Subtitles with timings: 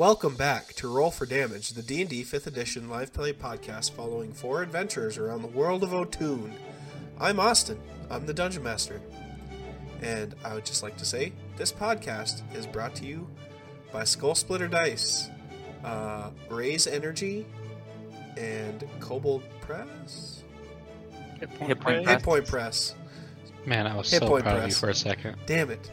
[0.00, 4.62] Welcome back to Roll for Damage, the D&D 5th edition live play podcast following four
[4.62, 6.54] adventurers around the world of O'Toon.
[7.20, 7.78] I'm Austin.
[8.08, 9.02] I'm the Dungeon Master.
[10.00, 13.28] And I would just like to say, this podcast is brought to you
[13.92, 15.28] by Skull Splitter Dice,
[15.84, 17.44] uh, Raze Energy,
[18.38, 20.44] and Kobold Press?
[21.40, 22.94] Hit Hit point Hit Point Press.
[23.66, 24.80] Man, I was Hit so point proud of you press.
[24.80, 25.36] for a second.
[25.44, 25.90] Damn it.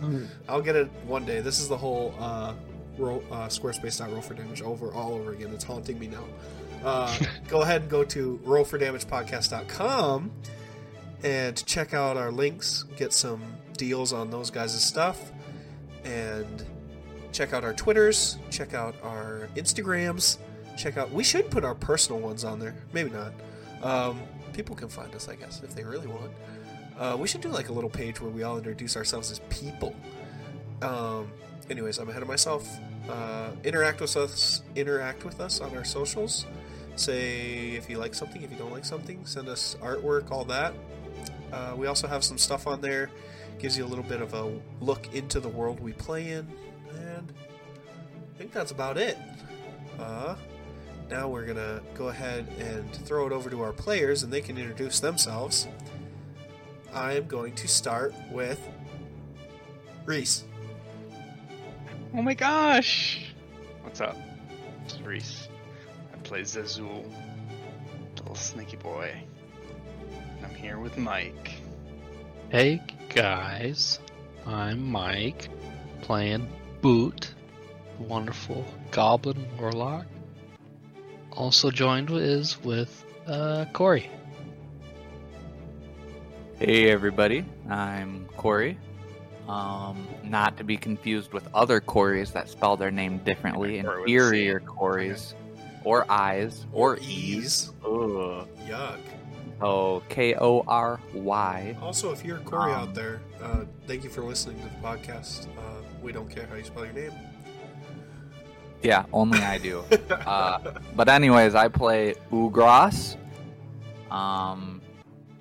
[0.47, 1.41] I'll get it one day.
[1.41, 2.53] This is the whole uh,
[2.97, 5.51] roll, uh, Squarespace.roll for damage over all over again.
[5.53, 6.23] It's haunting me now.
[6.83, 7.17] Uh,
[7.47, 10.31] go ahead and go to rollfordamagepodcast.com
[11.23, 12.83] and check out our links.
[12.95, 15.31] Get some deals on those guys' stuff.
[16.03, 16.65] And
[17.31, 18.37] check out our Twitters.
[18.49, 20.37] Check out our Instagrams.
[20.77, 21.11] Check out.
[21.11, 22.75] We should put our personal ones on there.
[22.93, 23.33] Maybe not.
[23.81, 24.21] Um,
[24.53, 26.31] people can find us, I guess, if they really want.
[26.97, 29.95] Uh, we should do like a little page where we all introduce ourselves as people.
[30.81, 31.31] Um,
[31.69, 32.67] anyways, I'm ahead of myself.
[33.09, 34.61] Uh, interact with us.
[34.75, 36.45] Interact with us on our socials.
[36.95, 40.73] Say if you like something, if you don't like something, send us artwork, all that.
[41.51, 43.09] Uh, we also have some stuff on there.
[43.59, 44.51] Gives you a little bit of a
[44.81, 46.47] look into the world we play in,
[46.91, 47.33] and
[48.35, 49.17] I think that's about it.
[49.99, 50.35] Uh,
[51.09, 54.57] now we're gonna go ahead and throw it over to our players, and they can
[54.57, 55.67] introduce themselves.
[56.93, 58.59] I am going to start with
[60.05, 60.43] Reese.
[62.13, 63.19] Oh my gosh!
[63.83, 64.17] What's up?
[64.85, 65.49] It's Reese.
[66.13, 67.03] I play Zazul,
[68.17, 69.11] little sneaky boy.
[70.37, 71.51] And I'm here with Mike.
[72.49, 73.99] Hey guys,
[74.45, 75.49] I'm Mike,
[76.01, 76.47] playing
[76.81, 77.33] Boot,
[77.97, 80.05] the wonderful Goblin Warlock.
[81.33, 84.09] Also joined is with uh, Corey.
[86.57, 88.79] Hey everybody, I'm Corey.
[89.47, 94.59] Um, not to be confused with other Corys that spell their name differently, Or inferior.
[94.59, 95.33] Corys,
[95.85, 97.07] or eyes, or e's.
[97.07, 97.71] Ease.
[97.85, 98.47] Ugh.
[98.67, 98.99] Yuck.
[99.61, 101.75] Oh, K O R Y.
[101.81, 104.75] Also, if you're a Corey Um, out there, uh, thank you for listening to the
[104.85, 105.47] podcast.
[105.57, 107.11] Uh, we don't care how you spell your name.
[108.83, 109.79] Yeah, only I do.
[110.09, 110.59] uh,
[110.95, 113.15] but anyways, I play Ugras.
[114.11, 114.81] Um,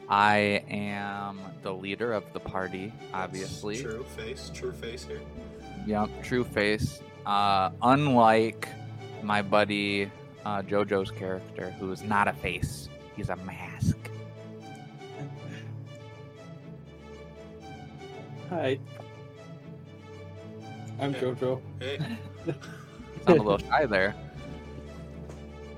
[0.08, 3.82] I am the leader of the party, obviously.
[3.82, 4.50] True face.
[4.54, 5.20] True face here.
[5.86, 7.00] Yep, true face.
[7.24, 8.68] Uh, unlike
[9.22, 10.10] my buddy
[10.44, 13.96] uh, JoJo's character, who is not a face, he's a mask.
[18.48, 18.78] Hi.
[21.00, 21.20] I'm Hey.
[21.20, 21.60] Jojo.
[21.80, 21.98] Hey.
[23.26, 24.14] Sound a little shy there.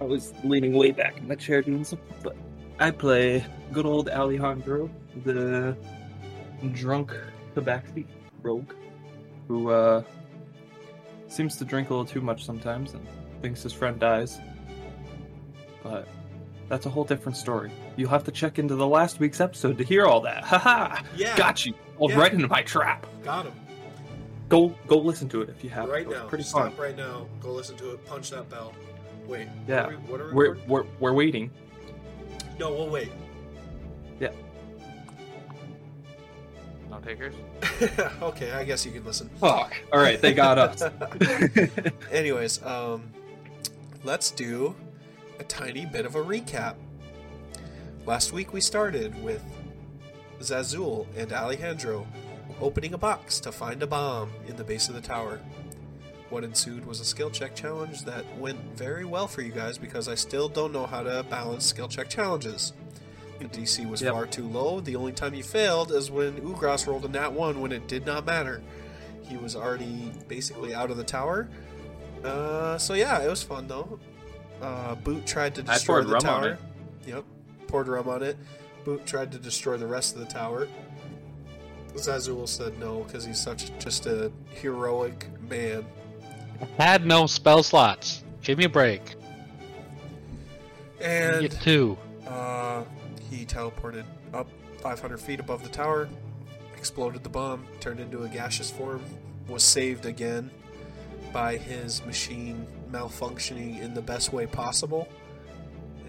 [0.00, 2.36] I was leaning way back in the chair doing something, but
[2.78, 4.88] I play good old Alejandro,
[5.24, 5.76] the
[6.72, 7.12] drunk
[7.54, 8.06] tabaxi
[8.42, 8.72] rogue,
[9.48, 10.02] who uh,
[11.28, 13.06] seems to drink a little too much sometimes and
[13.42, 14.38] thinks his friend dies.
[15.82, 16.06] But
[16.68, 17.70] that's a whole different story.
[17.96, 20.44] You'll have to check into the last week's episode to hear all that.
[20.44, 21.02] Haha!
[21.16, 21.36] Yeah.
[21.36, 21.74] Got you!
[21.98, 22.18] All Yeah.
[22.18, 23.06] right into my trap.
[23.24, 23.54] Got him.
[24.48, 25.90] Go go listen to it if you haven't.
[25.90, 26.26] Right now.
[26.26, 26.76] Pretty Stop fun.
[26.86, 27.26] right now.
[27.40, 28.06] Go listen to it.
[28.06, 28.72] Punch that bell.
[29.26, 29.46] Wait.
[29.66, 29.86] Yeah.
[29.86, 31.50] Are we, are we We're, we're, we're waiting.
[32.58, 33.12] No, we'll wait.
[34.18, 34.30] Yeah.
[36.90, 37.34] No takers?
[38.22, 39.28] okay, I guess you can listen.
[39.40, 39.76] Fuck.
[39.92, 40.82] All right, they got us.
[42.10, 43.10] Anyways, um,
[44.02, 44.74] let's do
[45.38, 46.74] a tiny bit of a recap.
[48.06, 49.44] Last week we started with
[50.40, 52.06] Zazul and Alejandro
[52.60, 55.40] opening a box to find a bomb in the base of the tower.
[56.30, 60.08] What ensued was a skill check challenge that went very well for you guys because
[60.08, 62.74] I still don't know how to balance skill check challenges.
[63.38, 64.12] The DC was Yep.
[64.12, 64.80] far too low.
[64.80, 68.04] The only time you failed is when Ugras rolled a nat 1 when it did
[68.04, 68.60] not matter.
[69.22, 71.48] He was already basically out of the tower.
[72.24, 73.98] Uh, so yeah, it was fun though.
[74.60, 76.50] Uh, Boot tried to destroy poured the rum on tower.
[76.50, 76.58] it.
[77.08, 77.24] Yep,
[77.68, 78.36] poured rum on it.
[78.84, 80.66] Boot tried to destroy the rest of the tower.
[81.94, 85.84] Zazul said no because he's such just a heroic man.
[86.76, 88.22] Had no spell slots.
[88.42, 89.14] Give me a break.
[91.00, 91.96] And Get two.
[92.26, 92.84] Uh,
[93.30, 94.04] he teleported
[94.34, 94.48] up
[94.80, 96.08] 500 feet above the tower,
[96.76, 99.02] exploded the bomb, turned into a gaseous form,
[99.48, 100.50] was saved again
[101.32, 105.08] by his machine malfunctioning in the best way possible,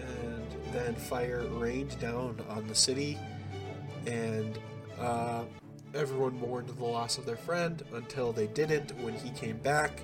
[0.00, 3.18] and then fire rained down on the city,
[4.06, 4.58] and
[4.98, 5.42] uh,
[5.94, 10.00] everyone mourned the loss of their friend until they didn't when he came back.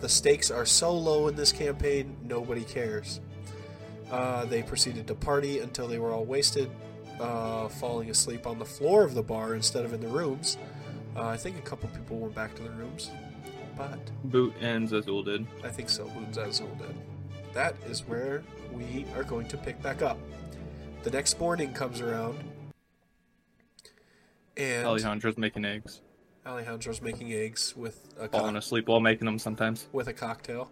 [0.00, 3.20] The stakes are so low in this campaign, nobody cares.
[4.10, 6.70] Uh, they proceeded to party until they were all wasted,
[7.18, 10.58] uh, falling asleep on the floor of the bar instead of in the rooms.
[11.16, 13.10] Uh, I think a couple people went back to their rooms.
[13.76, 15.46] but Boot and Zazul did.
[15.64, 16.08] I think so.
[16.14, 16.94] Moon's Azul did.
[17.54, 20.18] That is where we are going to pick back up.
[21.04, 22.38] The next morning comes around,
[24.56, 26.00] and Alejandro's making eggs.
[26.46, 29.86] Alejandro's making eggs with a Falling cock- asleep while making them sometimes.
[29.92, 30.70] with a cocktail.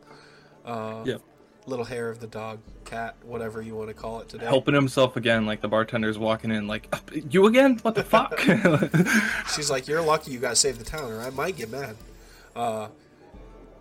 [0.65, 1.21] Uh, Yep.
[1.67, 4.45] Little hair of the dog, cat, whatever you want to call it today.
[4.45, 6.99] Helping himself again, like the bartender's walking in, like, "Uh,
[7.31, 7.79] you again?
[7.81, 8.39] What the fuck?
[9.55, 11.97] She's like, "You're lucky you got saved the town, or I might get mad."
[12.55, 12.89] Uh,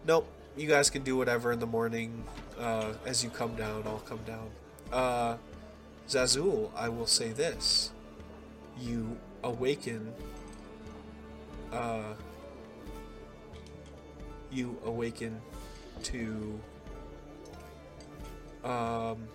[0.07, 0.25] nope.
[0.56, 2.24] You guys can do whatever in the morning.
[2.57, 4.50] Uh, as you come down, I'll come down.
[4.90, 5.36] Uh,
[6.07, 7.92] Zazul, I will say this:
[8.80, 10.13] you awaken.
[11.73, 12.13] Uh,
[14.51, 15.41] you awaken
[16.03, 16.59] to
[18.63, 19.27] um,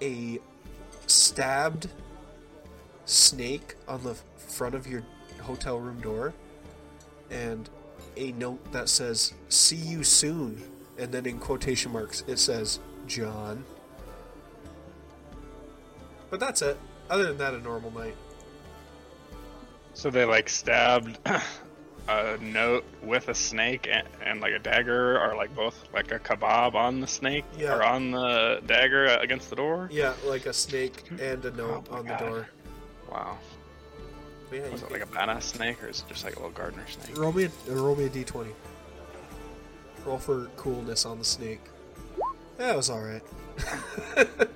[0.00, 0.38] a
[1.06, 1.88] stabbed
[3.04, 5.02] snake on the front of your
[5.42, 6.32] hotel room door
[7.30, 7.68] and
[8.16, 10.62] a note that says see you soon.
[10.98, 13.64] And then in quotation marks it says john.
[16.30, 16.78] But that's it.
[17.10, 18.16] Other than that a normal night
[19.94, 21.18] So they like stabbed
[22.08, 26.18] a note with a snake and, and like a dagger, or like both, like a
[26.18, 27.74] kebab on the snake Yeah.
[27.76, 29.88] or on the dagger against the door.
[29.92, 32.48] yeah like a snake and a note Oh on the door
[33.10, 33.38] Wow.
[34.50, 36.50] but yeah, Was it like a badass snake, or is it just like a little
[36.52, 37.16] gardener snake?
[37.18, 38.48] roll me a, roll me a d20
[40.04, 41.60] roll for coolness on the snake
[42.58, 43.22] yeah it was all right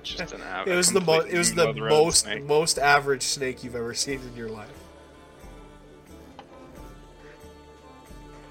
[0.03, 3.75] Just an av- it was the mo- it was the most most average snake you've
[3.75, 4.67] ever seen in your life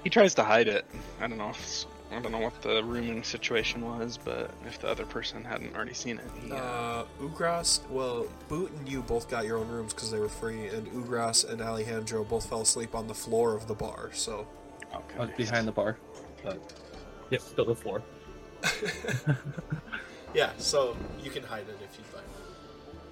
[0.07, 0.85] He tries to hide it.
[1.19, 1.49] I don't know.
[1.49, 1.83] If,
[2.13, 5.93] I don't know what the rooming situation was, but if the other person hadn't already
[5.93, 9.93] seen it, he, uh, Uh, Ugras, well, Boot and you both got your own rooms
[9.93, 13.67] because they were free, and Ugras and Alejandro both fell asleep on the floor of
[13.67, 14.11] the bar.
[14.13, 14.47] So,
[14.95, 15.17] okay.
[15.17, 15.97] I was behind the bar.
[16.41, 16.61] But,
[17.29, 18.01] yep, still the floor.
[20.33, 22.23] yeah, so you can hide it if you'd like.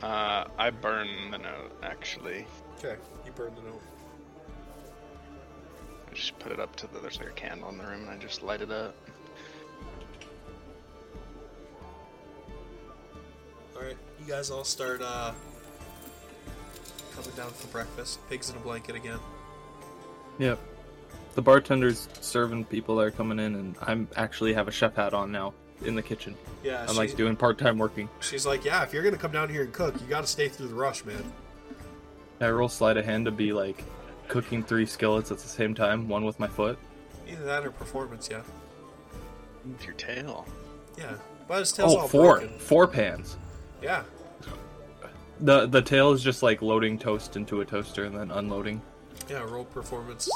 [0.01, 2.47] Uh, I burn the note actually.
[2.77, 2.95] Okay,
[3.25, 3.81] you burn the note.
[6.15, 6.99] I just put it up to the.
[6.99, 8.95] There's like a candle in the room, and I just light it up.
[13.75, 15.33] All right, you guys all start uh,
[17.13, 18.19] coming down for breakfast.
[18.29, 19.19] Pigs in a blanket again.
[20.39, 20.57] Yep.
[21.33, 25.13] The bartender's serving people that are coming in, and I'm actually have a chef hat
[25.13, 25.53] on now
[25.83, 26.37] in the kitchen.
[26.63, 28.07] Yeah, I'm like doing part time working.
[28.21, 30.47] she's like, yeah, if you're gonna come down here and cook, you got to stay
[30.47, 31.29] through the rush, man.
[32.39, 33.83] I roll sleight of hand to be like
[34.27, 36.77] cooking three skillets at the same time, one with my foot.
[37.27, 38.41] Either that or performance, yeah,
[39.65, 40.45] With your tail.
[40.97, 41.15] yeah.
[41.47, 42.59] But his tail's Oh, all four, broken.
[42.59, 43.37] four pans.
[43.81, 44.03] Yeah,
[45.41, 48.81] The the tail is just like loading toast into a toaster and then unloading.
[49.29, 50.29] Yeah, roll performance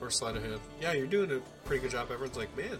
[0.00, 0.60] or sleight of hand.
[0.80, 2.10] Yeah, you're doing a pretty good job.
[2.10, 2.78] Everyone's like, man.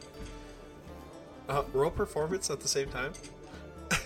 [1.49, 3.13] Uh, roll performance at the same time.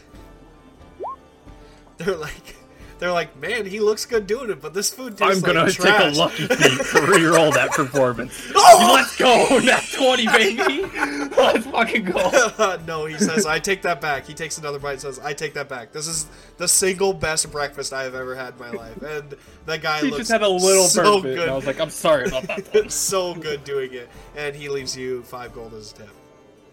[1.98, 2.56] they're like,
[2.98, 5.72] they're like, man, he looks good doing it, but this food tastes I'm gonna like
[5.72, 6.16] take trash.
[6.16, 8.52] a lucky feat to re-roll that performance.
[8.70, 8.92] Oh!
[8.94, 10.82] Let's go, that twenty, baby.
[11.36, 12.76] Let's fucking go.
[12.86, 14.26] no, he says, I take that back.
[14.26, 15.90] He takes another bite and says, I take that back.
[15.92, 16.26] This is
[16.58, 19.00] the single best breakfast I have ever had in my life.
[19.02, 19.34] And
[19.66, 21.48] that guy He looks just had a little so burp, good.
[21.48, 22.90] I was like, I'm sorry about that.
[22.92, 24.08] so good doing it.
[24.36, 26.10] And he leaves you five gold as a tip.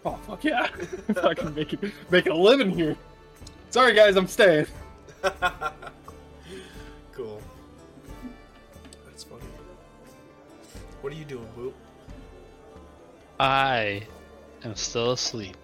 [0.04, 0.66] Oh fuck yeah!
[1.14, 2.96] Fucking making making a living here.
[3.70, 4.66] Sorry guys, I'm staying.
[11.06, 11.72] What are you doing, Boop?
[13.38, 14.02] I
[14.64, 15.56] am still asleep.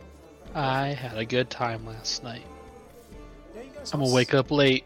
[0.55, 2.45] I had a good time last night.
[3.57, 4.85] Yeah, you guys I'm all gonna wake up late.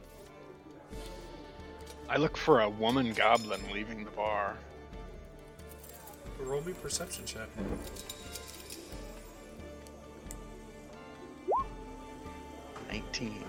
[2.08, 4.56] I look for a woman goblin leaving the bar.
[5.90, 7.50] s- Roll me perception check.
[12.88, 13.44] Nineteen.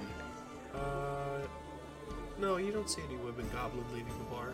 [0.73, 1.39] Uh,
[2.37, 4.49] no, you don't see any women goblin leaving the bar.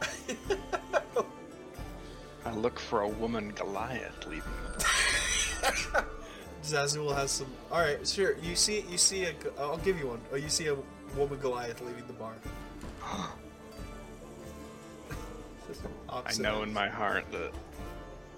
[2.44, 4.84] I look for a woman Goliath leaving the
[5.92, 6.06] bar.
[6.64, 7.46] Zazul has some.
[7.70, 8.36] All right, sure.
[8.38, 9.34] You see, you see a.
[9.58, 10.20] I'll give you one.
[10.32, 10.76] Oh, you see a
[11.16, 12.34] woman Goliath leaving the bar.
[16.08, 17.52] I know in my heart that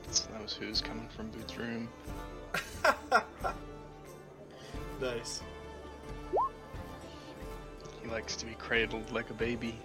[0.04, 1.88] it's those who's coming from Boots' room.
[5.02, 5.42] Nice.
[8.00, 9.76] He likes to be cradled like a baby.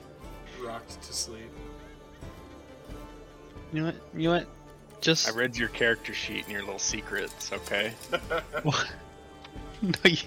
[0.63, 1.49] Rocked to sleep.
[3.73, 3.95] You know what?
[4.15, 4.47] You know what?
[5.01, 7.93] Just I read your character sheet and your little secrets, okay?
[8.63, 8.87] What?
[9.81, 10.17] no, you.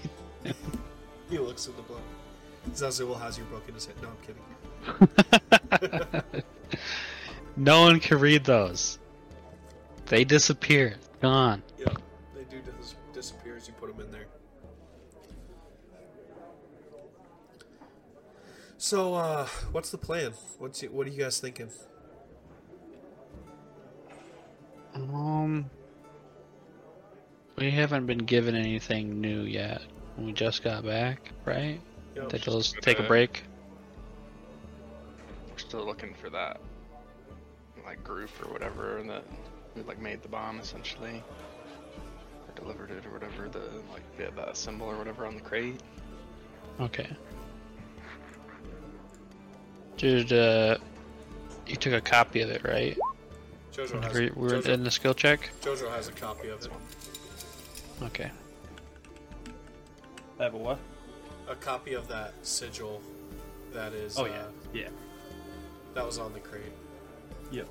[1.29, 2.01] He looks in the book.
[2.71, 3.95] Zazul has your book in his head.
[4.01, 4.17] No, I'm
[6.21, 6.43] kidding.
[7.57, 8.97] No one can read those.
[10.05, 10.95] They disappear.
[11.21, 11.61] Gone.
[11.77, 11.93] Yeah,
[12.35, 14.25] they do dis- disappear as you put them in there.
[18.77, 20.33] So, uh, what's the plan?
[20.57, 21.69] What's it, what are you guys thinking?
[24.95, 25.69] Um,
[27.57, 29.81] we haven't been given anything new yet.
[30.17, 31.79] We just got back, right?
[32.15, 32.29] Yep.
[32.29, 33.43] Take a, Just take a break.
[35.49, 36.59] We're still looking for that
[37.85, 39.23] like group or whatever that
[39.75, 41.23] we like made the bomb essentially.
[42.47, 43.59] Or delivered it or whatever, the
[43.91, 45.81] like yeah, that symbol or whatever on the crate.
[46.79, 47.07] Okay.
[49.97, 50.77] Dude, uh,
[51.67, 52.97] you took a copy of it, right?
[53.73, 55.49] Jojo has, we were Jojo, in the skill check.
[55.61, 56.71] Jojo has a copy of it.
[58.03, 58.29] Okay.
[60.39, 60.79] I have a what?
[61.47, 63.01] A copy of that sigil
[63.73, 64.17] that is.
[64.17, 64.89] Oh uh, yeah, yeah.
[65.93, 66.63] That was on the crate.
[67.51, 67.67] Yep.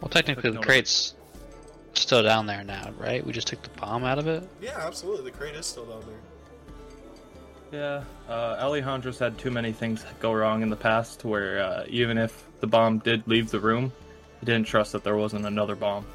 [0.00, 0.64] Well, technically, the note.
[0.64, 1.14] crate's
[1.94, 3.24] still down there now, right?
[3.24, 4.48] We just took the bomb out of it.
[4.60, 5.30] Yeah, absolutely.
[5.30, 6.18] The crate is still down there.
[7.70, 12.16] Yeah, uh, Alejandro's had too many things go wrong in the past where uh, even
[12.16, 13.92] if the bomb did leave the room,
[14.40, 16.06] he didn't trust that there wasn't another bomb.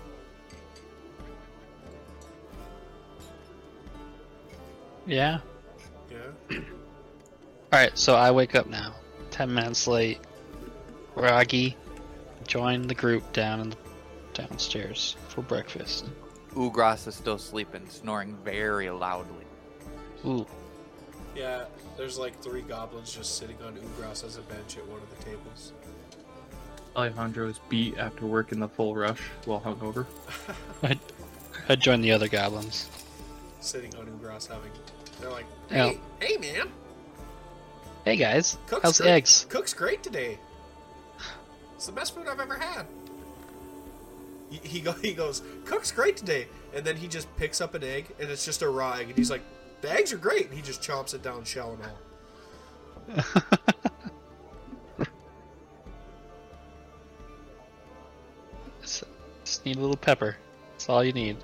[5.05, 5.39] Yeah.
[6.09, 6.57] Yeah.
[6.57, 6.59] All
[7.71, 7.97] right.
[7.97, 8.95] So I wake up now,
[9.31, 10.19] ten minutes late.
[11.15, 11.77] Groggy.
[12.47, 13.77] Join the group down in the
[14.33, 16.09] downstairs for breakfast.
[16.55, 19.45] Ugras is still sleeping, snoring very loudly.
[20.25, 20.45] Ooh.
[21.35, 21.65] Yeah,
[21.97, 25.23] there's like three goblins just sitting on Ugras as a bench at one of the
[25.25, 25.73] tables.
[26.95, 30.05] Alejandro is beat after working the full rush while hungover.
[30.83, 30.97] I
[31.69, 32.89] I joined the other goblins.
[33.61, 34.71] Sitting on grass having.
[35.19, 35.89] They're like, Yeah.
[35.89, 36.69] hey, hey man,
[38.05, 39.09] Hey guys, Cook's how's great.
[39.11, 39.45] eggs?
[39.49, 40.37] cook's great today.
[41.75, 42.85] It's the best food I've ever had.
[44.49, 46.47] He, he, go, he goes, cook's great today.
[46.75, 49.07] And then he just picks up an egg, and it's just a raw egg.
[49.09, 49.41] And he's like,
[49.81, 50.45] the eggs are great.
[50.47, 51.77] And he just chomps it down, shell
[53.07, 53.43] and all.
[59.53, 60.35] just, just need a little pepper.
[60.71, 61.37] That's all you need.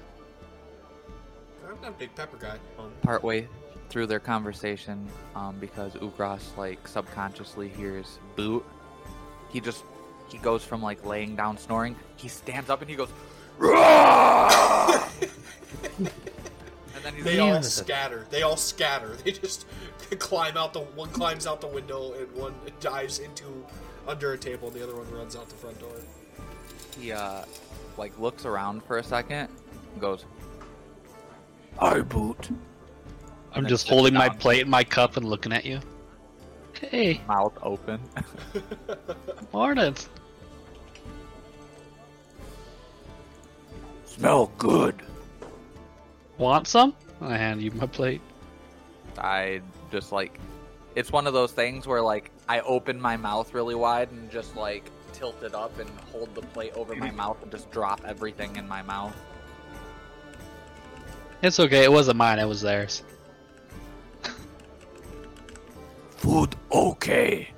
[1.67, 2.57] I'm not a big pepper guy.
[2.79, 3.47] Um, Partway
[3.89, 8.65] through their conversation, um, because Ugras like subconsciously hears boot,
[9.49, 9.83] he just
[10.29, 11.95] he goes from like laying down snoring.
[12.17, 13.09] He stands up and he goes,
[13.59, 13.69] and
[17.03, 18.25] then he's they all scatter.
[18.31, 19.15] They all scatter.
[19.23, 19.67] They just
[20.19, 23.65] climb out the one climbs out the window and one dives into
[24.07, 25.91] under a table and the other one runs out the front door.
[26.99, 27.43] he uh
[27.99, 29.49] like looks around for a second,
[29.91, 30.25] and goes,
[31.77, 32.49] "I boot."
[33.53, 35.79] I'm just sits holding my plate and my cup and looking at you.
[36.73, 37.99] Hey, Mouth open.
[39.53, 39.95] morning.
[44.05, 44.95] Smell good.
[46.37, 46.95] Want some?
[47.21, 48.21] I hand you my plate.
[49.17, 50.39] I just like
[50.95, 54.55] it's one of those things where like I open my mouth really wide and just
[54.55, 58.55] like tilt it up and hold the plate over my mouth and just drop everything
[58.55, 59.13] in my mouth.
[61.41, 61.83] It's okay.
[61.83, 62.39] It wasn't mine.
[62.39, 63.03] It was theirs.
[66.11, 67.49] Food okay.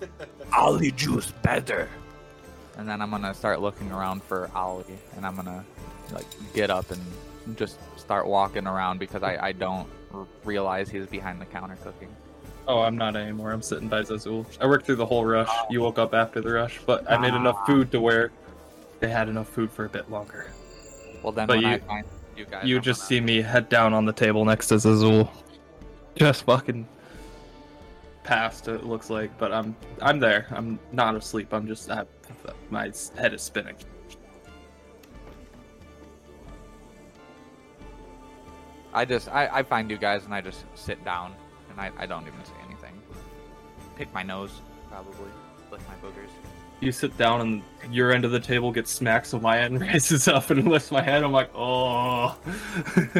[0.56, 1.88] Ollie juice better.
[2.76, 5.64] And then I'm gonna start looking around for Ollie and I'm gonna
[6.12, 11.06] like get up and just start walking around because I, I don't r- realize he's
[11.06, 12.08] behind the counter cooking.
[12.68, 13.50] Oh, I'm not anymore.
[13.52, 14.44] I'm sitting by Zazul.
[14.60, 15.48] I worked through the whole rush.
[15.70, 18.30] You woke up after the rush, but I made enough food to where
[19.00, 20.50] they had enough food for a bit longer.
[21.22, 22.06] Well then But when I you- find
[22.36, 24.74] you guys You I'm just gonna- see me head down on the table next to
[24.74, 25.28] Zazul.
[26.14, 26.86] Just fucking
[28.22, 30.46] passed, it looks like, but I'm I'm there.
[30.50, 31.54] I'm not asleep.
[31.54, 32.04] I'm just I,
[32.70, 33.76] my head is spinning.
[38.92, 41.34] I just I, I find you guys and I just sit down
[41.78, 42.92] and I, I don't even say anything.
[43.96, 45.30] Pick my nose, probably.
[45.70, 46.30] Lick my boogers.
[46.80, 50.28] You sit down and your end of the table gets smacked, so my end raises
[50.28, 51.22] up and lifts my head.
[51.22, 52.36] I'm like, oh.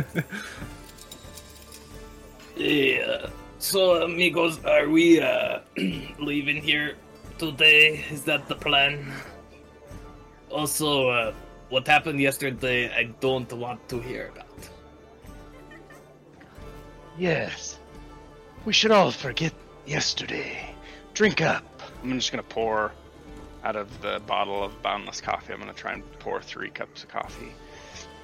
[2.56, 3.28] Yeah.
[3.60, 5.60] So, amigos, are we uh,
[6.18, 6.96] leaving here
[7.38, 8.04] today?
[8.10, 9.12] Is that the plan?
[10.50, 11.32] Also, uh,
[11.68, 14.68] what happened yesterday, I don't want to hear about.
[17.16, 17.77] Yes.
[18.64, 19.52] We should all forget
[19.86, 20.74] yesterday.
[21.14, 21.64] Drink up.
[22.02, 22.92] I'm just gonna pour
[23.64, 25.52] out of the bottle of boundless coffee.
[25.52, 27.52] I'm gonna try and pour three cups of coffee.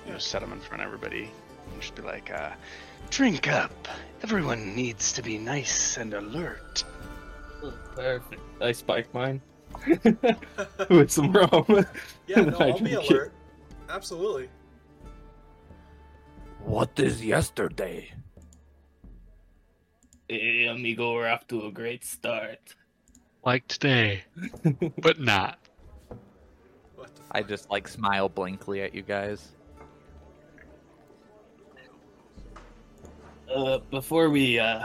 [0.07, 1.31] You know, set them in front of everybody
[1.73, 2.51] and just be like, uh,
[3.11, 3.89] drink up.
[4.23, 6.85] Everyone needs to be nice and alert.
[7.63, 8.43] Oh, perfect.
[8.61, 9.41] I spike mine.
[10.91, 11.65] with some rum.
[12.27, 13.11] yeah, no, I I'll be drink it.
[13.11, 13.33] alert.
[13.89, 14.49] Absolutely.
[16.61, 18.13] What is yesterday?
[20.35, 22.75] Hey, amigo, we're off to a great start.
[23.47, 24.25] Like today,
[24.99, 25.61] but not.
[26.97, 29.53] What the I just like smile blankly at you guys.
[33.49, 34.83] Uh, before we uh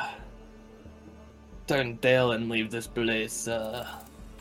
[1.65, 3.87] turn tail and leave this place, uh,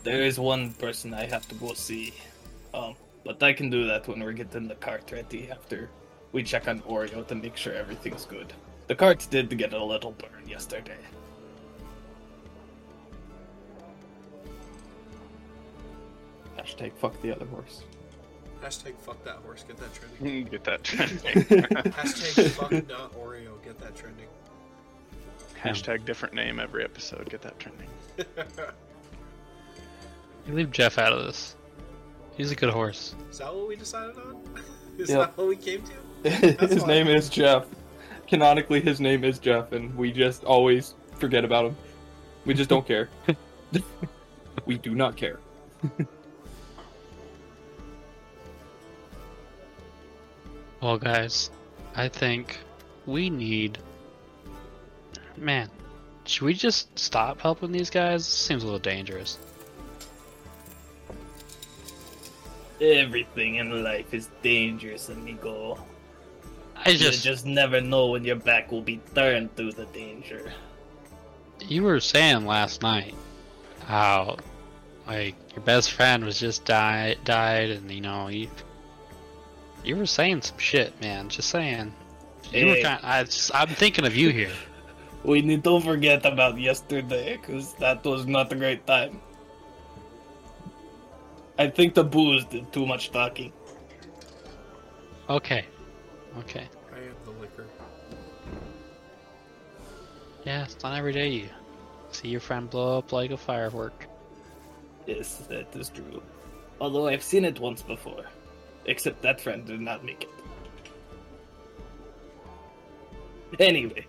[0.03, 2.13] there is one person I have to go see.
[2.75, 2.93] Um,
[3.25, 5.89] but I can do that when we're getting the cart ready after
[6.33, 8.53] we check on Oreo to make sure everything's good.
[8.85, 10.97] The cart did get a little burn yesterday.
[16.57, 17.83] Hashtag fuck the other horse.
[18.63, 19.63] Hashtag fuck that horse.
[19.67, 20.45] Get that trending.
[20.51, 20.83] Get that.
[20.83, 21.19] Trending.
[21.21, 23.63] Hashtag fuck not Oreo.
[23.63, 24.27] Get that trending.
[25.61, 27.29] Hashtag different name every episode.
[27.29, 27.87] Get that trending.
[30.47, 31.55] You leave Jeff out of this.
[32.35, 33.13] He's a good horse.
[33.29, 34.41] Is that what we decided on?
[34.97, 35.19] Is Yep.
[35.19, 36.29] that what we came to?
[36.29, 36.87] his fine.
[36.87, 37.67] name is Jeff.
[38.29, 41.77] Canonically, his name is Jeff, and we just always forget about him.
[42.45, 43.09] We just don't care.
[44.65, 45.39] we do not care.
[50.81, 51.49] Well, guys,
[51.95, 52.57] I think
[53.05, 53.79] we need.
[55.35, 55.69] Man,
[56.25, 58.25] should we just stop helping these guys?
[58.25, 59.37] Seems a little dangerous.
[62.79, 65.77] Everything in life is dangerous, amigo.
[66.85, 67.25] I just.
[67.25, 70.51] You just never know when your back will be turned through the danger.
[71.67, 73.13] You were saying last night
[73.85, 74.37] how,
[75.07, 78.49] like, your best friend was just died, died, and you know you.
[79.83, 81.29] You were saying some shit, man.
[81.29, 81.93] Just saying.
[82.51, 82.83] You were Hey.
[82.83, 82.99] kind.
[83.03, 84.51] I just, I'm thinking of you here.
[85.21, 89.19] We need to forget about yesterday, because that was not a great time.
[91.57, 93.51] I think the booze did too much talking.
[95.29, 95.65] Okay.
[96.37, 96.67] Okay.
[96.93, 97.65] I am the liquor.
[100.45, 101.49] Yeah, it's not every day you
[102.11, 104.07] see your friend blow up like a firework.
[105.05, 106.21] Yes, that is true.
[106.79, 108.25] Although I've seen it once before.
[108.85, 110.29] Except that friend did not make it.
[113.59, 114.05] Anyway.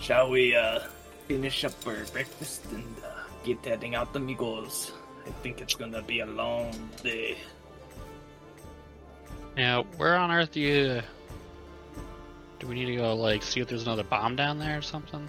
[0.00, 0.80] Shall we, uh,
[1.26, 4.92] finish up our breakfast and, uh, get heading out, amigos?
[5.26, 7.36] I think it's gonna be a long day.
[9.58, 11.02] Now, where on earth do you?
[12.60, 15.26] Do we need to go like see if there's another bomb down there or something?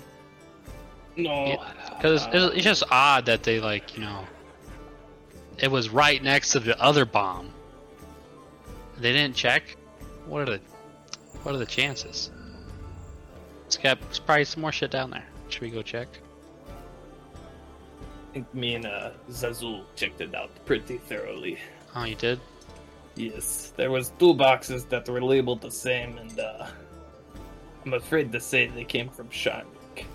[1.18, 1.58] No.
[1.98, 4.24] Because uh, it's just odd that they like you know.
[5.58, 7.50] It was right next to the other bomb.
[9.00, 9.64] They didn't check.
[10.28, 10.62] What are the
[11.42, 12.30] What are the chances?
[13.66, 15.26] It's got it's probably some more shit down there.
[15.50, 16.08] Should we go check?
[16.68, 21.58] I think me and, uh, Zazul checked it out pretty thoroughly.
[21.96, 22.40] Oh, you did.
[23.20, 26.68] Yes, there was two boxes that were labeled the same, and uh,
[27.86, 30.06] I'm afraid to say they came from Sharnwick.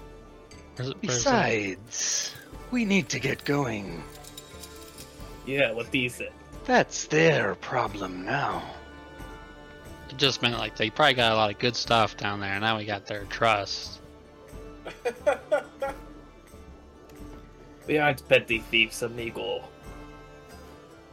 [0.77, 1.01] Where's it, where's it?
[1.03, 2.35] Besides,
[2.71, 4.03] we need to get going.
[5.45, 6.33] Yeah, what he said.
[6.65, 8.63] That's their problem now.
[10.09, 12.59] It just meant like they probably got a lot of good stuff down there.
[12.59, 14.01] Now we got their trust.
[17.87, 19.63] We aren't petty thieves, amigo.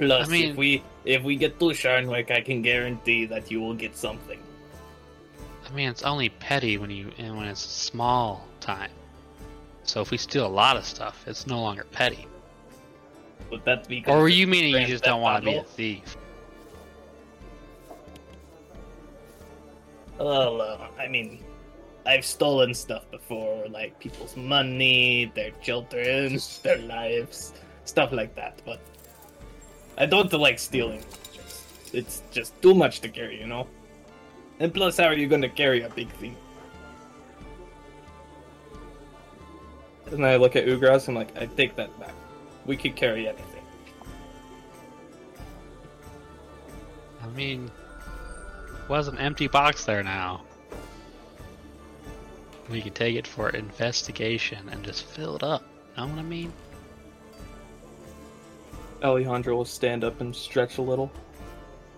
[0.01, 3.61] Plus, I mean- if we if we get to Sharnwick, I can guarantee that you
[3.61, 4.39] will get something.
[5.63, 8.89] I mean, it's only petty when you and when it's small time.
[9.83, 12.25] So if we steal a lot of stuff, it's no longer petty.
[13.51, 14.03] Would that be?
[14.07, 16.17] Or you meaning you just don't want to be a thief?
[20.17, 21.43] Well, uh, I mean,
[22.07, 27.53] I've stolen stuff before, like people's money, their children, their lives,
[27.85, 28.61] stuff like that.
[28.65, 28.79] But
[29.97, 31.03] I don't like stealing.
[31.93, 33.67] It's just too much to carry, you know.
[34.59, 36.35] And plus, how are you to carry a big thing?
[40.11, 42.13] And I look at Ugras and I'm like, I take that back.
[42.65, 43.63] We could carry anything.
[47.23, 47.71] I mean,
[48.87, 50.43] was an empty box there now.
[52.69, 55.63] We could take it for investigation and just fill it up.
[55.97, 56.53] Know what I mean?
[59.03, 61.11] Alejandro will stand up and stretch a little.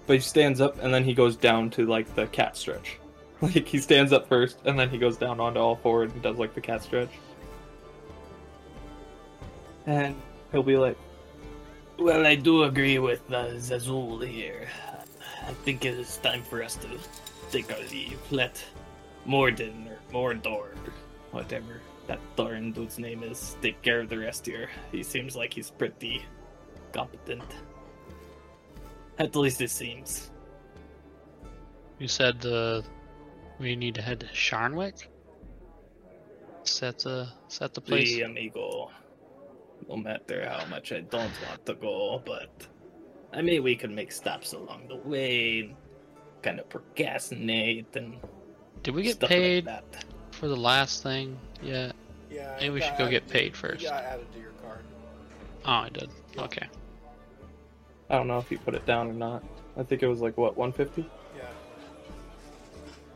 [0.06, 3.00] But he stands up and then he goes down to like the cat stretch.
[3.42, 6.38] Like he stands up first and then he goes down onto all four and does
[6.38, 7.10] like the cat stretch.
[9.86, 10.16] And
[10.54, 10.98] he'll be like,
[12.00, 14.70] Well, I do agree with uh, Zazul here.
[15.46, 16.88] I think it is time for us to
[17.52, 18.18] take our leave.
[18.32, 18.64] Let
[19.26, 20.70] Morden or Mordor,
[21.32, 24.70] whatever, that Thorin dude's name is take care of the rest here.
[24.92, 26.24] He seems like he's pretty
[26.94, 27.44] competent.
[29.20, 30.32] At least it seems.
[32.00, 32.82] You said uh,
[33.60, 35.08] we need to head to Sharnwick.
[36.66, 38.10] Is that the is that the place?
[38.16, 38.90] Sí, amigo.
[39.90, 42.50] No matter how much I don't want to go, but
[43.34, 45.76] I mean, we can make stops along the way,
[46.42, 48.16] kind of procrastinate and
[48.84, 50.06] Did we get stuff paid like that.
[50.32, 51.96] for the last thing yet?
[52.32, 52.56] Yeah.
[52.60, 53.84] Maybe we should go get paid first.
[53.84, 54.84] got added to your card.
[55.66, 56.10] Oh, I did.
[56.38, 56.68] Okay.
[58.14, 59.44] I don't know if you put it down or not.
[59.76, 61.10] I think it was like what 150.
[61.36, 61.46] Yeah.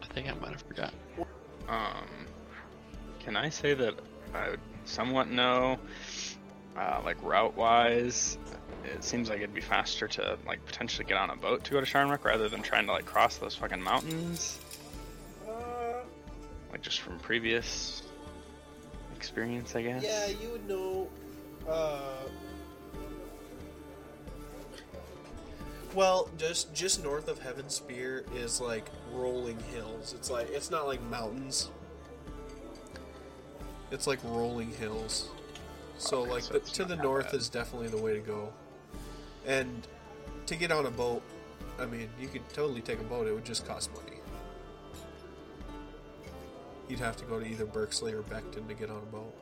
[0.02, 0.92] I think I might have forgot.
[1.70, 2.08] Um,
[3.20, 3.94] can I say that
[4.34, 5.78] I would somewhat know,
[6.76, 8.40] uh, like route wise,
[8.86, 11.80] it seems like it'd be faster to like potentially get on a boat to go
[11.80, 14.58] to Sharnwick rather than trying to like cross those fucking mountains,
[15.48, 15.52] Uh,
[16.72, 18.02] like just from previous
[19.16, 20.04] experience, I guess.
[20.04, 21.08] yeah, you would know.
[21.70, 22.24] Uh,
[25.93, 30.13] well, just just north of Heaven Spear is like rolling hills.
[30.13, 31.69] It's like it's not like mountains.
[33.91, 35.30] It's like rolling hills.
[35.97, 37.36] So Okay, like so the, to the north bad.
[37.36, 38.52] is definitely the way to go.
[39.45, 39.88] And
[40.45, 41.21] to get on a boat,
[41.80, 43.28] I mean, you could totally take a boat.
[43.28, 44.17] It would just cost money.
[46.88, 49.34] You'd have to go to either Berksley or Beckton to get on a boat.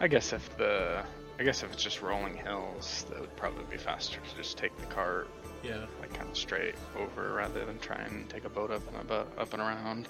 [0.00, 1.02] I guess if the,
[1.38, 4.76] I guess if it's just rolling hills, that would probably be faster to just take
[4.78, 5.28] the cart
[5.62, 5.84] Yeah.
[6.00, 9.28] like kind of straight over rather than try and take a boat up and about
[9.38, 10.08] up and around.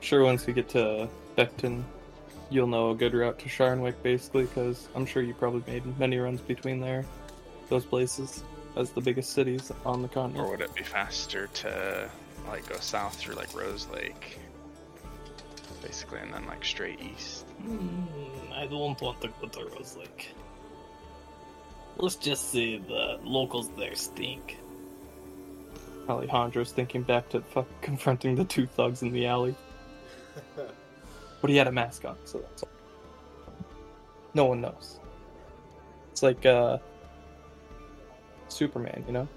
[0.00, 1.82] Sure, once we get to Beckton,
[2.50, 6.18] you'll know a good route to Sharnwick, basically, because I'm sure you probably made many
[6.18, 7.04] runs between there,
[7.68, 8.44] those places,
[8.76, 10.46] as the biggest cities on the continent.
[10.46, 12.10] Or would it be faster to
[12.46, 14.38] like go south through like Rose Lake,
[15.82, 17.46] basically, and then like straight east?
[17.62, 18.04] Hmm,
[18.52, 20.34] I don't want to go to Rose Lake.
[21.96, 24.58] Let's just say the locals there stink.
[26.08, 29.54] Alejandro's thinking back to fuck confronting the two thugs in the alley.
[31.40, 32.70] But he had a mask on, so that's all.
[34.32, 34.98] No one knows.
[36.10, 36.78] It's like uh
[38.48, 39.28] Superman, you know?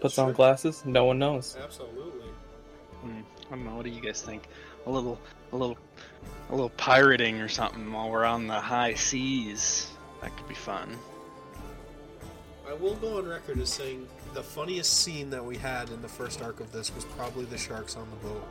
[0.00, 1.56] Puts on glasses, no one knows.
[1.62, 2.28] Absolutely.
[3.00, 3.76] Hmm, I don't know.
[3.76, 4.48] What do you guys think?
[4.86, 5.20] A little,
[5.52, 5.78] a little,
[6.50, 9.88] a little pirating or something while we're on the high seas.
[10.20, 10.96] That could be fun.
[12.68, 16.08] I will go on record as saying the funniest scene that we had in the
[16.08, 18.48] first arc of this was probably the sharks on the boat.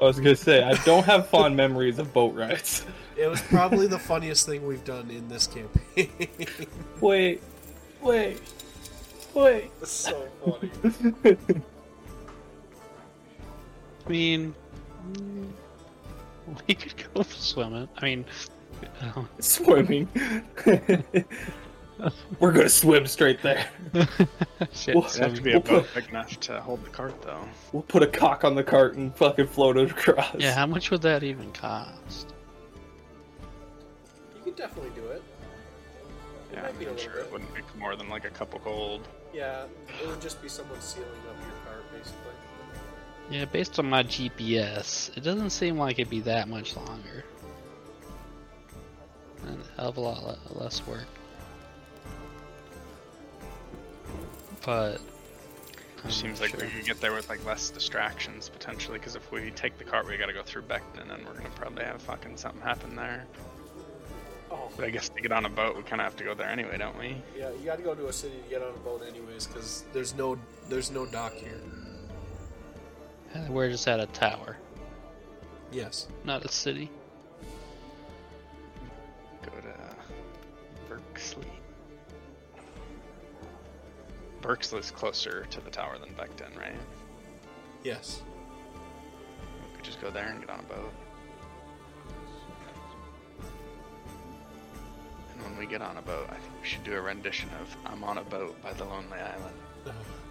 [0.00, 2.84] I was gonna say, I don't have fond memories of boat rides.
[3.16, 6.10] It was probably the funniest thing we've done in this campaign.
[7.00, 7.42] Wait,
[8.02, 8.42] wait,
[9.32, 9.70] wait.
[9.80, 11.38] it's so funny.
[14.06, 14.54] I mean,
[15.12, 15.48] mm,
[16.68, 17.88] we could go swimming.
[17.96, 18.26] I mean,
[19.02, 20.08] uh, Swimming.
[22.40, 23.66] We're gonna swim straight there.
[24.72, 26.90] shit, Well, It'd have to be a We'll boat put- big enough to hold the
[26.90, 27.40] cart, though.
[27.72, 30.34] We'll put a cock on the cart and fucking float it across.
[30.38, 32.34] Yeah, how much would that even cost?
[34.36, 35.22] You could definitely do it.
[36.52, 38.30] It Yeah, might be a I'm little sure it wouldn't be more than like a
[38.30, 39.08] couple gold.
[39.32, 39.64] Yeah,
[40.02, 42.32] it would just be someone sealing up your cart, basically.
[43.30, 47.24] Yeah, based on my GPS, it doesn't seem like it'd be that much longer.
[49.46, 51.06] And a hell of a lot le- less work.
[54.64, 55.00] But
[56.04, 56.60] I'm Seems like sure.
[56.60, 58.98] we could get there with like less distractions potentially.
[58.98, 61.50] Because if we take the cart, we got to go through Beckton, and we're gonna
[61.54, 63.24] probably have fucking something happen there.
[64.50, 66.32] Oh, But I guess to get on a boat, we kind of have to go
[66.34, 67.16] there anyway, don't we?
[67.36, 69.84] yeah, you got to go to a city to get on a boat, anyways, because
[69.92, 71.60] there's no there's no dock here.
[73.48, 74.56] We're just at a tower,
[75.70, 76.06] Yes.
[76.24, 76.90] not a city.
[79.46, 81.46] Go to Berksley.
[84.42, 86.76] Berksley's closer to the tower than Beckton, right?
[87.82, 88.22] Yes.
[89.62, 90.92] We could just go there and get on a boat.
[95.32, 97.76] And when we get on a boat, I think we should do a rendition of
[97.86, 99.56] I'm on a boat by the Lonely Island.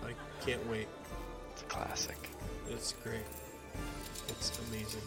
[0.04, 0.14] I
[0.46, 0.88] can't wait.
[1.52, 2.18] It's a classic.
[2.70, 3.26] It's great.
[4.28, 5.02] It's amazing.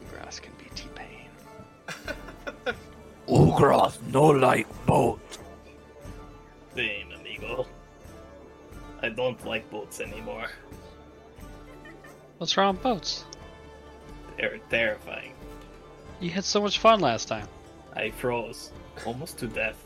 [0.00, 1.21] The Grass can be T-Pain.
[3.28, 5.20] Ugras no like boat.
[6.74, 7.66] Same, amigo.
[9.02, 10.46] I don't like boats anymore.
[12.38, 13.24] What's wrong with boats?
[14.36, 15.34] They're terrifying.
[16.20, 17.46] You had so much fun last time.
[17.94, 18.70] I froze
[19.06, 19.76] almost to death.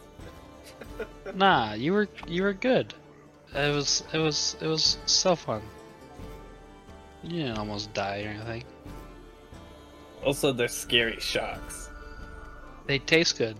[1.35, 2.95] Nah, you were you were good.
[3.55, 5.63] It was it was it was so fun.
[7.23, 8.65] You didn't almost die or anything.
[10.25, 11.86] Also, they're scary sharks.
[12.87, 13.57] They taste good.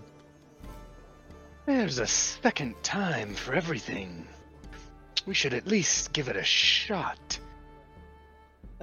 [1.65, 4.25] There's a second time for everything.
[5.25, 7.37] We should at least give it a shot.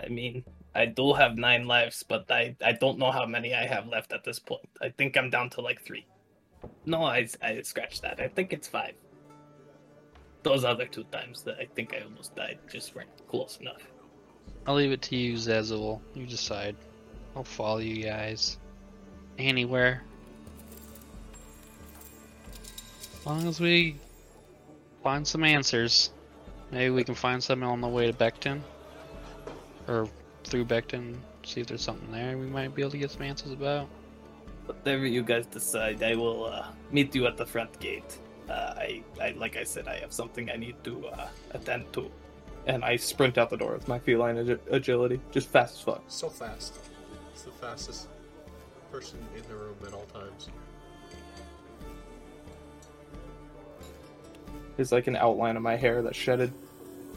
[0.02, 3.66] I mean, I do have nine lives, but I, I don't know how many I
[3.66, 4.68] have left at this point.
[4.82, 6.04] I think I'm down to like three.
[6.84, 8.20] No, I, I scratched that.
[8.20, 8.94] I think it's five.
[10.42, 13.82] Those other two times that I think I almost died just weren't close enough.
[14.66, 16.00] I'll leave it to you, Zazul.
[16.14, 16.76] You decide.
[17.34, 18.58] I'll follow you guys.
[19.38, 20.02] Anywhere.
[23.24, 23.96] As long as we
[25.02, 26.10] find some answers.
[26.70, 28.60] Maybe we can find something on the way to Beckton.
[29.88, 30.06] Or
[30.44, 31.16] through Beckton.
[31.42, 33.88] See if there's something there we might be able to get some answers about.
[34.66, 38.18] Whatever you guys decide, I will uh, meet you at the front gate.
[38.46, 42.10] Uh, I, I, like I said, I have something I need to uh, attend to.
[42.66, 46.02] And I sprint out the door with my feline agi- agility, just fast as fuck.
[46.08, 46.74] So fast.
[47.32, 48.08] It's the fastest
[48.92, 50.50] person in the room at all times.
[54.76, 56.52] There's like an outline of my hair that shedded,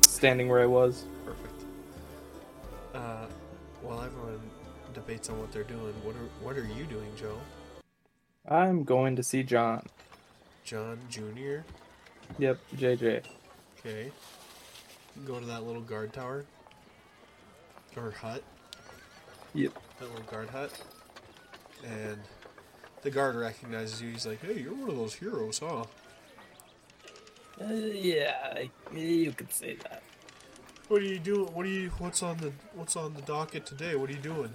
[0.02, 1.06] standing where I was.
[1.26, 1.64] Perfect.
[2.94, 3.26] Uh,
[3.82, 4.40] while everyone
[4.94, 7.38] debates on what they're doing, what are what are you doing, Joe?
[8.48, 9.86] I'm going to see John.
[10.64, 11.60] John Jr.
[12.40, 13.24] Yep, JJ.
[13.80, 14.12] Okay.
[15.26, 16.46] Go to that little guard tower.
[17.96, 18.44] Or hut.
[19.54, 19.74] Yep.
[20.00, 20.72] That little guard hut.
[21.84, 22.20] And
[23.02, 24.12] the guard recognizes you.
[24.12, 25.86] He's like, hey, you're one of those heroes, huh?
[27.60, 30.04] Uh, yeah, you could say that.
[30.88, 31.54] What are you doing?
[31.54, 31.90] What are you?
[31.98, 33.96] What's on the What's on the docket today?
[33.96, 34.54] What are you doing?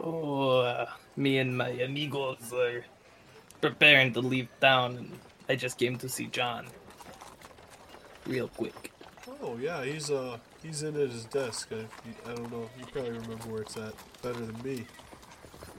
[0.00, 2.84] Oh, uh, me and my amigos are
[3.60, 6.66] preparing to leave town, and I just came to see John.
[8.26, 8.92] Real quick.
[9.42, 11.70] Oh yeah, he's uh he's in at his desk.
[11.72, 12.70] I, I don't know.
[12.78, 14.86] You probably remember where it's at better than me.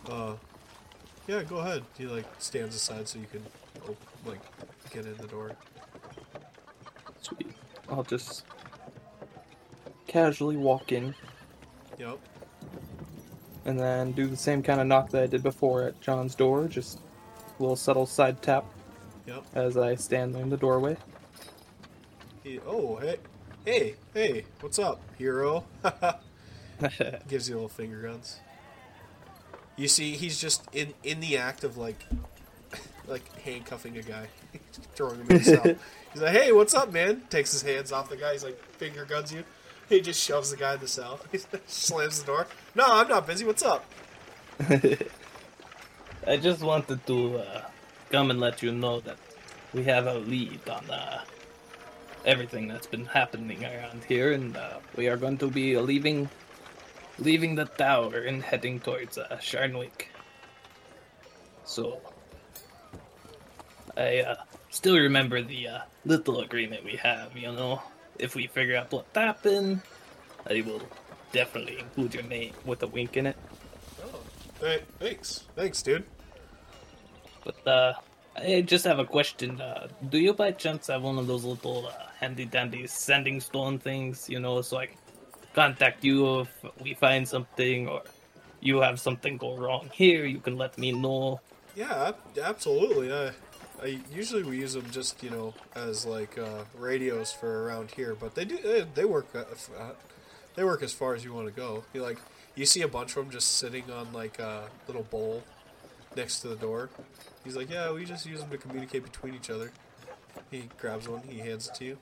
[0.09, 0.33] Uh,
[1.27, 1.83] yeah, go ahead.
[1.97, 3.43] He like stands aside so you can
[3.87, 4.41] op- like
[4.91, 5.51] get in the door.
[7.27, 7.53] Sweet.
[7.89, 8.45] I'll just
[10.07, 11.13] casually walk in
[11.97, 12.19] Yep.
[13.65, 16.67] and then do the same kind of knock that I did before at John's door.
[16.67, 16.99] Just
[17.59, 18.65] a little subtle side tap
[19.25, 19.43] Yep.
[19.55, 20.95] as I stand in the doorway.
[22.43, 23.17] He, oh hey
[23.65, 25.65] hey hey what's up hero?
[27.27, 28.37] Gives you a little finger guns.
[29.75, 32.05] You see, he's just in in the act of like
[33.07, 34.27] like handcuffing a guy,
[34.95, 35.63] throwing him in the cell.
[36.13, 38.33] He's like, "Hey, what's up, man?" Takes his hands off the guy.
[38.33, 39.43] He's like, finger guns you.
[39.89, 41.19] He just shoves the guy in the cell.
[41.31, 42.47] He slams the door.
[42.75, 43.45] No, I'm not busy.
[43.45, 43.85] What's up?
[46.27, 47.61] I just wanted to uh,
[48.09, 49.17] come and let you know that
[49.73, 51.21] we have a lead on uh,
[52.25, 56.29] everything that's been happening around here, and uh, we are going to be leaving
[57.19, 60.07] leaving the tower and heading towards uh, Sharnwick.
[61.63, 61.99] So,
[63.95, 64.35] I uh,
[64.69, 67.35] still remember the uh, little agreement we have.
[67.37, 67.81] You know,
[68.19, 69.81] if we figure out what happened,
[70.49, 70.81] I will
[71.31, 73.37] definitely include your name With a wink in it.
[74.03, 74.19] Oh,
[74.61, 76.03] hey, thanks, thanks, dude.
[77.43, 77.93] But uh,
[78.35, 79.61] I just have a question.
[79.61, 83.79] Uh, do you by chance have one of those little uh, handy dandy sending stone
[83.79, 84.29] things?
[84.29, 84.97] You know, so I can
[85.53, 86.49] contact you if
[86.81, 88.03] we find something or
[88.59, 90.25] you have something go wrong here.
[90.25, 91.39] You can let me know.
[91.75, 93.13] Yeah, absolutely.
[93.13, 93.31] I,
[93.81, 98.15] I usually we use them just you know as like uh, radios for around here,
[98.19, 99.91] but they do they, they work uh, f- uh,
[100.55, 101.83] they work as far as you want to go.
[101.93, 102.17] You like
[102.55, 105.43] you see a bunch of them just sitting on like a little bowl
[106.15, 106.89] next to the door.
[107.43, 109.71] He's like, yeah, we just use them to communicate between each other.
[110.49, 111.97] He grabs one, he hands it to you.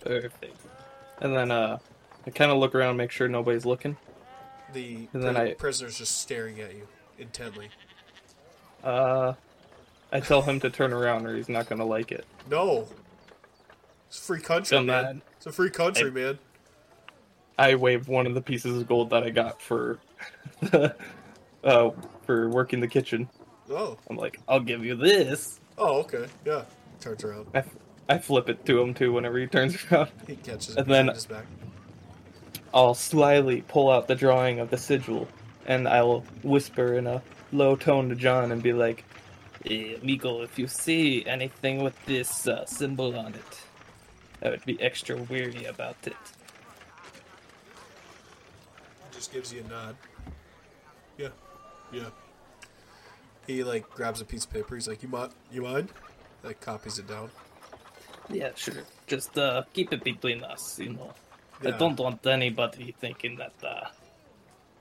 [0.00, 0.44] Perfect.
[1.20, 1.78] And then uh,
[2.26, 3.96] I kind of look around, make sure nobody's looking.
[4.72, 7.68] The And then I- prisoner's just staring at you intently.
[8.82, 9.34] Uh,
[10.12, 12.26] I tell him to turn around or he's not gonna like it.
[12.50, 12.86] No,
[14.08, 15.04] it's a free country, man.
[15.06, 15.22] on.
[15.38, 16.38] It's a free country, I- man.
[17.58, 19.98] I wave one of the pieces of gold that I got for,
[21.64, 21.90] uh,
[22.26, 23.28] for working the kitchen.
[23.70, 25.60] Oh, I'm like, I'll give you this.
[25.78, 26.64] oh, okay, yeah.
[27.00, 27.46] Turns around.
[27.54, 27.76] I, f-
[28.08, 30.10] I flip it to him too whenever he turns around.
[30.26, 31.44] He catches And then- his back.
[32.74, 35.28] I'll slyly pull out the drawing of the sigil,
[35.66, 37.22] and I'll whisper in a
[37.52, 39.04] low tone to John and be like,
[39.64, 43.62] Eh, Miko, if you see anything with this uh, symbol on it,
[44.42, 46.16] I would be extra weary about it.
[49.12, 49.96] Just gives you a nod.
[51.16, 51.28] Yeah,
[51.92, 52.10] yeah.
[53.46, 54.74] He like grabs a piece of paper.
[54.74, 55.32] He's like, "You mind?
[55.52, 55.88] You mind?"
[56.42, 57.30] Like copies it down.
[58.30, 58.82] Yeah, sure.
[59.06, 61.12] Just uh, keep it between us, you know.
[61.64, 63.86] I don't want anybody thinking that uh,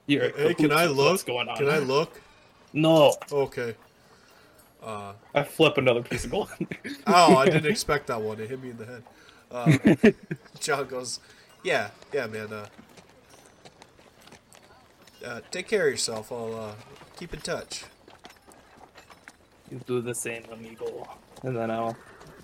[0.07, 1.11] You're Hey, can I look?
[1.11, 1.57] What's going on?
[1.57, 2.19] Can I look?
[2.73, 3.13] No.
[3.31, 3.75] Okay.
[4.81, 6.49] Uh, I flip another piece of gold.
[7.07, 8.39] oh, I didn't expect that one.
[8.39, 9.03] It hit me in the head.
[9.51, 10.11] Uh,
[10.59, 11.19] John goes,
[11.63, 12.51] "Yeah, yeah, man.
[12.51, 12.65] Uh,
[15.25, 16.31] uh, take care of yourself.
[16.31, 16.73] I'll uh,
[17.15, 17.83] keep in touch."
[19.71, 21.07] you do the same, amigo.
[21.43, 21.95] And then I'll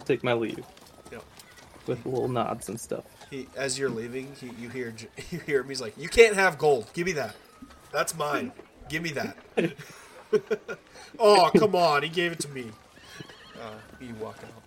[0.05, 0.65] take my leave.
[1.11, 1.23] Yep.
[1.85, 3.03] With little nods and stuff.
[3.29, 5.69] He, as you're leaving, he, you hear J- you hear him.
[5.69, 6.89] He's like, "You can't have gold.
[6.93, 7.35] Give me that.
[7.91, 8.53] That's mine.
[8.89, 9.37] Give me that."
[11.19, 12.03] oh, come on.
[12.03, 12.65] He gave it to me.
[13.59, 14.63] Uh, you walk out.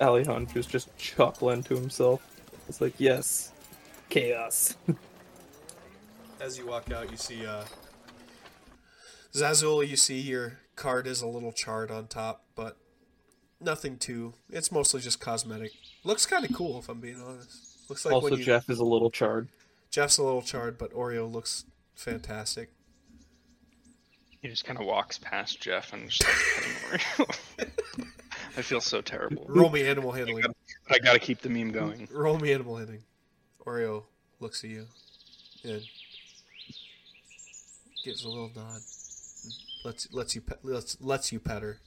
[0.00, 2.22] Alejandro's just chuckling to himself.
[2.68, 3.52] It's like, yes,
[4.10, 4.76] Chaos.
[6.40, 7.64] As you walk out, you see uh,
[9.32, 9.86] Zazul.
[9.86, 12.76] You see your card is a little charred on top, but
[13.60, 14.34] nothing too.
[14.50, 15.72] It's mostly just cosmetic.
[16.02, 17.88] Looks kind of cool, if I'm being honest.
[17.88, 19.48] Looks like also when you, Jeff is a little charred.
[19.90, 22.70] Jeff's a little charred, but Oreo looks fantastic.
[24.40, 28.06] He just kind of walks past Jeff and just starts petting Oreo.
[28.56, 29.44] I feel so terrible.
[29.48, 30.44] Roll me animal handling.
[30.90, 32.08] I gotta keep the meme going.
[32.10, 33.04] Roll me animal handling.
[33.66, 34.04] Oreo
[34.40, 34.86] looks at you
[35.64, 35.82] and
[38.04, 38.80] gives a little nod.
[39.84, 41.78] Lets lets you pet, lets lets you pet her.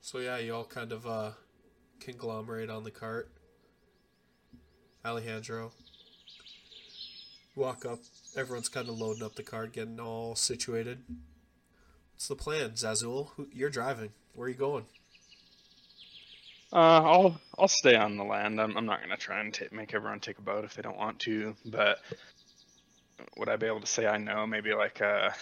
[0.00, 1.30] So yeah, you all kind of uh,
[2.00, 3.30] conglomerate on the cart.
[5.04, 5.72] Alejandro.
[7.56, 8.00] Walk up.
[8.36, 11.02] Everyone's kind of loading up the cart, getting all situated.
[12.14, 13.30] What's the plan, Zazul?
[13.36, 14.10] Who, you're driving.
[14.34, 14.86] Where are you going?
[16.72, 18.60] Uh, I'll I'll stay on the land.
[18.60, 20.96] I'm I'm not gonna try and ta make everyone take a boat if they don't
[20.96, 21.54] want to.
[21.64, 21.98] But
[23.36, 25.34] would I be able to say I know maybe like a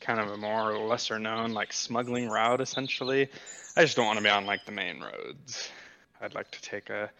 [0.00, 3.28] kind of a more lesser known like smuggling route essentially?
[3.76, 5.70] I just don't want to be on like the main roads.
[6.20, 7.10] I'd like to take a,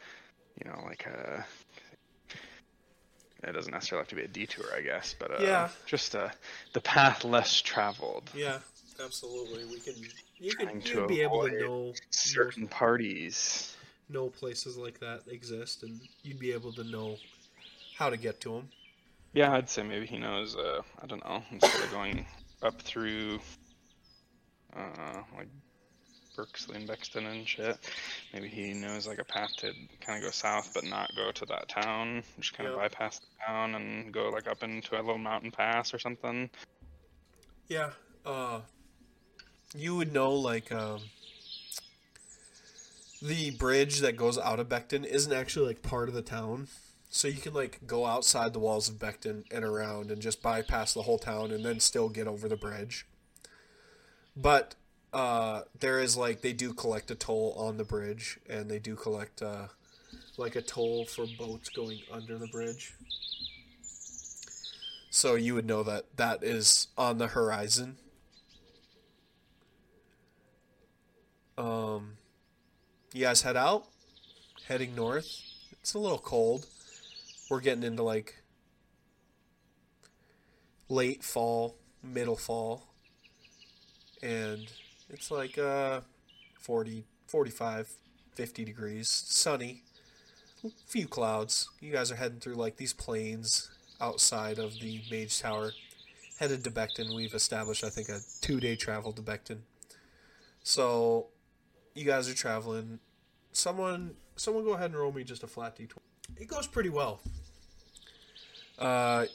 [0.62, 1.44] you know, like a.
[3.44, 5.68] It doesn't necessarily have to be a detour, I guess, but uh, Yeah.
[5.86, 6.28] just uh,
[6.72, 8.28] the path less traveled.
[8.34, 8.58] Yeah,
[9.02, 9.64] absolutely.
[9.66, 9.94] We can.
[10.40, 13.74] You can you'd be able to know Certain parties.
[14.08, 17.16] know places like that exist, and you'd be able to know
[17.96, 18.68] how to get to them.
[19.34, 20.56] Yeah, I'd say maybe he knows.
[20.56, 21.42] Uh, I don't know.
[21.52, 22.26] Instead of going
[22.62, 23.38] up through,
[24.76, 25.48] uh, like
[26.38, 27.76] Berksley and Beckton and shit,
[28.32, 31.46] maybe he knows like a path to kind of go south, but not go to
[31.46, 32.22] that town.
[32.38, 35.92] Just kind of bypass the town and go like up into a little mountain pass
[35.92, 36.48] or something.
[37.66, 37.90] Yeah.
[38.24, 38.60] Uh,
[39.74, 41.00] you would know like um,
[43.20, 46.68] the bridge that goes out of Beckton isn't actually like part of the town.
[47.10, 50.92] So you can like go outside the walls of Beckton and around and just bypass
[50.92, 53.06] the whole town and then still get over the bridge.
[54.36, 54.74] But
[55.12, 58.94] uh, there is like they do collect a toll on the bridge and they do
[58.94, 59.68] collect uh,
[60.36, 62.94] like a toll for boats going under the bridge.
[65.10, 67.96] So you would know that that is on the horizon.
[71.56, 72.18] Um,
[73.12, 73.86] you guys head out,
[74.68, 75.28] heading north.
[75.80, 76.66] It's a little cold.
[77.50, 78.42] We're getting into like
[80.88, 82.86] late fall, middle fall,
[84.22, 84.70] and
[85.10, 86.00] it's like uh
[86.58, 87.88] 40, 45,
[88.34, 89.82] 50 degrees, sunny,
[90.86, 91.70] few clouds.
[91.80, 95.72] You guys are heading through like these plains outside of the Mage Tower,
[96.38, 97.14] headed to Beckton.
[97.14, 99.58] We've established, I think, a two-day travel to Beckton.
[100.62, 101.28] So,
[101.94, 102.98] you guys are traveling.
[103.52, 105.96] Someone, someone, go ahead and roll me just a flat d20.
[106.36, 107.20] It goes pretty well.
[108.78, 109.26] Uh,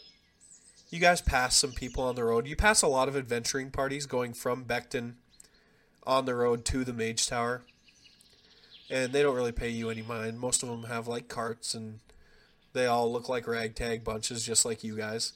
[0.91, 2.47] you guys pass some people on the road.
[2.47, 5.15] You pass a lot of adventuring parties going from Beckton
[6.05, 7.63] on the road to the Mage Tower,
[8.89, 10.39] and they don't really pay you any mind.
[10.39, 11.99] Most of them have like carts and
[12.73, 15.33] they all look like ragtag bunches, just like you guys.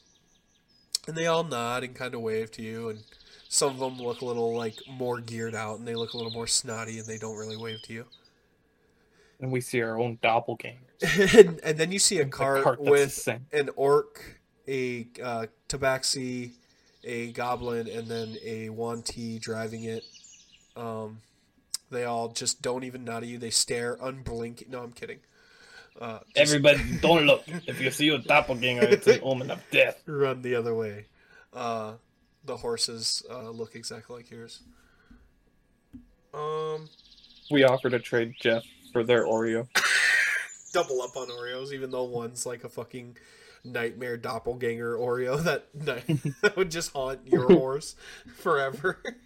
[1.07, 3.03] And they all nod and kind of wave to you, and
[3.47, 6.31] some of them look a little like more geared out, and they look a little
[6.31, 8.05] more snotty, and they don't really wave to you.
[9.39, 10.79] And we see our own doppelganger.
[11.37, 16.53] and, and then you see a cart, cart with an orc, a uh, tabaxi,
[17.03, 20.03] a goblin, and then a Yuan-ti driving it.
[20.77, 21.19] Um,
[21.89, 23.37] they all just don't even nod at you.
[23.37, 24.69] They stare unblinking.
[24.69, 25.19] No, I'm kidding.
[25.99, 27.43] Uh, just Everybody, don't look.
[27.47, 30.01] If you see a doppelganger, it's an omen of death.
[30.05, 31.05] run the other way.
[31.53, 31.93] Uh,
[32.45, 34.61] the horses uh, look exactly like yours.
[36.33, 36.87] Um,
[37.49, 38.63] We offer to trade Jeff
[38.93, 39.67] for their Oreo.
[40.73, 43.17] double up on Oreos, even though one's like a fucking
[43.67, 45.67] nightmare doppelganger Oreo that,
[46.41, 47.95] that would just haunt your horse
[48.35, 49.01] forever.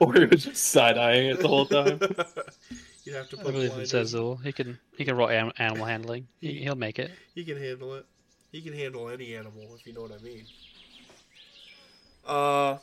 [0.00, 2.00] Oreo's just side eyeing it the whole time.
[3.04, 3.92] You'd have to I put believe in blinders.
[3.92, 4.42] Zazul.
[4.42, 6.28] He can he can roll anim- animal handling.
[6.40, 7.10] He, he'll make it.
[7.34, 8.06] He can handle it.
[8.52, 10.44] He can handle any animal, if you know what I mean.
[12.26, 12.78] Uh,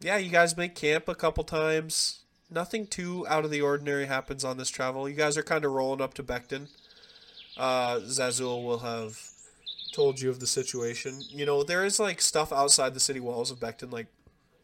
[0.00, 2.20] yeah, you guys make camp a couple times.
[2.50, 5.08] Nothing too out of the ordinary happens on this travel.
[5.08, 6.68] You guys are kind of rolling up to Beckton.
[7.56, 9.29] Uh, Zazul will have
[9.92, 11.22] told you of the situation.
[11.28, 14.06] You know, there is like stuff outside the city walls of Beckton, like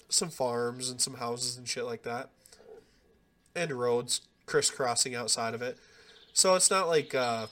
[0.08, 2.30] some farms and some houses and shit like that,
[3.54, 5.78] and roads crisscrossing outside of it.
[6.32, 7.46] So it's not like uh,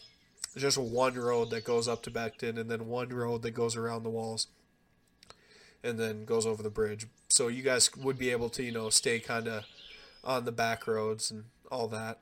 [0.56, 4.02] just one road that goes up to Beckton and then one road that goes around
[4.02, 4.46] the walls
[5.82, 7.06] and then goes over the bridge.
[7.28, 9.64] So you guys would be able to, you know, stay kind of
[10.22, 12.20] on the back roads and all that.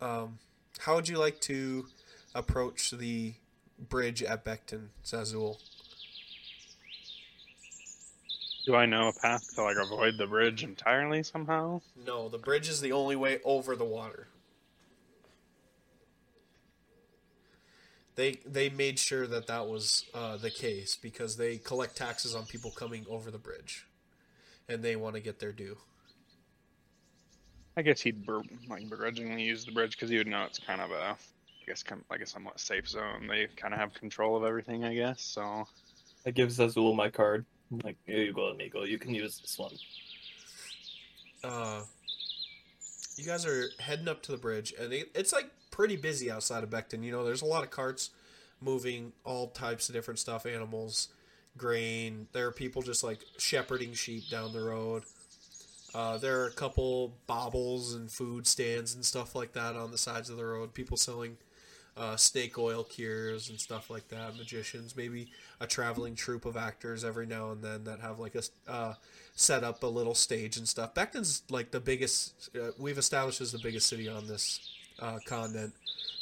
[0.00, 0.38] Um,
[0.80, 1.86] how would you like to
[2.34, 3.34] approach the
[3.78, 5.58] bridge at Beckton, Zazul?
[8.66, 11.82] Do I know a path to like avoid the bridge entirely somehow?
[12.06, 14.28] No, the bridge is the only way over the water.
[18.16, 22.46] They they made sure that that was uh, the case because they collect taxes on
[22.46, 23.86] people coming over the bridge,
[24.68, 25.76] and they want to get their due.
[27.76, 30.80] I guess he'd bur- like begrudgingly use the bridge because he would know it's kind
[30.80, 31.16] of a,
[31.64, 33.26] I guess, kind of, like a somewhat safe zone.
[33.28, 35.22] They kind of have control of everything, I guess.
[35.22, 35.66] So
[36.26, 37.44] I give Zazul my card.
[37.72, 38.84] I'm like, here you go, amigo.
[38.84, 39.72] You can use this one.
[41.42, 41.82] Uh,
[43.16, 46.62] you guys are heading up to the bridge, and it, it's like pretty busy outside
[46.62, 47.02] of Beckton.
[47.02, 48.10] You know, there's a lot of carts
[48.60, 51.08] moving all types of different stuff, animals,
[51.56, 52.28] grain.
[52.32, 55.04] There are people just like shepherding sheep down the road.
[55.94, 59.98] Uh, there are a couple baubles and food stands and stuff like that on the
[59.98, 60.74] sides of the road.
[60.74, 61.36] People selling
[61.96, 64.36] uh, snake oil cures and stuff like that.
[64.36, 65.28] Magicians, maybe
[65.60, 68.94] a traveling troupe of actors every now and then that have like a uh,
[69.34, 70.94] set up a little stage and stuff.
[70.94, 72.50] Beckton's like the biggest.
[72.56, 74.60] Uh, we've established as the biggest city on this
[75.00, 75.72] uh, continent,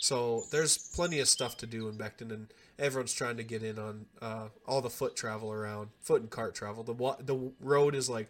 [0.00, 2.48] so there's plenty of stuff to do in Beckton, and
[2.78, 6.54] everyone's trying to get in on uh, all the foot travel around, foot and cart
[6.54, 6.82] travel.
[6.82, 6.94] The
[7.24, 8.28] the road is like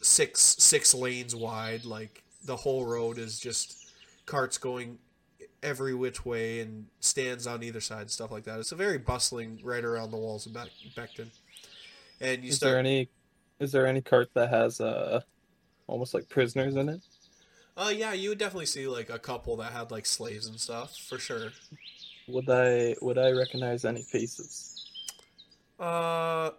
[0.00, 1.84] six six lanes wide.
[1.84, 3.90] Like the whole road is just
[4.24, 4.98] carts going
[5.62, 8.58] every which way and stands on either side, stuff like that.
[8.58, 11.30] It's a very bustling right around the walls of Beck- Beckton.
[12.20, 12.72] And you Is start.
[12.72, 13.08] there any?
[13.60, 15.20] Is there any cart that has uh,
[15.86, 17.00] almost like prisoners in it?
[17.76, 20.96] Uh, yeah, you would definitely see like a couple that had like slaves and stuff
[21.08, 21.50] for sure.
[22.28, 24.90] Would I would I recognize any faces?
[25.78, 26.50] Uh,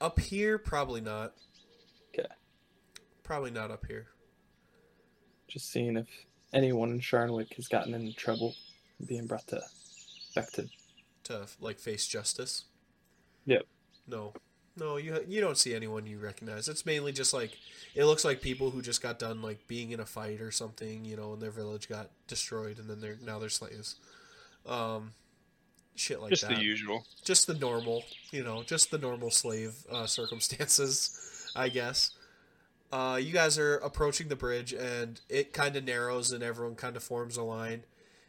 [0.00, 1.34] up here, probably not.
[2.12, 2.28] Okay.
[3.22, 4.06] Probably not up here.
[5.48, 6.08] Just seeing if
[6.54, 8.54] anyone in Sharnwick has gotten in trouble
[9.06, 9.60] being brought to
[10.36, 10.70] Beckton.
[11.24, 12.64] to like face justice.
[13.46, 13.66] Yep.
[14.06, 14.32] No,
[14.76, 16.68] no, you you don't see anyone you recognize.
[16.68, 17.58] It's mainly just like
[17.94, 21.04] it looks like people who just got done like being in a fight or something,
[21.04, 23.96] you know, and their village got destroyed, and then they're now they're slaves.
[24.66, 25.12] Um,
[25.94, 26.56] shit like just that.
[26.56, 27.06] the usual.
[27.24, 32.12] just the normal, you know, just the normal slave uh, circumstances, I guess.
[32.94, 36.94] Uh, you guys are approaching the bridge, and it kind of narrows, and everyone kind
[36.94, 37.82] of forms a line.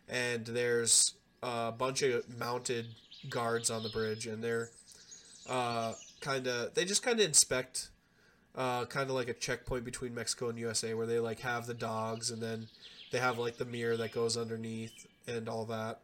[0.09, 1.13] And there's
[1.43, 2.87] a bunch of mounted
[3.29, 4.71] guards on the bridge, and they're
[5.47, 7.89] uh, kind of they just kind of inspect,
[8.55, 11.75] uh, kind of like a checkpoint between Mexico and USA, where they like have the
[11.75, 12.65] dogs, and then
[13.11, 15.99] they have like the mirror that goes underneath and all that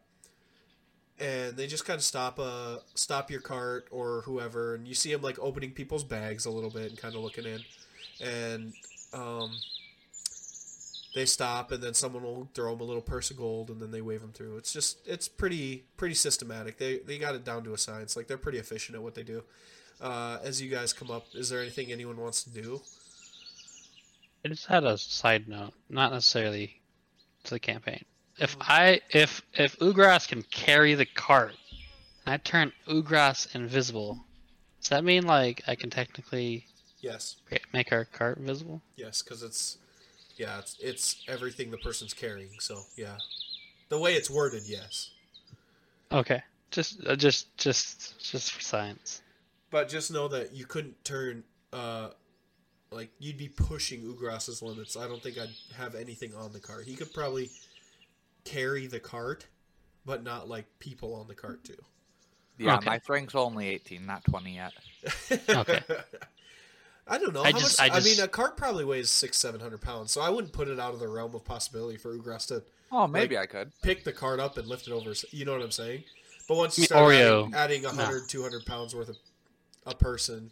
[1.20, 5.12] and they just kind of stop uh stop your cart or whoever and you see
[5.12, 7.60] them like opening people's bags a little bit and kind of looking in
[8.22, 8.72] and
[9.12, 9.50] um
[11.14, 13.90] they stop and then someone will throw them a little purse of gold and then
[13.90, 14.56] they wave them through.
[14.56, 16.78] It's just it's pretty pretty systematic.
[16.78, 18.16] They they got it down to a science.
[18.16, 19.44] Like they're pretty efficient at what they do.
[20.00, 22.80] Uh as you guys come up is there anything anyone wants to do?
[24.44, 26.80] I just had a side note, not necessarily
[27.44, 28.04] to the campaign.
[28.38, 31.54] If I if if Ugras can carry the cart,
[32.24, 34.24] and I turn Ugras invisible,
[34.80, 36.66] does that mean like I can technically
[37.02, 37.36] yes
[37.74, 38.80] make our cart visible?
[38.96, 39.78] yes because it's
[40.36, 43.18] yeah it's it's everything the person's carrying so yeah
[43.90, 45.10] the way it's worded yes
[46.12, 49.22] Okay, just uh, just just just for science.
[49.70, 52.10] But just know that you couldn't turn, uh,
[52.90, 54.96] like you'd be pushing Ugras's limits.
[54.96, 56.84] I don't think I'd have anything on the cart.
[56.84, 57.48] He could probably
[58.44, 59.46] carry the cart,
[60.04, 61.78] but not like people on the cart too.
[62.58, 62.90] Yeah, Okay.
[62.90, 64.72] my strength's only 18, not 20 yet.
[65.48, 65.80] Okay.
[67.06, 67.42] I don't know.
[67.42, 70.12] I how just- much, I I, mean, a cart probably weighs six, seven hundred pounds,
[70.12, 73.06] so I wouldn't put it out of the realm of possibility for Ugras to Oh,
[73.06, 73.72] maybe I could.
[73.82, 75.12] pick the cart up and lift it over.
[75.30, 76.04] You know what I'm saying?
[76.48, 77.88] But once you I start Oreo, adding, adding no.
[77.88, 79.16] 100, 200 pounds worth of
[79.86, 80.50] a person,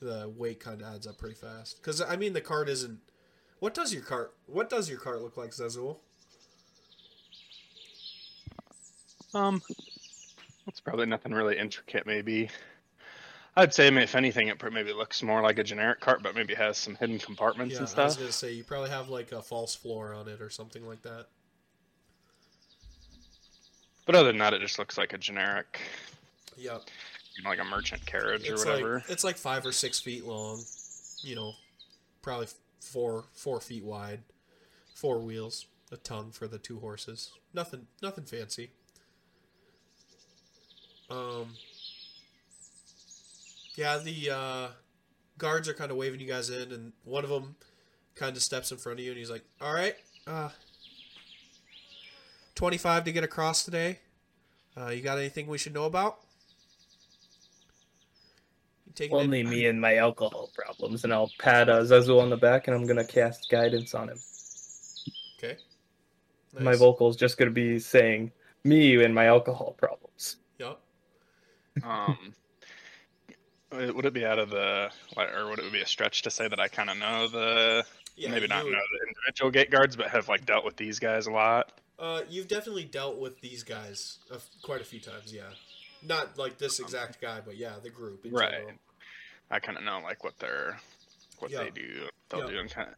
[0.00, 1.76] the weight kind of adds up pretty fast.
[1.76, 2.98] Because I mean, the cart isn't.
[3.60, 4.34] What does your cart?
[4.46, 5.98] What does your cart look like, Zazul?
[9.34, 9.62] Um,
[10.66, 12.06] It's probably nothing really intricate.
[12.06, 12.48] Maybe
[13.56, 16.78] I'd say if anything, it maybe looks more like a generic cart, but maybe has
[16.78, 19.74] some hidden compartments Yeah, and I was gonna say you probably have like a false
[19.74, 21.26] floor on it or something like that.
[24.06, 25.80] But other than that, it just looks like a generic,
[26.56, 26.82] Yep.
[27.36, 28.94] you know, like a merchant carriage It's or whatever.
[28.96, 30.62] like it's like five or six feet long.
[31.22, 31.52] You know,
[32.22, 32.48] probably
[32.80, 34.22] four four feet wide.
[34.94, 37.32] Four wheels, a tongue for the two horses.
[37.52, 38.70] Nothing nothing fancy.
[41.10, 41.56] Um.
[43.80, 44.68] Yeah, the uh,
[45.38, 47.56] guards are kind of waving you guys in, and one of them
[48.14, 50.50] kind of steps in front of you, and he's like, "All right, uh,
[52.54, 54.00] twenty-five to get across today.
[54.76, 56.18] Uh, you got anything we should know about?"
[58.84, 62.36] You taking Only me and my alcohol problems, and I'll pat uh, Zazu on the
[62.36, 64.18] back, and I'm gonna cast guidance on him.
[65.38, 65.56] Okay.
[66.52, 66.80] My Nice.
[66.80, 68.30] vocal's just gonna be saying
[68.62, 70.36] me and my alcohol problems.
[70.58, 70.78] Yep.
[71.82, 72.34] Um,
[73.72, 76.58] would it be out of the, or would it be a stretch to say that
[76.60, 77.84] I kind of know the,
[78.16, 81.26] Yeah, maybe not know the individual gate guards, but have like dealt with these guys
[81.26, 81.72] a lot?
[81.98, 85.32] Uh, you've definitely dealt with these guys a f- quite a few times.
[85.32, 85.42] Yeah,
[86.02, 88.24] not like this exact guy, but yeah, the group.
[88.30, 88.50] Right.
[88.52, 88.72] General.
[89.50, 90.78] I kind of know like what they're,
[91.40, 91.64] what Yeah.
[91.64, 92.46] they do, they'll Yeah.
[92.50, 92.94] do, and kind of.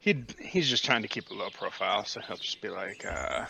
[0.00, 3.46] He he's just trying to keep a low profile, so he'll just be like, uh,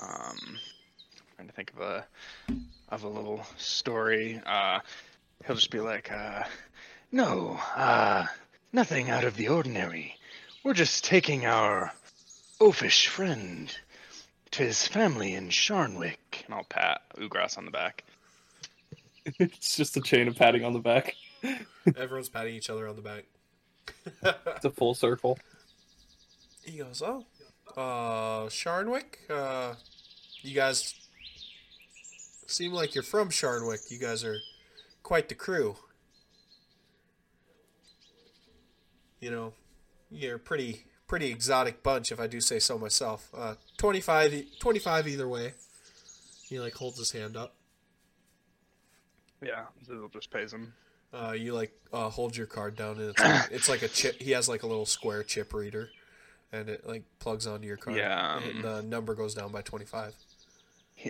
[0.00, 0.58] um,
[1.36, 2.06] trying to think of a
[2.88, 4.40] of a little story.
[4.44, 4.80] Uh,
[5.46, 6.44] he'll just be like, uh,
[7.10, 8.26] no, uh,
[8.72, 10.16] nothing out of the ordinary.
[10.64, 11.92] We're just taking our
[12.60, 13.74] oafish friend
[14.52, 16.44] to his family in Sharnwick.
[16.44, 18.04] And I'll pat Ugras on the back.
[19.38, 21.14] it's just a chain of patting on the back.
[21.96, 23.24] Everyone's patting each other on the back.
[24.56, 25.38] It's a full circle.
[26.64, 27.24] he goes, "Oh,
[27.76, 29.28] uh, Sharnwick.
[29.28, 29.74] Uh,
[30.42, 30.94] you guys
[32.46, 33.90] seem like you're from Sharnwick.
[33.90, 34.36] You guys are
[35.02, 35.76] quite the crew.
[39.20, 39.52] You know,
[40.10, 43.28] you're a pretty pretty exotic bunch, if I do say so myself.
[43.36, 45.52] Uh, 25, e- 25 either way.
[46.48, 47.54] He like holds his hand up.
[49.42, 50.72] Yeah, Zazul just pays him.
[51.12, 54.20] Uh, you like uh, hold your card down and it's like, it's like a chip.
[54.22, 55.90] He has like a little square chip reader,
[56.52, 57.96] and it like plugs onto your card.
[57.96, 60.14] Yeah, and um, the number goes down by twenty five.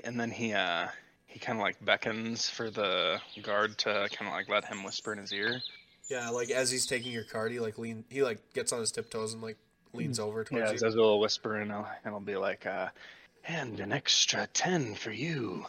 [0.05, 0.88] And then he uh
[1.32, 5.12] he kind of like beckons for the guard to kind of like let him whisper
[5.12, 5.60] in his ear.
[6.08, 8.04] Yeah, like as he's taking your card, he like lean.
[8.10, 9.56] He like gets on his tiptoes and like
[9.94, 10.94] leans over towards Yeah, you.
[10.94, 12.88] a little whisper and I'll, and I'll be like, uh,
[13.46, 15.66] and an extra ten for you,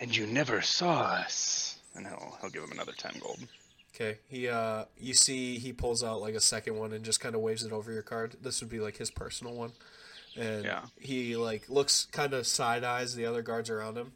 [0.00, 1.78] and you never saw us.
[1.94, 3.38] And he'll he'll give him another ten gold.
[3.94, 4.18] Okay.
[4.28, 7.40] He uh, you see, he pulls out like a second one and just kind of
[7.40, 8.36] waves it over your card.
[8.42, 9.72] This would be like his personal one,
[10.36, 10.82] and Yeah.
[11.00, 14.12] he like looks kind of side eyes the other guards around him,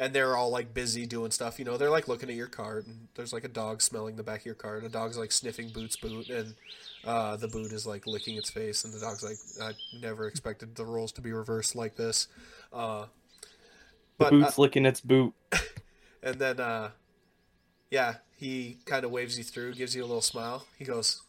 [0.00, 1.58] and they're all like busy doing stuff.
[1.58, 4.22] You know, they're like looking at your card, and there's like a dog smelling the
[4.22, 4.82] back of your card.
[4.82, 6.54] A dog's like sniffing Boot's boot, and
[7.04, 10.74] uh, the boot is like licking its face, and the dog's like, I never expected
[10.74, 12.28] the roles to be reversed like this.
[12.72, 13.46] Uh, The
[14.16, 15.34] but uh, boot's licking its boot.
[16.22, 16.92] and then, uh,
[17.90, 20.64] yeah, he kind of waves you through, gives you a little smile.
[20.78, 21.20] He goes,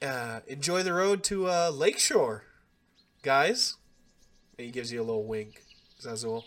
[0.00, 2.44] uh, "Enjoy the road to uh, Lakeshore,
[3.22, 3.76] guys."
[4.56, 5.62] And he gives you a little wink,
[6.00, 6.44] Zazul.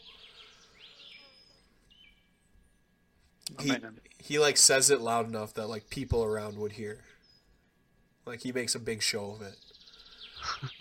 [3.60, 3.76] He,
[4.18, 7.04] he like says it loud enough that like people around would hear.
[8.26, 9.56] Like he makes a big show of it.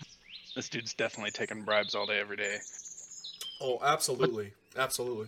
[0.55, 2.59] This dude's definitely taking bribes all day, every day.
[3.59, 5.27] Oh, absolutely, absolutely.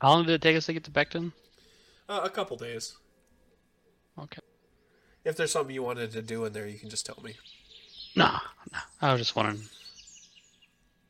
[0.00, 1.32] How long did it take us to get to Beckton?
[2.08, 2.96] Uh, a couple days.
[4.18, 4.40] Okay.
[5.22, 7.34] If there's something you wanted to do in there, you can just tell me.
[8.16, 8.38] No,
[8.72, 8.78] no.
[9.02, 9.60] I was just wondering.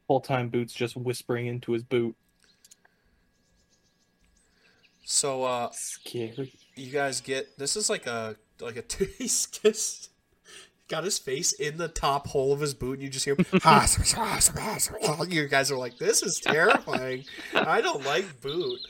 [0.08, 2.16] Full time boot's just whispering into his boot.
[5.04, 6.52] So, uh, Scary.
[6.74, 10.10] you guys get this is like a like a he's just
[10.88, 13.36] got his face in the top hole of his boot and you just hear
[15.28, 17.24] you guys are like this is terrifying.
[17.54, 18.80] I don't like boot.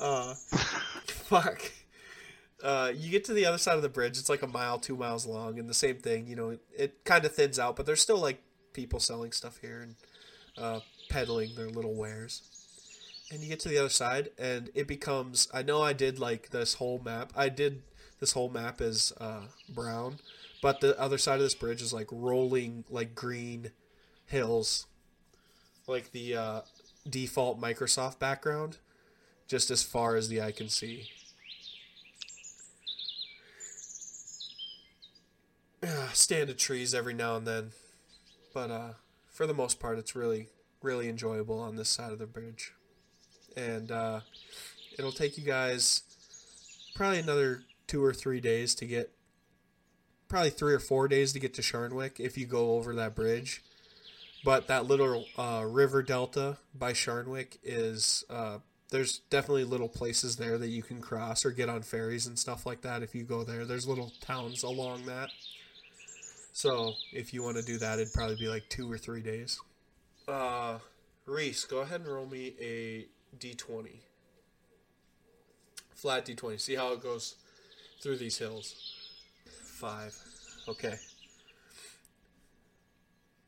[0.00, 0.34] Uh
[1.06, 1.72] fuck.
[2.62, 4.18] Uh you get to the other side of the bridge.
[4.18, 7.04] It's like a mile two miles long and the same thing you know it, it
[7.04, 8.42] kind of thins out but there's still like
[8.72, 9.94] people selling stuff here and
[10.58, 12.42] uh peddling their little wares
[13.30, 16.50] and you get to the other side and it becomes i know i did like
[16.50, 17.82] this whole map i did
[18.20, 20.18] this whole map is uh, brown
[20.62, 23.70] but the other side of this bridge is like rolling like green
[24.26, 24.86] hills
[25.86, 26.60] like the uh,
[27.08, 28.78] default microsoft background
[29.46, 31.08] just as far as the eye can see.
[35.82, 37.72] Yeah, stand of trees every now and then
[38.54, 38.92] but uh,
[39.30, 40.48] for the most part it's really
[40.80, 42.72] really enjoyable on this side of the bridge
[43.56, 44.20] and uh,
[44.98, 46.02] it'll take you guys
[46.94, 49.10] probably another two or three days to get.
[50.26, 53.62] Probably three or four days to get to Sharnwick if you go over that bridge.
[54.44, 58.58] But that little uh, river delta by Sharnwick is uh,
[58.90, 62.66] there's definitely little places there that you can cross or get on ferries and stuff
[62.66, 63.64] like that if you go there.
[63.64, 65.30] There's little towns along that.
[66.52, 69.60] So if you want to do that, it'd probably be like two or three days.
[70.28, 70.78] Uh,
[71.26, 73.06] Reese, go ahead and roll me a
[73.38, 74.00] d20.
[75.94, 76.60] Flat d20.
[76.60, 77.36] See how it goes
[78.00, 78.74] through these hills.
[79.62, 80.16] Five.
[80.68, 80.96] Okay.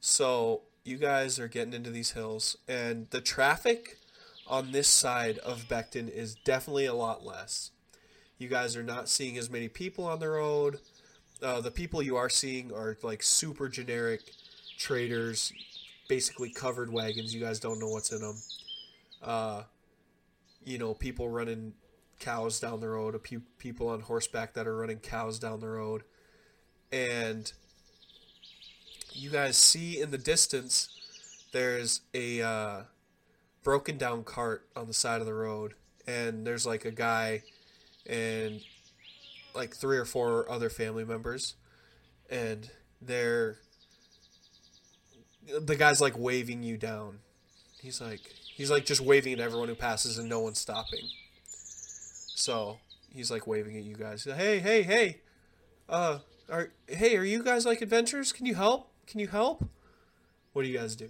[0.01, 3.99] So you guys are getting into these hills, and the traffic
[4.47, 7.73] on this side of Beckton is definitely a lot less.
[8.39, 10.79] You guys are not seeing as many people on the road.
[11.43, 14.21] Uh, the people you are seeing are like super generic
[14.79, 15.53] traders,
[16.09, 17.35] basically covered wagons.
[17.35, 18.37] You guys don't know what's in them.
[19.23, 19.63] Uh,
[20.67, 21.75] you know, people running
[22.21, 25.69] cows down the road, a few people on horseback that are running cows down the
[25.69, 26.05] road.
[26.93, 27.53] And
[29.13, 30.89] you guys see in the distance
[31.53, 32.81] there's a uh,
[33.63, 35.75] broken down cart on the side of the road,
[36.07, 37.43] and there's like a guy
[38.07, 38.61] and
[39.55, 41.57] like three or four other family members,
[42.31, 42.71] and
[43.03, 43.59] they're
[45.61, 47.19] the guy's like waving you down.
[47.81, 51.09] He's like he's like just waving at everyone who passes and no one's stopping.
[51.45, 52.79] So
[53.13, 54.25] he's like waving at you guys.
[54.25, 55.21] Hey, hey, hey!
[55.89, 56.19] Uh,
[56.51, 58.33] are hey, are you guys like adventurers?
[58.33, 58.91] Can you help?
[59.07, 59.65] Can you help?
[60.53, 61.09] What do you guys do?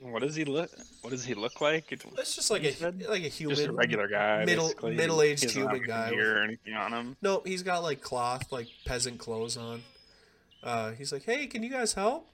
[0.00, 0.70] What does he look?
[1.02, 1.92] What does he look like?
[1.92, 3.04] It's just like a said?
[3.08, 4.94] like a human, just a regular guy, middle basically.
[4.96, 6.10] middle aged He human guy.
[6.10, 7.16] or anything on him.
[7.20, 9.82] No, he's got like cloth, like peasant clothes on.
[10.62, 12.26] Uh, he's like, "Hey, can you guys help?"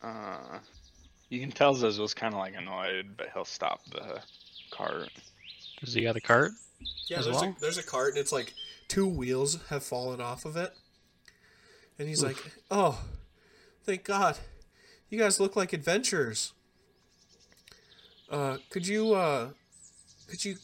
[0.00, 0.60] Uh,
[1.28, 4.20] you can tell Zazul's kind of like annoyed, but he'll stop the
[4.70, 5.10] cart.
[5.80, 6.52] Does he got a cart?
[7.08, 7.44] Yeah, there's well?
[7.44, 8.54] a there's a cart and it's like
[8.88, 10.72] two wheels have fallen off of it,
[11.98, 12.36] and he's like,
[12.70, 13.04] "Oh,
[13.84, 14.38] thank God,
[15.08, 16.52] you guys look like adventurers.
[18.30, 19.50] Uh, could you uh,
[20.28, 20.56] could you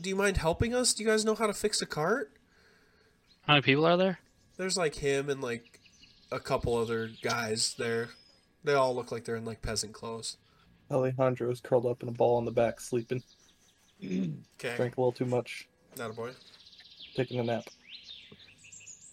[0.00, 0.94] do you mind helping us?
[0.94, 2.30] Do you guys know how to fix a cart?"
[3.42, 4.20] How many people are there?
[4.56, 5.80] There's like him and like
[6.32, 8.08] a couple other guys there.
[8.64, 10.36] They all look like they're in like peasant clothes.
[10.90, 13.22] Alejandro is curled up in a ball on the back, sleeping.
[14.02, 16.30] Okay, Drank a little too much, not a boy.
[17.16, 17.64] taking a nap.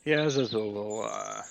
[0.04, 1.04] Yeah, Zazul will.
[1.06, 1.42] Uh,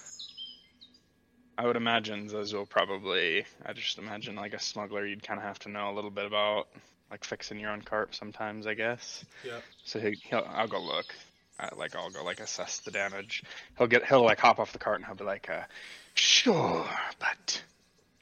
[1.57, 3.45] I would imagine Zazul probably.
[3.65, 6.27] I just imagine like a smuggler, you'd kind of have to know a little bit
[6.27, 6.69] about
[7.11, 9.25] like fixing your own cart sometimes, I guess.
[9.45, 9.61] Yeah.
[9.85, 11.07] So he, he'll, I'll go look.
[11.59, 13.43] Uh, like I'll go like assess the damage.
[13.79, 15.63] He'll get he'll like hop off the cart and he'll be like, uh,
[16.15, 16.87] "Sure,
[17.19, 17.63] but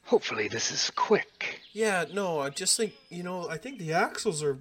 [0.09, 4.43] hopefully this is quick." Yeah, no, I just think you know, I think the axles
[4.43, 4.59] are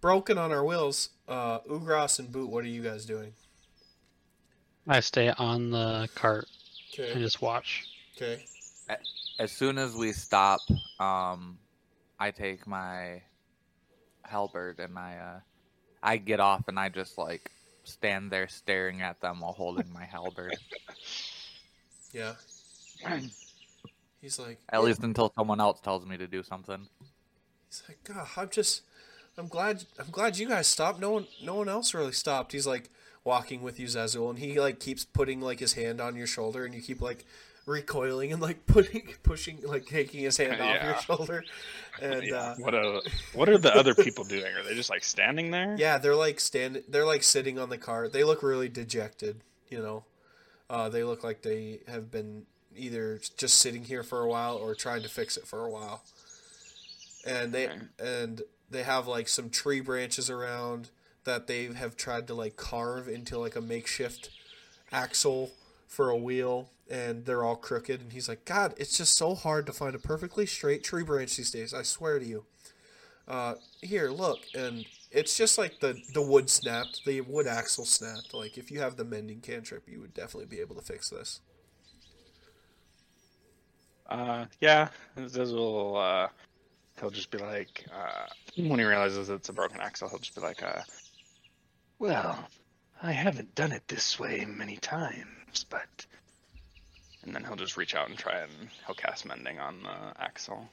[0.00, 1.10] broken on our wheels.
[1.28, 3.32] Uh, Ugras and Boot, what are you guys doing?
[4.88, 6.46] I stay on the cart
[6.98, 7.86] and Okay, just watch.
[8.16, 8.44] okay,
[9.38, 10.60] As soon as we stop,
[10.98, 11.58] um,
[12.18, 13.22] I take my
[14.24, 15.40] halberd and I, uh,
[16.02, 17.50] I get off and I just like
[17.84, 20.56] stand there staring at them while holding my halberd.
[22.12, 22.34] yeah.
[24.20, 26.88] He's like, At least until someone else tells me to do something.
[27.68, 28.82] he's like, God, I'm just,
[29.38, 31.00] I'm glad, I'm glad you guys stopped.
[31.00, 32.52] No one, no one else really stopped.
[32.52, 32.90] He's like
[33.24, 36.64] walking with you, Zazul, and he like keeps putting like his hand on your shoulder,
[36.64, 37.24] and you keep like
[37.66, 41.44] recoiling and like putting, pushing, like taking his hand off your shoulder,
[42.02, 42.36] and Yeah.
[42.36, 43.00] uh, What are
[43.32, 44.52] what are the other people doing?
[44.54, 45.76] Are they just like standing there?
[45.78, 46.82] Yeah, they're like standing.
[46.88, 48.12] They're like sitting on the cart.
[48.12, 49.40] They look really dejected.
[49.70, 50.04] You know,
[50.68, 52.44] uh, they look like they have been
[52.76, 56.02] either just sitting here for a while or trying to fix it for a while.
[57.26, 57.78] And they Okay.
[57.98, 60.90] and they have like some tree branches around
[61.24, 64.30] that they have tried to like carve into like a makeshift
[64.92, 65.52] axle
[65.88, 69.66] for a wheel and they're all crooked and he's like god it's just so hard
[69.66, 72.44] to find a perfectly straight tree branch these days i swear to you
[73.28, 78.34] uh, here, look, and it's just like the the wood snapped, the wood axle snapped.
[78.34, 81.40] Like if you have the mending cantrip, you would definitely be able to fix this.
[84.10, 84.88] Uh, yeah.
[85.16, 86.28] Zazul, uh,
[86.98, 90.40] he'll just be like, uh, when he realizes it's a broken axle, he'll just be
[90.40, 90.82] like, uh,
[91.98, 92.48] well,
[93.02, 96.06] I haven't done it this way many times, but.
[97.22, 98.50] And then he'll just reach out and try and
[98.86, 100.70] he'll cast mending on the axle.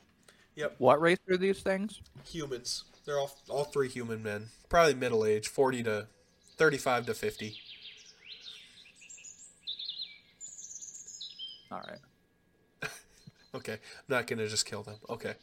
[0.56, 0.76] Yep.
[0.78, 2.00] What race are these things?
[2.26, 6.08] Humans, they're all all three human men, probably middle age, forty to
[6.56, 7.60] thirty-five to fifty.
[11.70, 12.00] All right.
[13.58, 14.96] Okay, I'm not gonna just kill them.
[15.10, 15.34] Okay,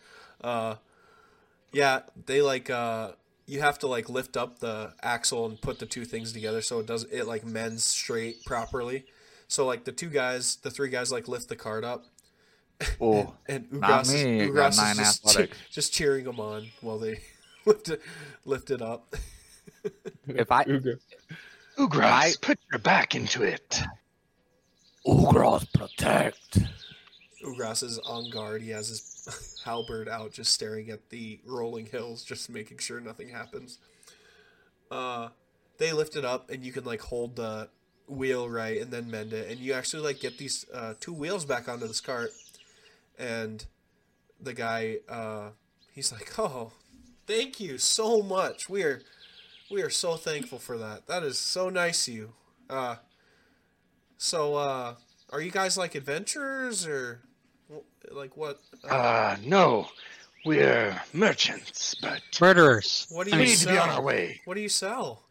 [0.42, 0.76] uh,
[1.72, 3.12] yeah, they like uh,
[3.46, 6.78] you have to like lift up the axle and put the two things together so
[6.80, 9.04] it does it like mends straight properly.
[9.48, 12.04] So like the two guys, the three guys like lift the card up,
[13.00, 15.58] Oh, and Not Ugras, me, is, got Ugras is nine just, athletics.
[15.70, 17.20] just cheering them on while they
[17.66, 18.00] lift it,
[18.44, 19.14] lift it up.
[20.28, 20.98] if I Uga.
[21.78, 23.82] Ugras, I- put your back into it.
[25.06, 26.58] Ugras protect.
[27.44, 28.62] Ugras is on guard.
[28.62, 33.28] He has his halberd out, just staring at the rolling hills, just making sure nothing
[33.28, 33.78] happens.
[34.90, 35.28] Uh,
[35.78, 37.68] they lift it up, and you can like hold the
[38.08, 41.44] wheel right, and then mend it, and you actually like get these uh, two wheels
[41.44, 42.30] back onto this cart.
[43.18, 43.64] And
[44.40, 45.50] the guy, uh,
[45.92, 46.72] he's like, "Oh,
[47.26, 48.68] thank you so much.
[48.68, 49.02] We are,
[49.70, 51.06] we are so thankful for that.
[51.06, 52.32] That is so nice of you."
[52.68, 52.96] Uh,
[54.16, 54.94] so, uh,
[55.30, 57.20] are you guys like adventurers or
[58.12, 58.60] like what?
[58.88, 59.88] Uh, Uh, no.
[60.46, 63.06] We're merchants, but Murderers.
[63.10, 64.42] what do I you we mean, need to be on our way.
[64.44, 65.22] What do you sell?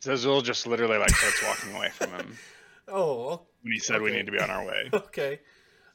[0.00, 2.38] Zazul just literally like starts walking away from him
[2.88, 4.90] Oh, when he said we need to be on our way.
[4.94, 5.40] okay.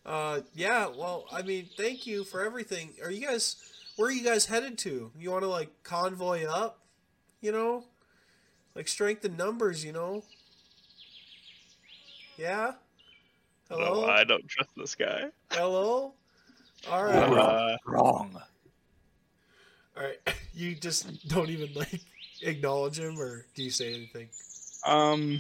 [0.06, 0.88] Uh, yeah.
[0.88, 2.90] Well, I mean, thank you for everything.
[3.02, 3.56] Are you guys?
[3.96, 5.10] Where are you guys headed to?
[5.18, 6.80] You want to like convoy up?
[7.40, 7.86] You know,
[8.76, 9.86] like strengthen numbers.
[9.86, 10.24] You know.
[12.38, 12.74] Yeah.
[13.76, 14.02] Hello.
[14.02, 15.26] No, I don't trust this guy.
[15.52, 16.14] Hello.
[16.90, 17.16] All right.
[17.16, 18.42] Uh, Wrong.
[19.98, 20.18] All right.
[20.56, 22.00] You just don't even like
[22.44, 24.30] acknowledge him, or do you say anything?
[24.86, 25.40] um,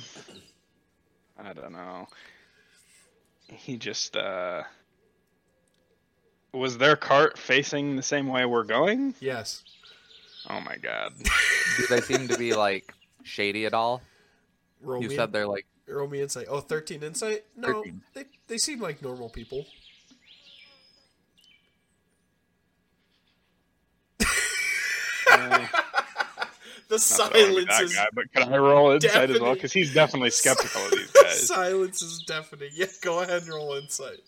[1.37, 2.07] I don't know.
[3.47, 4.63] He just uh,
[6.51, 9.13] was their cart facing the same way we're going?
[9.19, 9.61] Yes.
[10.49, 11.13] Oh my god.
[11.77, 14.01] Do they seem to be like shady at all?
[14.81, 16.47] Roll You me, said they're like roll me insight.
[16.49, 17.45] Oh, 13 insight?
[17.55, 18.01] No, 13.
[18.13, 19.65] they they seem like normal people.
[25.31, 25.67] Uh,
[26.89, 29.31] The not that I wanna be silence that is guy, but can I roll insight
[29.31, 29.53] as well?
[29.55, 31.47] Because he's definitely skeptical of these the guys.
[31.47, 32.69] silence is deafening.
[32.75, 34.19] Yeah, go ahead and roll insight.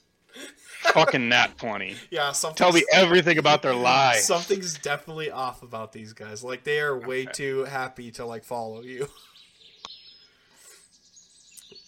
[0.94, 1.96] Fucking nat twenty.
[2.12, 2.56] Yeah, something.
[2.56, 4.16] Tell me everything about their lie.
[4.18, 6.44] Something's definitely off about these guys.
[6.44, 9.08] Like they are way too happy to like follow you.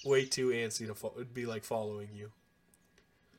[0.07, 2.31] Way too antsy to fo- be like following you.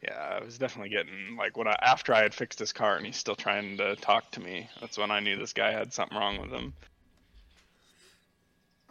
[0.02, 3.04] Yeah, I was definitely getting like when I after I had fixed his car and
[3.04, 4.68] he's still trying to talk to me.
[4.80, 6.72] That's when I knew this guy had something wrong with him.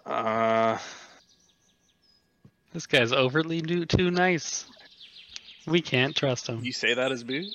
[0.05, 0.77] Uh,
[2.73, 4.65] This guy's overly new, too nice.
[5.65, 6.63] We can't trust him.
[6.63, 7.47] you say that as boot?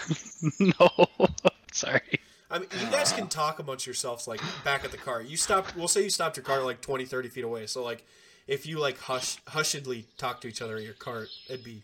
[0.60, 1.06] no.
[1.72, 2.20] Sorry.
[2.50, 5.22] I mean, you guys can talk amongst yourselves like back at the car.
[5.22, 5.74] You stop.
[5.76, 7.66] We'll say you stopped your car like 20, 30 feet away.
[7.66, 8.04] So like,
[8.48, 11.82] if you like hush hushedly talk to each other in your cart, it'd be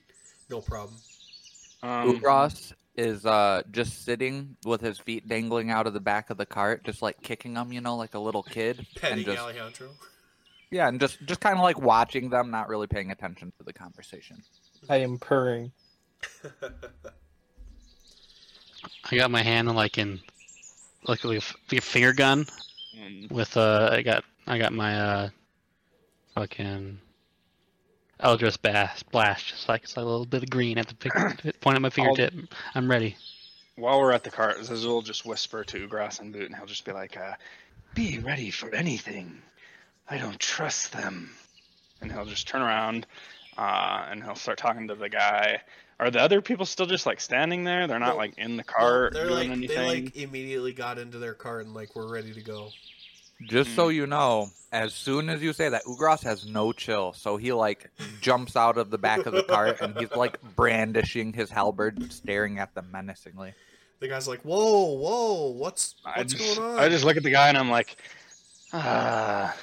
[0.50, 0.96] no problem.
[1.82, 6.38] Um, Ugras is uh just sitting with his feet dangling out of the back of
[6.38, 8.86] the cart, just like kicking them, you know, like a little kid.
[8.96, 9.90] Petting and just Alejandro.
[10.70, 13.72] yeah, and just just kind of like watching them, not really paying attention to the
[13.72, 14.42] conversation.
[14.88, 15.70] I am purring.
[19.10, 20.20] I got my hand like in
[21.06, 21.42] like a, like
[21.72, 22.46] a finger gun
[22.98, 25.28] um, with uh I got I got my uh
[26.34, 26.98] fucking
[28.20, 31.60] Eldritch blast blast just like it's like a little bit of green at the pic-
[31.60, 32.32] point of my fingertip.
[32.74, 33.16] I'm ready.
[33.76, 36.66] while we're at the cart, Zazul will just whisper to Grass and Boot, and he'll
[36.66, 37.34] just be like, uh,
[37.94, 39.42] "Be ready for anything.
[40.08, 41.30] I don't trust them."
[42.00, 43.06] And he'll just turn around,
[43.56, 45.60] uh, and he'll start talking to the guy.
[45.98, 47.86] Are the other people still just like standing there?
[47.86, 48.16] They're not No.
[48.16, 49.76] like in the cart they're doing like anything.
[49.76, 52.70] they like immediately got into their cart and like we're ready to go.
[53.46, 57.36] Just so you know, as soon as you say that, Ugras has no chill, so
[57.36, 57.90] he like
[58.20, 62.58] jumps out of the back of the cart and he's like brandishing his halberd, staring
[62.58, 63.54] at them menacingly.
[64.00, 67.30] The guy's like, "Whoa, whoa, what's what's just, going on?" I just look at the
[67.30, 67.96] guy and I'm like,
[68.72, 69.56] ah,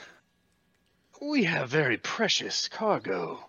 [1.22, 3.40] we have very precious cargo.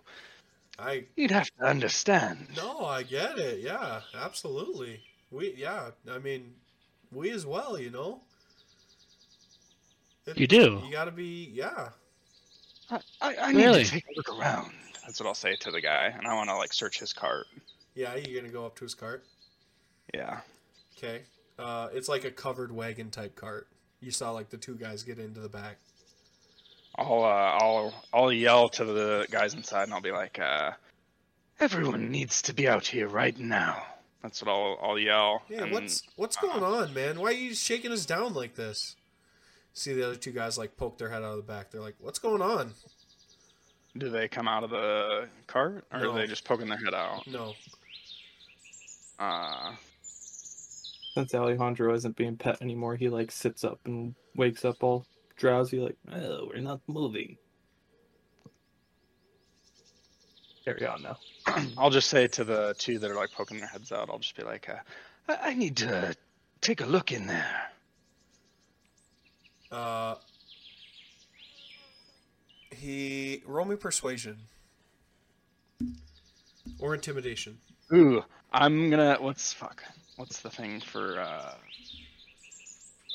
[0.77, 2.47] I You'd have to understand.
[2.57, 3.61] no, I get it.
[3.61, 5.01] Yeah, absolutely.
[5.31, 6.53] We yeah, I mean,
[7.11, 7.79] we as well.
[7.79, 8.21] You know.
[10.25, 10.81] It- You do.
[10.85, 11.89] You gotta be yeah.
[12.89, 13.83] I, I, I need Really?
[13.83, 14.71] to take a look around.
[15.05, 17.47] That's what I'll say to the guy, and I want to like search his cart.
[17.95, 19.25] Yeah, you're gonna go up to his cart.
[20.13, 20.39] Yeah.
[20.97, 21.23] Okay.
[21.59, 23.67] Uh, it's like a covered wagon type cart.
[23.99, 25.77] You saw like the two guys get into the back.
[26.95, 30.71] I'll uh, I'll I'll yell to the guys inside, and I'll be like, uh,
[31.59, 33.83] "Everyone needs to be out here right now."
[34.21, 35.41] That's what I'll I'll yell.
[35.49, 37.19] Yeah, and, what's what's uh, going on, man?
[37.19, 38.95] Why are you shaking us down like this?
[39.73, 41.71] See the other two guys like poke their head out of the back.
[41.71, 42.73] They're like, "What's going on?"
[43.97, 46.11] Do they come out of the cart, or No.
[46.11, 47.25] are they just poking their head out?
[47.27, 47.53] No.
[49.19, 49.75] Uh,
[51.13, 55.05] Since Alejandro isn't being pet anymore, he like sits up and wakes up all
[55.37, 57.37] drowsy, like, oh, we're not moving.
[60.65, 61.17] Carry on now.
[61.77, 64.35] I'll just say to the two that are like poking their heads out, I'll just
[64.35, 64.77] be like, uh,
[65.27, 66.15] I, I need to
[66.61, 67.69] take a look in there.
[69.73, 70.15] Uh,
[72.69, 74.37] he roll me persuasion
[76.79, 77.57] or intimidation.
[77.93, 79.17] Ooh, I'm gonna.
[79.19, 79.83] What's fuck?
[80.15, 81.19] What's the thing for?
[81.19, 81.53] uh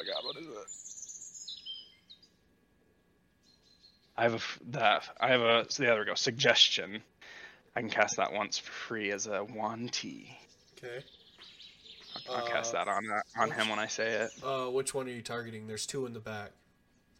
[0.01, 0.67] Oh God, what is it?
[4.17, 4.41] I have a
[4.71, 5.67] that I have a.
[5.69, 6.15] So there we go.
[6.15, 7.03] Suggestion.
[7.77, 10.37] I can cast that once for free as a one T.
[10.77, 11.05] Okay.
[12.29, 14.31] I'll, I'll cast Uh, that on uh, on him when I say it.
[14.43, 15.67] Uh, which one are you targeting?
[15.67, 16.51] There's two in the back.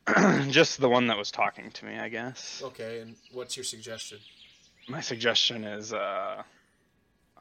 [0.51, 2.63] Just the one that was talking to me, I guess.
[2.65, 4.19] Okay, and what's your suggestion?
[4.89, 6.43] My suggestion is, uh,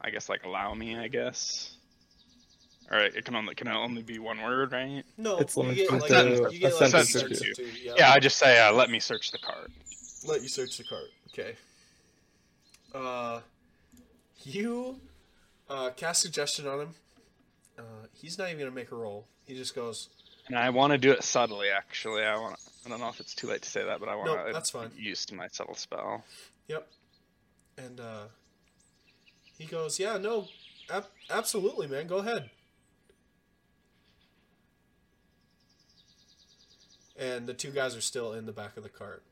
[0.02, 1.74] I guess like allow me, I guess.
[2.90, 5.02] All right, it can only can it only be one word, right?
[5.16, 7.52] No, It's you limited get like to you get a like sentence or two.
[7.54, 7.94] two, Yeah.
[7.98, 9.70] Yeah, I just say, uh, let me search the card.
[10.26, 11.04] let you search the cart.
[11.28, 11.54] Okay.
[12.94, 13.40] Uh,
[14.44, 14.96] you
[15.68, 16.94] uh, cast suggestion on him.
[17.78, 19.26] Uh, he's not even gonna make a roll.
[19.46, 20.08] He just goes,
[20.48, 22.22] And I want to do it subtly, actually.
[22.24, 22.58] I want.
[22.84, 24.52] I don't know if it's too late to say that, but I want No, to
[24.52, 24.90] that's fine.
[24.96, 26.24] use my subtle spell.
[26.68, 26.88] "Yep,"
[27.76, 28.24] and uh,
[29.58, 30.48] he goes, "Yeah, no,
[30.90, 32.06] ab- absolutely, man.
[32.06, 32.50] Go ahead."
[37.18, 39.22] And the two guys are still in the back of the cart.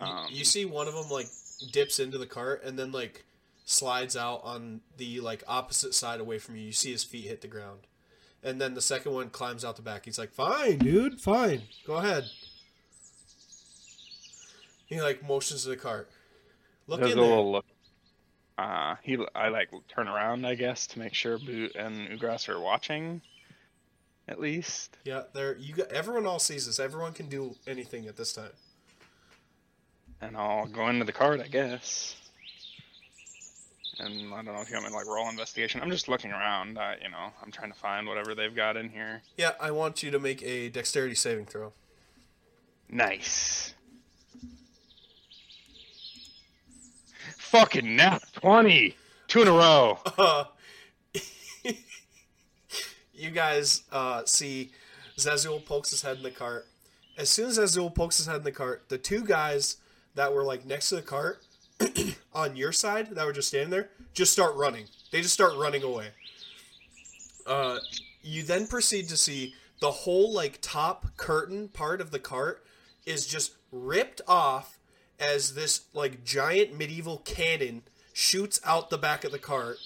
[0.00, 1.28] You- Um, you see one of them like
[1.70, 3.24] dips into the cart and then like
[3.64, 6.62] slides out on the like opposite side away from you.
[6.62, 7.80] You see his feet hit the ground.
[8.42, 10.04] And then the second one climbs out the back.
[10.04, 11.62] He's like, "Fine, dude, fine.
[11.86, 12.24] Go ahead."
[14.86, 16.10] He like motions to the cart.
[16.86, 17.30] Look There's in a there.
[17.30, 17.64] little look.
[18.58, 19.16] Uh, he.
[19.34, 23.22] I like turn around, I guess, to make sure Boot and Ugras are watching.
[24.28, 24.98] At least.
[25.04, 25.56] Yeah, there.
[25.58, 26.26] You got everyone.
[26.26, 26.78] All sees this.
[26.78, 28.52] Everyone can do anything at this time.
[30.20, 32.16] and I'll go into the cart, I guess.
[33.98, 35.80] And I don't know if you want me to like roll investigation.
[35.82, 36.78] I'm just looking around.
[36.78, 39.22] Uh, you know, I'm trying to find whatever they've got in here.
[39.36, 41.72] Yeah, I want you to make a dexterity saving throw.
[42.88, 43.74] Nice.
[47.38, 48.96] Fucking nat twenty,
[49.28, 49.98] two in a row.
[50.16, 50.44] Uh,
[53.14, 54.70] you guys uh, see
[55.18, 56.66] Zazul pokes his head in the cart.
[57.18, 59.76] As soon as Zazul pokes his head in the cart, the two guys
[60.14, 61.42] that were like next to the cart
[62.34, 64.86] on your side that were just standing there just start running.
[65.10, 66.08] They just start running away.
[67.46, 67.78] Uh,
[68.22, 72.64] you then proceed to see the whole like top curtain part of the cart
[73.04, 74.78] is just ripped off
[75.18, 79.78] as this like giant medieval cannon shoots out the back of the cart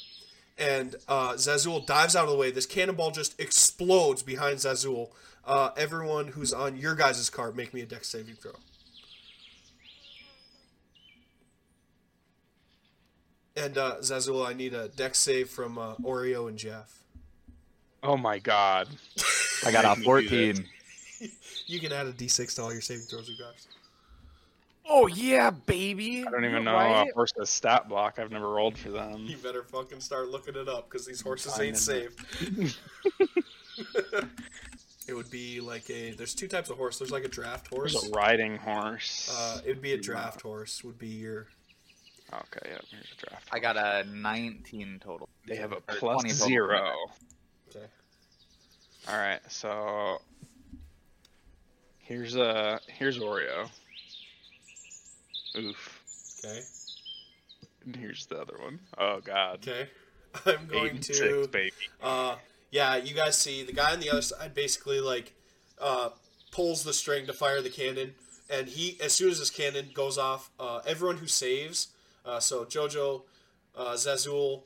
[0.58, 2.50] and uh, Zazul dives out of the way.
[2.50, 5.10] This cannonball just explodes behind Zazul.
[5.44, 8.52] Uh, everyone who's on your guys' cart, make me a dex saving throw.
[13.56, 17.02] And uh, Zazul, I need a dex save from uh, Oreo and Jeff.
[18.02, 18.88] Oh my god.
[19.64, 20.66] I got a Make me do 14.
[21.68, 23.66] You can add a d6 to all your saving throws, you guys.
[24.88, 26.24] Oh yeah, baby.
[26.24, 28.18] I don't even know a horse's stat block.
[28.18, 29.24] I've never rolled for them.
[29.26, 32.14] You better fucking start looking it up because these horses Fine, ain't safe.
[35.08, 36.12] it would be like a.
[36.12, 36.98] There's two types of horse.
[36.98, 37.94] There's like a draft horse.
[37.94, 39.34] There's a riding horse.
[39.36, 40.84] Uh, it'd be a draft horse.
[40.84, 41.48] Would be your.
[42.32, 43.48] Okay, yeah, here's a draft.
[43.52, 45.28] I got a 19 total.
[45.46, 46.46] They have a Or plus 20 total.
[46.46, 46.92] zero.
[47.70, 47.86] Okay.
[49.08, 50.20] All right, so
[51.98, 53.68] here's uh here's Oreo.
[55.56, 56.02] Oof.
[56.44, 56.60] Okay.
[57.84, 58.80] And here's the other one.
[58.98, 59.66] Oh God.
[59.66, 59.88] Okay.
[60.46, 61.14] I'm Eight going and to.
[61.14, 61.72] six, baby.
[62.02, 62.36] Uh,
[62.70, 65.32] yeah, you guys see the guy on the other side basically like
[65.80, 66.10] uh,
[66.50, 68.14] pulls the string to fire the cannon,
[68.50, 71.88] and he as soon as this cannon goes off, uh, everyone who saves,
[72.26, 73.22] uh, so Jojo,
[73.76, 74.62] uh, Zazul,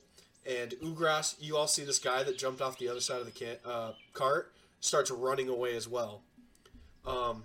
[0.47, 3.33] and Ugras, you all see this guy that jumped off the other side of the
[3.33, 6.23] can- uh, cart starts running away as well.
[7.07, 7.45] Um,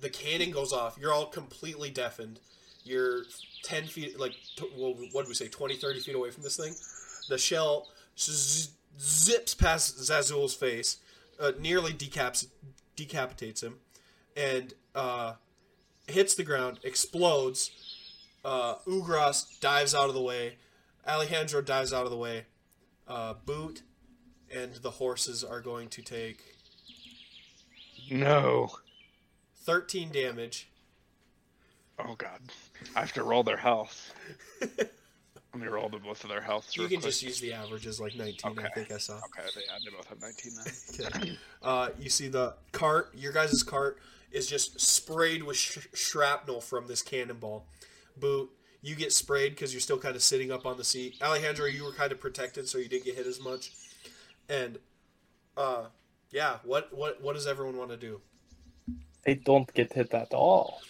[0.00, 0.98] the cannon goes off.
[1.00, 2.40] You're all completely deafened.
[2.84, 3.22] You're
[3.62, 6.56] 10 feet, like, t- well, what did we say, 20, 30 feet away from this
[6.56, 6.74] thing.
[7.28, 7.86] The shell
[8.18, 8.70] z-
[9.00, 10.98] zips past Zazul's face,
[11.38, 12.48] uh, nearly decaps-
[12.96, 13.78] decapitates him,
[14.36, 15.34] and uh,
[16.08, 17.70] hits the ground, explodes.
[18.44, 20.56] Uh, Ugras dives out of the way.
[21.06, 22.44] Alejandro dives out of the way.
[23.06, 23.82] Uh, Boot
[24.54, 26.56] and the horses are going to take
[28.10, 28.70] No.
[29.64, 30.68] 13 damage.
[31.98, 32.40] Oh God.
[32.96, 34.12] I have to roll their health.
[34.60, 36.70] Let me roll the both of their health.
[36.72, 37.10] You can quick.
[37.10, 39.16] just use the averages like 19, I think I saw.
[39.16, 41.06] Okay, they, they both have 19 then.
[41.22, 41.38] Okay.
[41.62, 43.98] Uh, you see the cart, your guys' cart
[44.32, 47.66] is just sprayed with sh- shrapnel from this cannonball.
[48.18, 48.50] Boot,
[48.80, 51.16] you get sprayed because you're still kind of sitting up on the seat.
[51.22, 53.72] Alejandro, you were kind of protected, so you didn't get hit as much.
[54.48, 54.78] And,
[55.56, 55.84] uh,
[56.30, 58.20] yeah, what, what, what does everyone want to do?
[59.24, 60.80] They don't get hit at all.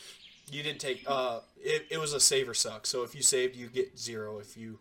[0.50, 2.86] You didn't take, uh, it, it was a save or suck.
[2.86, 4.38] So if you saved, you get zero.
[4.38, 4.78] If you,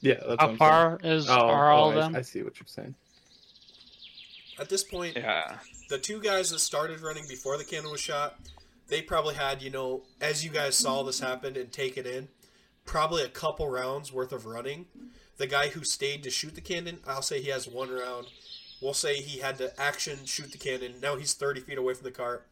[0.00, 1.28] Yeah, that's How I'm far is.
[1.28, 2.16] Oh, are all oh, of I- them?
[2.16, 2.94] I see what you're saying.
[4.60, 5.58] at this point, Yeah.
[5.88, 8.38] the two guys that started running before the cannon was shot,
[8.88, 12.28] they probably had, you know, as you guys saw this happen and take it in,
[12.84, 14.86] probably a couple rounds worth of running.
[15.36, 18.26] The guy who stayed to shoot the cannon, I'll say he has one round.
[18.82, 20.94] We'll say he had to action shoot the cannon.
[21.02, 22.46] Now he's 30 feet away from the cart.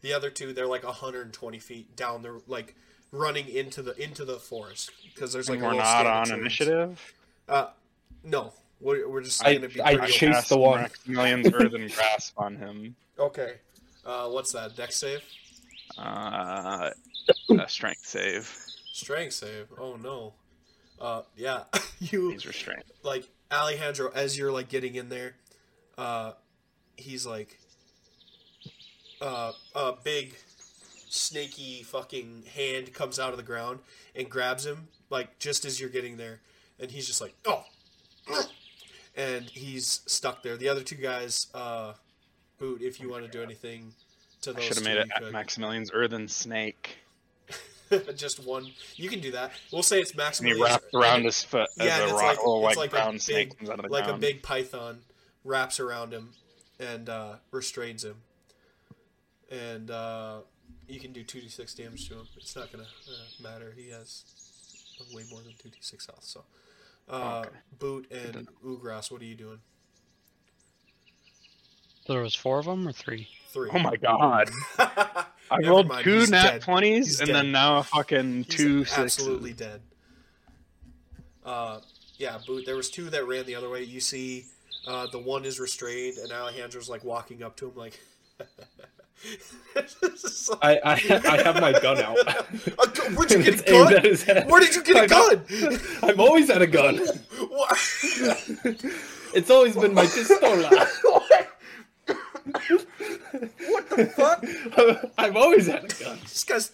[0.00, 2.74] The other two, they're like 120 feet down the like
[3.12, 6.12] running into the into the forest because there's like And a we're little not of
[6.12, 6.40] on trees.
[6.40, 7.14] initiative.
[7.48, 7.66] Uh,
[8.24, 10.80] no, we're, we're just I- gonna be I pretty chased Cast the one.
[10.80, 12.96] Maximilian's earthen grasp on him.
[13.18, 13.54] okay.
[14.04, 14.74] Uh, what's that?
[14.76, 15.20] Deck save.
[15.98, 16.90] Uh,
[17.58, 18.54] a strength save.
[18.92, 19.66] Strength save.
[19.78, 20.34] Oh no.
[21.00, 21.64] Uh, yeah.
[21.98, 22.84] you He's restrained.
[23.02, 25.34] like Alejandro as you're like getting in there.
[25.98, 26.32] Uh,
[26.96, 27.58] he's like,
[29.20, 30.34] uh, a big
[31.08, 33.80] snaky fucking hand comes out of the ground
[34.16, 36.40] and grabs him like just as you're getting there,
[36.80, 37.64] and he's just like, oh,
[39.14, 40.56] and he's stuck there.
[40.56, 41.92] The other two guys, uh,
[42.58, 43.92] boot if you want to do anything
[44.42, 44.64] to those.
[44.64, 45.32] should have made it could.
[45.32, 46.98] Maximilian's earthen snake.
[48.16, 48.70] just one.
[48.96, 49.52] You can do that.
[49.72, 50.54] We'll say it's And maximally.
[50.56, 52.90] he wrapped around his foot as Yeah, a it's rock, like- little it's white like
[52.90, 55.00] a brown big- snake comes out of the like a big python
[55.44, 56.30] wraps around him
[56.80, 58.16] and uh, restrains him.
[59.50, 60.38] And uh,
[60.88, 62.28] you can do 2d6 damage to him.
[62.36, 63.74] It's not going to uh, matter.
[63.76, 64.24] He has
[65.14, 66.24] way more than 2d6 health.
[66.24, 66.44] So,
[67.10, 67.56] uh, Okay.
[67.78, 69.58] Boot and Ugras, what are you doing?
[72.06, 73.28] There was four of them or three?
[73.52, 73.70] Three.
[73.72, 74.50] Oh my god!
[74.78, 75.26] I
[75.58, 76.60] Never rolled mind, two he's nat dead.
[76.62, 77.36] twenties He's and dead.
[77.36, 79.18] then now a fucking He's two sixes.
[79.18, 79.80] absolutely dead.
[81.44, 81.80] Uh,
[82.16, 82.64] yeah, Boot.
[82.66, 83.82] There was two that ran the other way.
[83.82, 84.46] You see,
[84.86, 88.00] uh, the one is restrained, and Alejandro's like walking up to him, like.
[89.74, 90.92] It's like- I, I,
[91.28, 92.18] I have my gun out.
[92.26, 93.94] A gu- Where'd you get a gun?
[93.94, 94.50] at his head.
[94.50, 95.80] Where did you get I a got- gun?
[96.02, 96.96] I've always had a gun.
[96.98, 97.78] What?
[99.34, 100.70] It's always been my pistola.
[102.44, 104.44] What the fuck?
[105.18, 106.18] I've always had a gun.
[106.22, 106.70] This guy's.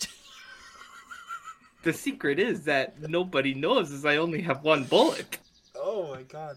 [1.85, 5.39] The secret is that nobody knows is I only have one bullet.
[5.77, 6.57] Oh my god.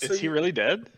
[0.00, 0.88] Is he you- really dead?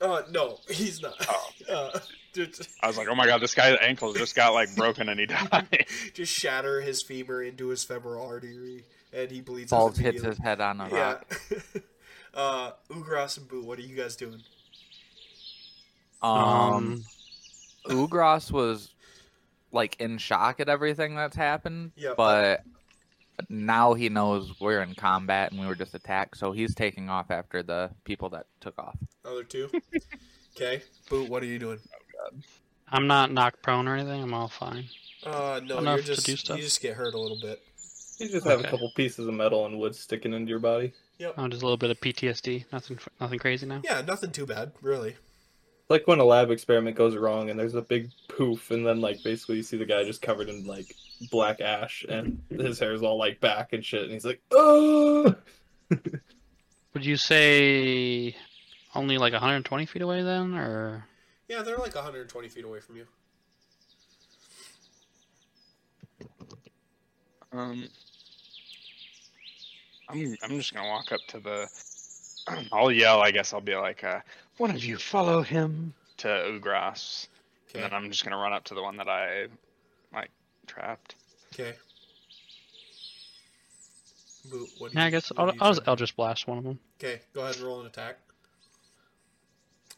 [0.00, 1.14] Uh, no, he's not.
[1.28, 1.44] Oh.
[1.68, 1.98] Uh,
[2.32, 5.20] dude, I was like, oh my god, this guy's ankle just got like broken and
[5.20, 5.84] he died.
[6.14, 9.70] just shatter his femur into his femoral artery, and he bleeds.
[9.70, 10.98] Balls out hits his head on a Yeah.
[10.98, 11.34] rock.
[12.34, 14.40] uh, Ugras and Boo, what are you guys doing?
[16.22, 17.04] Um,
[17.86, 18.90] Ugras was
[19.72, 22.16] like in shock at everything that's happened, Yep.
[22.16, 22.64] but
[23.48, 27.30] now he knows we're in combat and we were just attacked, so he's taking off
[27.30, 28.96] after the people that took off.
[29.24, 29.70] Other two.
[30.56, 31.78] Okay, Boo, what are you doing?
[32.88, 34.22] I'm not knocked prone or anything.
[34.22, 34.86] I'm all fine.
[35.24, 36.56] Uh, no, Enough you're to just do stuff?
[36.56, 37.62] you just get hurt a little bit.
[38.18, 38.68] You just have Okay.
[38.68, 40.92] a couple pieces of metal and wood sticking into your body.
[41.18, 41.34] Yep.
[41.38, 42.64] Oh, just a little bit of PTSD.
[42.72, 43.80] Nothing, nothing crazy now.
[43.84, 45.16] Yeah, nothing too bad, really.
[45.88, 49.22] Like when a lab experiment goes wrong and there's a big poof, and then like
[49.22, 50.94] basically you see the guy just covered in like
[51.30, 55.34] black ash and his hair is all like back and shit, and he's like, oh.
[56.94, 58.36] Would you say
[58.94, 61.06] only like 120 feet away then, or
[61.48, 63.06] Yeah, they're like 120 feet away from you.
[67.52, 67.88] Um,
[70.08, 71.68] I'm I'm just gonna walk up to the.
[72.72, 73.20] I'll yell.
[73.22, 74.20] I guess I'll be like, uh,
[74.58, 77.28] "One of you follow him to Ugras,"
[77.68, 77.82] Okay.
[77.82, 79.46] and then I'm just gonna run up to the one that I
[80.12, 80.30] like
[80.66, 81.14] trapped.
[81.52, 81.76] Okay.
[84.50, 85.04] Boo, what do yeah?
[85.06, 86.00] I guess what I'll, do you I'll do?
[86.02, 86.78] just Blast one of them.
[86.98, 88.18] Okay, go ahead and roll an attack.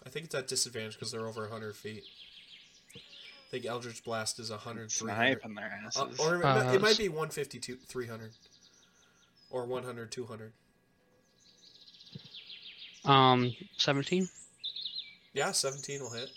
[0.04, 2.04] I think it's at disadvantage because they're over 100 feet.
[2.96, 5.40] I think Eldritch Blast is 100, 300.
[5.40, 8.32] Snipe in their Uh, or it, Uh, might, it might be 152, 300.
[9.50, 10.52] Or 100, 200.
[13.04, 14.28] Um, 17.
[15.32, 16.30] Yeah, 17 will hit.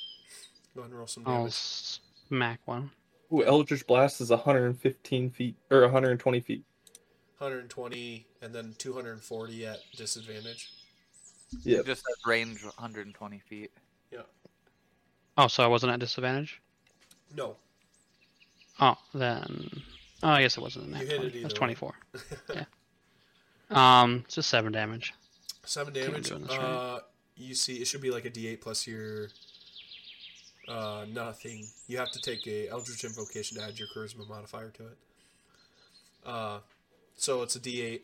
[0.76, 1.54] Go ahead and roll some I'll damage.
[1.54, 2.92] smack one.
[3.32, 6.64] Ooh, Eldritch Blast is 115 feet or 120 feet.
[7.40, 10.70] 120 and then 240 at disadvantage.
[11.64, 11.80] Yeah.
[11.80, 13.72] It just says range 120 feet.
[14.12, 14.20] Yeah.
[15.38, 16.62] Oh, so I wasn't at disadvantage.
[17.36, 17.56] No.
[18.80, 19.70] Oh, then.
[20.22, 21.08] Oh, I guess it wasn't in You that.
[21.08, 21.28] hit it 20.
[21.30, 21.58] either That's way.
[21.58, 21.94] 24.
[22.56, 22.66] yeah.
[24.02, 25.14] Um, it's just seven damage.
[25.66, 26.30] Seven Can't damage.
[26.30, 27.00] do it in Uh,
[27.36, 29.30] you see, it should be like a D8 plus your
[30.68, 31.66] uh nothing.
[31.88, 34.98] You have to take a Eldritch Invocation to add your Charisma modifier to it.
[36.26, 36.60] Uh,
[37.16, 38.02] so it's a D8.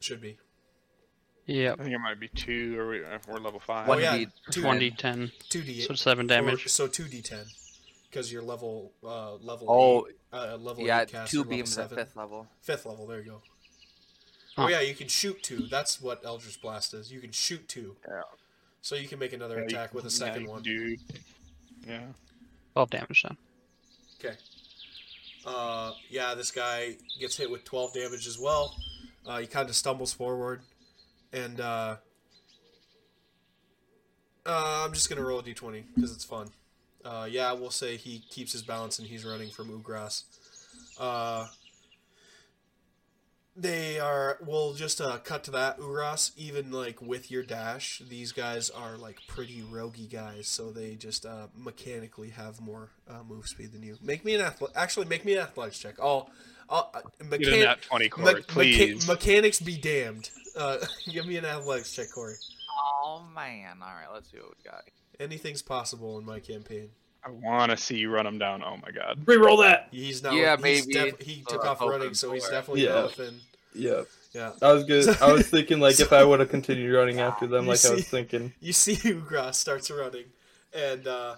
[0.00, 0.36] Should be.
[1.46, 1.72] Yeah.
[1.72, 3.88] I think it might be two, or we, if we're level five.
[3.88, 5.32] Oh One yeah, D- two One d ten.
[5.48, 5.86] two D8.
[5.88, 6.66] So seven damage.
[6.66, 7.46] Or- so two D10
[8.10, 9.66] because you're level uh level.
[9.68, 12.46] Oh, eight, uh, level yeah, eight caster, two beams at fifth level.
[12.60, 13.06] Fifth level.
[13.06, 13.42] There you go.
[14.56, 14.64] Huh.
[14.64, 15.66] Oh yeah, you can shoot two.
[15.70, 17.10] That's what Eldritch Blast is.
[17.10, 17.96] You can shoot two.
[18.06, 18.20] Yeah.
[18.82, 20.62] So you can make another Yeah, attack with a second you one.
[20.62, 20.96] Do,
[21.86, 22.00] yeah.
[22.72, 23.36] Twelve damage then.
[24.20, 24.36] Okay.
[25.46, 28.74] Uh, yeah, this guy gets hit with 12 damage as well.
[29.26, 30.60] Uh, he kind of stumbles forward,
[31.32, 31.96] and uh,
[34.46, 36.48] uh, I'm just gonna roll a d20 because it's fun.
[37.04, 40.24] Uh, yeah, we'll say he keeps his balance and he's running from Ugras.
[40.98, 41.46] Uh,
[43.58, 44.38] they are.
[44.44, 46.30] We'll just uh, cut to that Ugras.
[46.36, 51.26] Even like with your dash, these guys are like pretty roguey guys, so they just
[51.26, 53.96] uh, mechanically have more uh, move speed than you.
[54.02, 54.70] Make me an athlete.
[54.76, 55.94] Actually, make me an athletics check.
[56.00, 56.30] I'll.
[56.70, 57.00] I'll uh,
[57.30, 59.08] Get in mechan- that 20 me- cord, mecha- please.
[59.08, 60.28] mechanics be damned.
[60.54, 60.76] Uh,
[61.10, 62.34] give me an athletics check, Corey.
[63.02, 63.78] Oh man!
[63.82, 64.82] All right, let's see what we got.
[65.18, 66.90] Anything's possible in my campaign.
[67.24, 68.62] I want to see you run him down.
[68.62, 69.18] Oh my god.
[69.24, 69.88] Reroll that.
[69.90, 70.34] He's not.
[70.34, 71.10] Yeah, he's maybe.
[71.10, 72.90] def- he Uh, took off running, so he's definitely Yeah.
[72.98, 73.38] elephant.
[73.78, 74.02] Yeah,
[74.34, 74.52] Yeah.
[74.60, 75.08] I was good.
[75.22, 77.78] I was thinking like if I would have continued running after them, You like I
[77.88, 78.52] see- was thinking.
[78.60, 80.26] you see Ugras starts running,
[80.74, 81.36] and uh,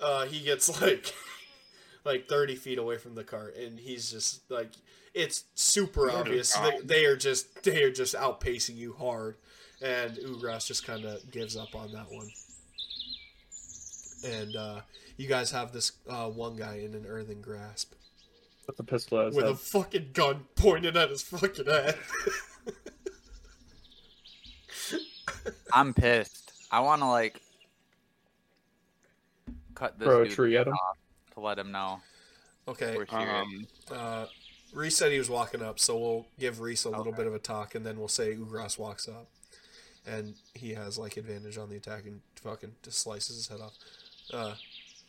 [0.00, 1.12] uh, he gets like
[2.04, 4.70] like thirty feet away from the cart, and he's just like
[5.12, 6.54] it's super What obvious.
[6.54, 9.36] They, they are just they are just outpacing you hard,
[9.82, 12.28] and Ugras just kind of gives up on that one.
[14.24, 14.80] And uh,
[15.16, 17.92] you guys have this uh, one guy in an earthen grasp
[18.70, 21.96] With the pistol at his with a fucking gun pointed at his fucking head.
[25.72, 26.52] I'm pissed.
[26.70, 27.40] I want to like
[29.74, 30.74] cut this Throw a dude tree at him.
[30.74, 30.98] off
[31.34, 32.00] to let him know
[32.68, 33.28] okay, we're here.
[33.28, 34.26] Um, Uh,
[34.72, 37.38] Reese said he was walking up, so we'll give Reese a little bit of a
[37.38, 39.26] talk, and then we'll say Ugras walks up,
[40.06, 43.74] and he has like advantage on the attack and fucking just slices his head off.
[44.32, 44.54] Uh,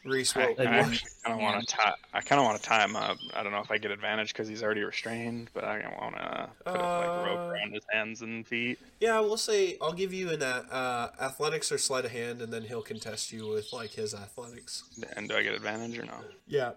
[0.04, 1.94] Reese, I, well, I I actually kind of want to tie.
[2.14, 3.18] I kind of want to tie him up.
[3.36, 6.50] I don't know if I get advantage because he's already restrained, but I want to
[6.66, 8.80] put a like Uh, rope around his hands and feet.
[9.00, 12.52] yeah, we'll say I'll give you an uh, uh, athletics or sleight of hand, and
[12.52, 14.84] then he'll contest you with like his athletics.
[15.16, 16.14] And do I get advantage or no?
[16.48, 16.72] Yeah,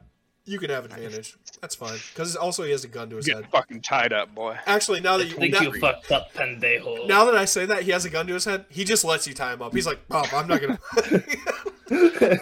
[0.45, 1.35] you can have advantage.
[1.63, 3.47] That's fine because also he has a gun to his Get head.
[3.51, 4.59] fucking tied up, boy.
[4.67, 7.09] Actually, now that I you think now, you fucked up, pendejo.
[7.09, 9.27] now that I say that he has a gun to his head, he just lets
[9.27, 9.73] you tie him up.
[9.75, 10.79] He's like, Bob, I'm not gonna.
[11.91, 12.37] uh,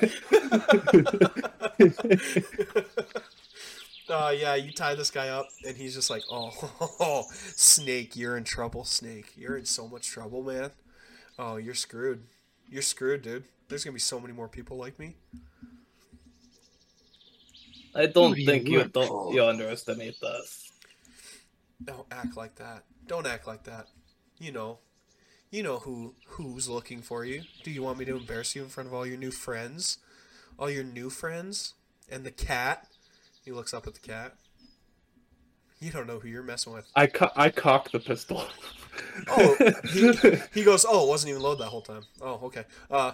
[4.37, 8.85] yeah, you tie this guy up, and he's just like, oh, Snake, you're in trouble,
[8.85, 9.33] Snake.
[9.37, 10.71] You're in so much trouble, man.
[11.39, 12.23] Oh, you're screwed.
[12.69, 13.45] You're screwed, dude.
[13.69, 15.17] There's gonna be so many more people like me.
[17.95, 20.71] I don't Who you think you don't you underestimate us.
[21.83, 22.85] Don't act like that.
[23.07, 23.89] Don't act like that.
[24.39, 24.79] You know,
[25.53, 27.43] you know who who's looking for you.
[27.63, 29.99] Do you want me to embarrass you in front of all your new friends,
[30.59, 31.75] all your new friends,
[32.11, 32.89] and the cat?
[33.45, 34.35] He looks up at the cat.
[35.79, 36.87] You don't know who you're messing with.
[36.97, 38.45] I co- I cock the pistol.
[39.29, 39.57] Oh,
[39.93, 40.87] he, he goes.
[40.89, 42.05] Oh, it wasn't even loaded that whole time.
[42.21, 42.65] Oh, okay.
[42.91, 43.13] Uh,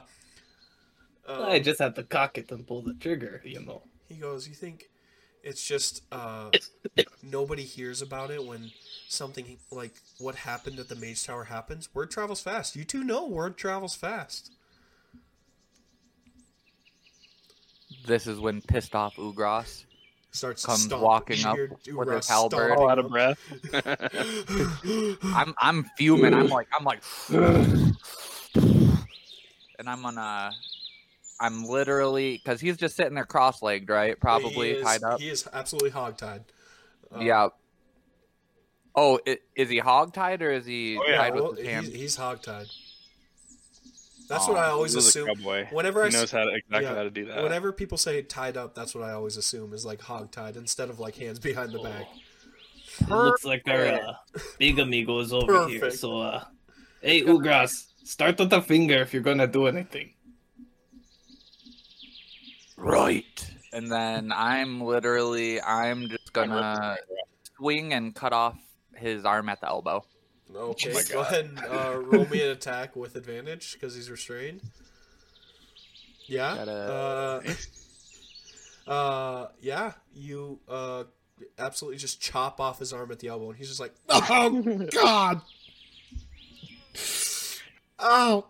[1.27, 3.83] uh, I just have to cock it and pull the trigger, you know.
[4.09, 4.89] He goes, "You think
[5.43, 6.51] it's just uh,
[7.23, 8.71] nobody hears about it when
[9.09, 11.89] something like what happened at the Mage Tower happens?
[11.95, 12.77] Word travels fast.
[12.77, 14.53] You two know word travels fast.
[18.07, 19.85] This is when pissed off Ugras
[20.31, 21.57] Starts comes stomp- walking up
[21.89, 22.77] with his halberd.
[22.77, 23.39] All out of breath.
[25.25, 26.35] I'm I'm fuming.
[26.35, 27.03] I'm like I'm like,
[29.79, 30.53] and I'm gonna.
[31.41, 34.19] I'm literally because he's just sitting there cross-legged, right?
[34.19, 35.21] Probably He is- tied up.
[35.21, 36.43] He is absolutely hogtied.
[37.15, 37.49] Uh, yeah.
[38.95, 41.87] Oh, i- is he hog-tied or is he Oh, yeah, tied well, with his hands?
[41.89, 42.67] he's, he's hogtied.
[44.29, 45.29] That's Aw, what I always assume.
[45.71, 47.43] Whenever he I s- knows how to, exactly yeah, how to do that.
[47.43, 50.99] Whenever people say tied up, that's what I always assume is like hog-tied instead of
[51.01, 52.07] like hands behind the back.
[53.01, 54.13] It looks like our uh,
[54.59, 55.91] big amigo is over here.
[55.93, 56.45] So, uh,
[57.01, 60.13] hey, Ugras, start with the finger if you're gonna do anything.
[62.79, 63.51] Right.
[63.73, 66.97] And then I'm literally I'm just gonna
[67.57, 68.57] swing and cut off
[68.97, 70.05] his arm at the elbow.
[70.55, 74.63] Okay, Oh go ahead and uh, roll me an attack with advantage because he's restrained.
[76.27, 76.53] Yeah.
[76.53, 77.57] Uh, Gotta-
[78.87, 79.93] uh, yeah.
[80.15, 81.05] You uh,
[81.59, 85.43] absolutely just chop off his arm at the elbow, and he's just like, "Oh God,
[87.99, 88.47] oh,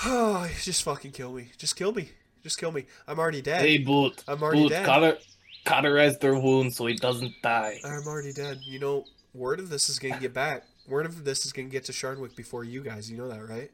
[0.06, 2.08] oh, just fucking kill me, just kill me,
[2.42, 2.86] just kill me.
[3.06, 3.60] I'm already dead.
[3.60, 4.22] Hey, Boot.
[4.28, 4.86] I'm already Boot, dead.
[4.86, 5.18] cauter-
[5.64, 7.78] cauterize their wound so he doesn't die.
[7.84, 8.60] I'm already dead.
[8.62, 9.04] You know,
[9.34, 10.64] word of this is gonna get back.
[10.88, 13.10] Word of this is gonna get to Sharnwick before you guys.
[13.10, 13.70] You know that, right?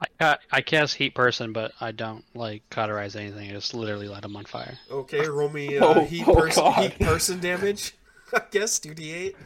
[0.00, 3.50] I, ca- I cast Heat Person, but I don't like cauterize anything.
[3.50, 4.78] I just literally light them on fire.
[4.90, 7.94] Okay, roll me uh, Oh, heat, oh, person, heat person damage.
[8.34, 9.36] I guess two d eight.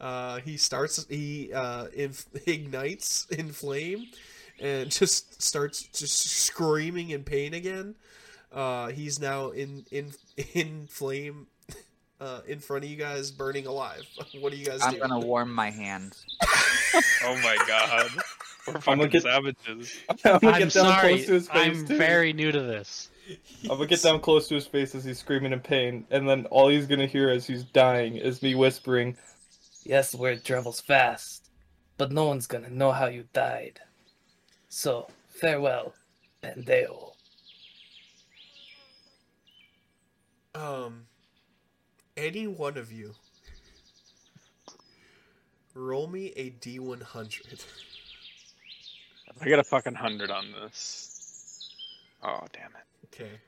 [0.00, 1.06] Uh, he starts.
[1.08, 4.06] He uh, inf- ignites in flame,
[4.60, 7.94] and just starts just screaming in pain again.
[8.52, 10.12] Uh, he's now in in
[10.54, 11.46] in flame.
[12.22, 14.02] Uh, in front of you guys, burning alive.
[14.40, 15.00] What do you guys I'm do?
[15.00, 16.22] gonna warm my hands.
[17.24, 18.10] Oh my god.
[18.66, 19.98] We're gonna fucking get- savages.
[20.10, 21.14] I'm gonna I'm down sorry.
[21.14, 21.78] close to his face.
[21.78, 21.96] I'm too.
[21.96, 23.08] very new to this.
[23.62, 26.44] I'm gonna get down close to his face as he's screaming in pain, and then
[26.50, 29.16] all he's gonna hear as he's dying is me whispering,
[29.84, 31.48] Yes, word travels fast,
[31.96, 33.80] but no one's gonna know how you died.
[34.70, 35.94] So, farewell,
[36.42, 37.12] Pandeo.
[40.54, 41.06] Um,
[42.16, 43.14] any one of you,
[45.74, 47.64] roll me a d100.
[49.40, 51.74] I got a fucking hundred on this.
[52.22, 53.12] Oh damn it.
[53.12, 53.40] Okay.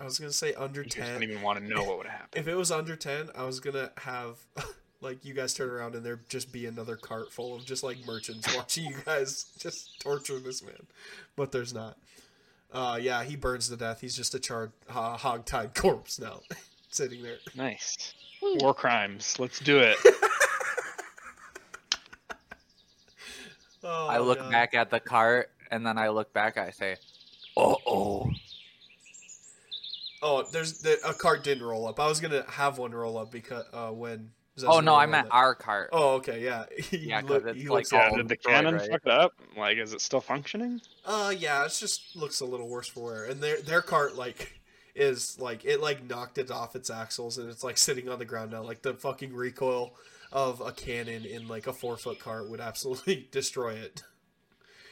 [0.00, 2.28] I was gonna say under You guys don't even want to know what would happen.
[2.34, 4.38] If it was under 10, I was gonna have,
[5.00, 8.04] like, you guys turn around and there just be another cart full of just, like,
[8.06, 10.86] merchants watching you guys just torture this man.
[11.36, 11.96] But there's not.
[12.72, 14.00] Uh, yeah, he burns to death.
[14.00, 16.40] He's just a charred, uh, hog-tied corpse now,
[16.90, 17.38] sitting there.
[17.54, 18.14] Nice.
[18.42, 19.38] War crimes.
[19.38, 19.96] Let's do it.
[23.88, 24.50] Oh, I look God.
[24.50, 26.58] back at the cart, and then I look back.
[26.58, 26.96] I say,
[27.56, 28.30] "Oh, oh."
[30.22, 32.00] Oh, there's the, a cart didn't roll up.
[32.00, 34.30] I was gonna have one roll up because uh, when.
[34.64, 35.32] Oh no, I rolled meant it.
[35.34, 35.90] our cart.
[35.92, 36.64] Oh, okay, yeah.
[36.78, 38.90] He Yeah, 'cause look- it's he like looks Yeah, did the cannon right?
[38.90, 39.32] fuck it up?
[39.56, 40.80] Like, is it still functioning?
[41.04, 43.24] Uh, yeah, it just looks a little worse for wear.
[43.24, 44.60] And their their cart like
[44.94, 48.24] is like it like knocked it off its axles and it's like sitting on the
[48.24, 48.62] ground now.
[48.62, 49.94] Like the fucking recoil
[50.32, 54.04] of a cannon in like a four foot cart would absolutely destroy it.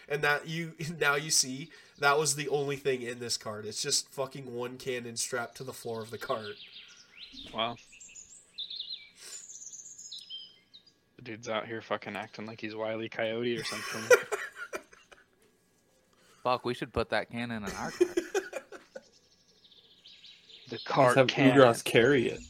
[0.08, 1.70] And that you now you see
[2.00, 3.64] that was the only thing in this cart.
[3.64, 6.56] It's just fucking one cannon strapped to the floor of the cart.
[7.54, 7.76] Wow.
[11.13, 13.09] The dude's out here fucking acting like he's Wile E.
[13.09, 14.18] Coyote or something.
[16.42, 17.94] Fuck, we should put that cannon in our cart.
[17.98, 18.14] the
[20.70, 21.56] let's cart have cannon.
[21.56, 22.40] Ugras carry it.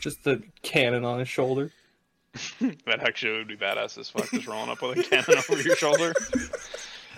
[0.00, 1.70] Just the cannon on his shoulder.
[2.60, 5.76] that actually would be badass as fuck, just rolling up with a cannon over your
[5.76, 6.12] shoulder.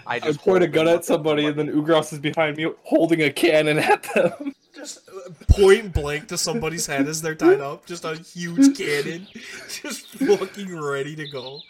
[0.07, 3.31] I I point a gun at somebody, and then Ugras is behind me holding a
[3.31, 4.55] cannon at them.
[4.75, 7.85] Just uh, point blank to somebody's head as they're tied up.
[7.85, 9.29] Just a huge cannon,
[9.69, 11.61] just fucking ready to go.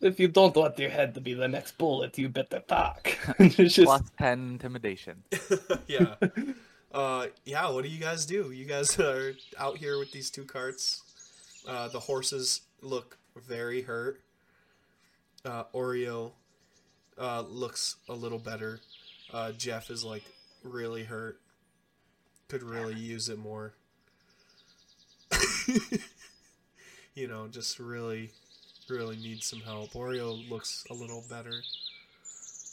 [0.00, 3.18] If you don't want your head to be the next bullet, you better talk.
[3.38, 5.22] Just plus ten intimidation.
[5.86, 6.14] yeah.
[6.90, 7.68] Uh, yeah.
[7.68, 8.50] What do you guys do?
[8.50, 11.02] You guys are out here with these two carts.
[11.68, 14.22] Uh, the horses look very hurt.
[15.44, 16.32] Uh, Oreo
[17.20, 18.80] uh, looks a little better.
[19.32, 20.24] Uh, Jeff is like
[20.64, 21.38] really hurt.
[22.48, 23.74] Could really use it more.
[27.14, 28.30] you know, just really,
[28.88, 29.92] really needs some help.
[29.92, 31.52] Oreo looks a little better.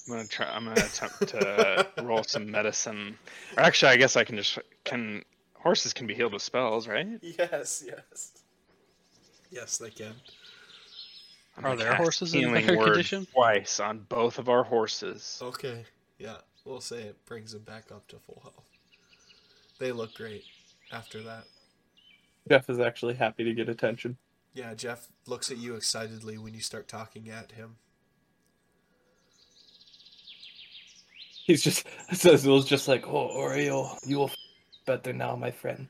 [0.07, 0.47] I'm gonna try.
[0.47, 3.19] I'm gonna attempt to roll some medicine.
[3.57, 5.23] Or actually, I guess I can just can.
[5.53, 7.07] Horses can be healed with spells, right?
[7.21, 8.31] Yes, yes.
[9.51, 10.13] Yes, they can.
[11.57, 13.25] I'm Are gonna their horses in healing better word condition?
[13.33, 15.39] Twice on both of our horses.
[15.41, 15.85] Okay,
[16.19, 18.63] yeah, we'll say it brings them back up to full health.
[19.79, 20.43] They look great
[20.91, 21.45] after that.
[22.47, 24.17] Jeff is actually happy to get attention.
[24.53, 27.75] Yeah, Jeff looks at you excitedly when you start talking at him.
[31.45, 34.35] He's just says it was just like, "Oh, Oreo, you will f-
[34.85, 35.87] better now, my friend."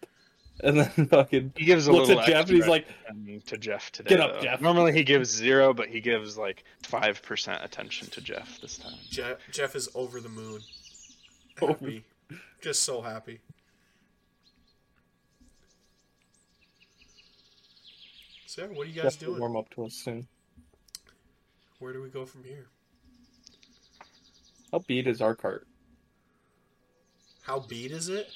[0.64, 3.58] And then fucking He gives a looks little at Jeff and he's like, attention to
[3.58, 4.10] Jeff today.
[4.10, 4.42] Get up, though.
[4.42, 4.62] Jeff.
[4.62, 8.96] Normally he gives zero, but he gives like five percent attention to Jeff this time.
[9.10, 10.62] Jeff, Jeff is over the moon.
[11.62, 12.04] Over- Happy.
[12.62, 13.40] Just so happy.
[18.46, 19.40] So, yeah, what are you guys Jeff will doing?
[19.42, 20.28] warm up to us soon.
[21.80, 22.68] Where do we go from here?
[24.72, 25.68] How beat is our cart?
[27.44, 28.28] How beat is it?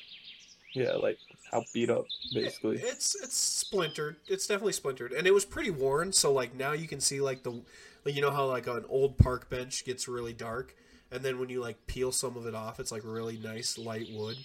[0.74, 1.18] Yeah, like
[1.52, 2.78] how beat up, basically.
[2.78, 4.18] It's it's splintered.
[4.28, 6.14] It's definitely splintered, and it was pretty worn.
[6.14, 7.62] So like now you can see like the,
[8.06, 10.76] like you know how like an old park bench gets really dark,
[11.12, 14.08] and then when you like peel some of it off, it's like really nice light
[14.12, 14.38] wood.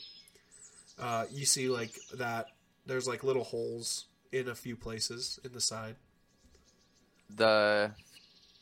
[0.99, 2.49] Uh, you see like that.
[2.87, 5.97] There's like little holes in a few places in the side.
[7.37, 7.93] The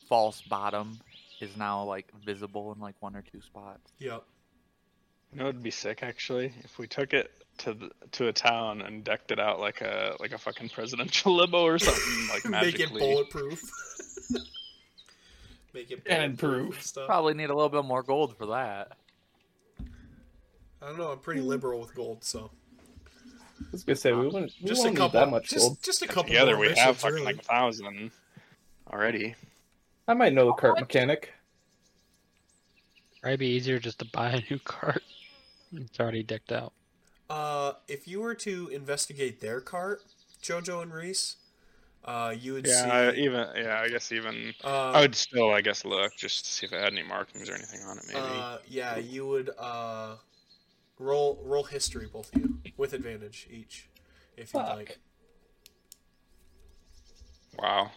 [0.07, 0.99] false bottom
[1.41, 3.91] is now like visible in like one or two spots.
[3.99, 4.23] Yep.
[5.33, 8.81] You know, it'd be sick actually if we took it to the, to a town
[8.81, 12.79] and decked it out like a like a fucking presidential limo or something like Make
[12.79, 13.61] it bulletproof.
[15.73, 16.75] Make it Cannon bulletproof proof.
[16.75, 17.07] and stuff.
[17.07, 18.93] Probably need a little bit more gold for that.
[20.81, 21.11] I don't know.
[21.11, 22.51] I'm pretty liberal with gold, so
[23.59, 25.19] I was gonna say we wouldn't we just a won't need couple.
[25.19, 25.77] that much just, gold.
[25.81, 26.23] just a couple.
[26.23, 27.25] Together we have fucking really.
[27.25, 28.11] like a thousand
[28.91, 29.35] already.
[30.07, 31.31] I might know the cart mechanic.
[33.21, 35.01] Probably be easier just to buy a new cart.
[35.73, 36.73] It's already decked out.
[37.29, 40.03] Uh, if you were to investigate their cart,
[40.43, 41.37] Jojo and Reese,
[42.03, 43.23] uh, you would Yeah, I, see.
[43.23, 46.65] even yeah, I guess even uh, I would still I guess look just to see
[46.67, 48.03] if it had any markings or anything on it.
[48.07, 48.19] Maybe.
[48.19, 50.15] Uh, yeah, you would uh,
[50.99, 53.89] roll roll history, both of you, with advantage each,
[54.37, 54.75] if you'd Fuck.
[54.75, 54.99] like.
[57.57, 57.89] wow.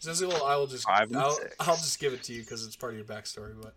[0.00, 1.38] Zazul, I will just I'll.
[1.60, 3.52] I'll just give it to you because it's part of your backstory.
[3.60, 3.74] But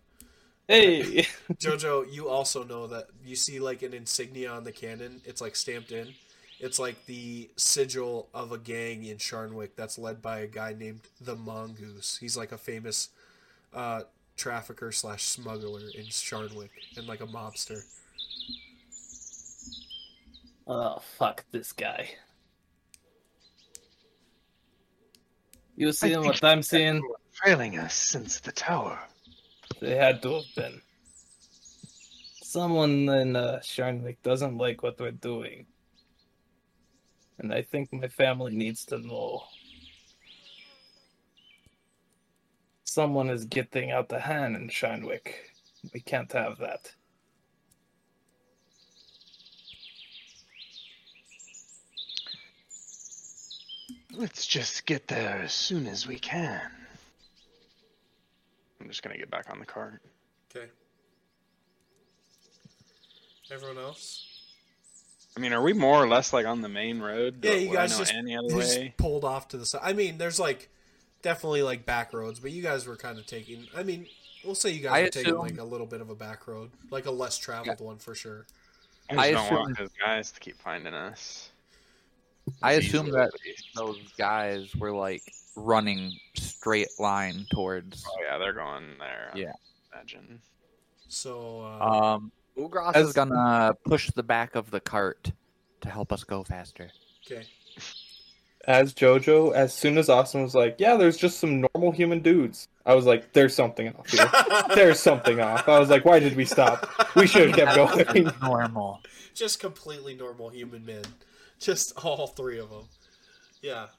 [0.68, 5.20] Hey, Jojo, you also know that you see like an insignia on the cannon.
[5.24, 6.14] It's like stamped in.
[6.60, 11.00] It's like the sigil of a gang in Sharnwick that's led by a guy named
[11.20, 12.16] the Mongoose.
[12.16, 13.10] He's like a famous
[13.74, 14.02] uh,
[14.36, 17.84] trafficker slash smuggler in Sharnwick and like a mobster.
[20.66, 22.08] Oh, fuck this guy.
[25.76, 27.02] You seeing what I'm seeing?
[27.32, 28.98] Failing us since the tower.
[29.84, 30.80] They had to have been.
[32.42, 35.66] Someone in uh, Sharnwick doesn't like what we're doing.
[37.38, 39.42] And I think my family needs to know.
[42.84, 45.34] Someone is getting out the hand in Sharnwick.
[45.92, 46.90] We can't have that.
[54.14, 56.83] Let's just get there as soon as we can.
[58.84, 60.02] I'm just gonna get back on the cart.
[60.54, 60.66] Okay.
[63.50, 64.26] Everyone else?
[65.36, 67.38] I mean, are we more or less like on the main road?
[67.42, 68.94] Yeah, you guys just, any other just way.
[68.98, 69.80] pulled off to the side.
[69.82, 70.68] I mean, there's like
[71.22, 73.66] definitely like back roads, but you guys were kind of taking.
[73.74, 74.06] I mean,
[74.44, 76.70] we'll say you guys I were taking like a little bit of a back road,
[76.90, 78.46] like a less traveled one for sure.
[79.10, 81.50] I just I don't want assume- those guys to keep finding us.
[82.62, 83.30] I assume that
[83.74, 85.22] those guys were like
[85.56, 88.04] running straight line towards.
[88.08, 89.30] Oh yeah, they're going there.
[89.34, 89.52] I Yeah.
[89.92, 90.40] Imagine.
[91.08, 95.32] So uh, Um, Ugras is gonna push the back of the cart
[95.80, 96.90] to help us go faster.
[97.26, 97.44] okay,
[98.66, 102.68] as JoJo, as soon as Austin was like, "Yeah, there's just some normal human dudes,"
[102.86, 104.28] I was like, "There's something off here.
[104.74, 106.88] There's something off." I was like, "Why did we stop?
[107.14, 109.00] We should have kept going." Normal.
[109.34, 111.02] just completely normal human men,
[111.60, 112.84] just all three of them.
[113.62, 113.90] Yeah, Well,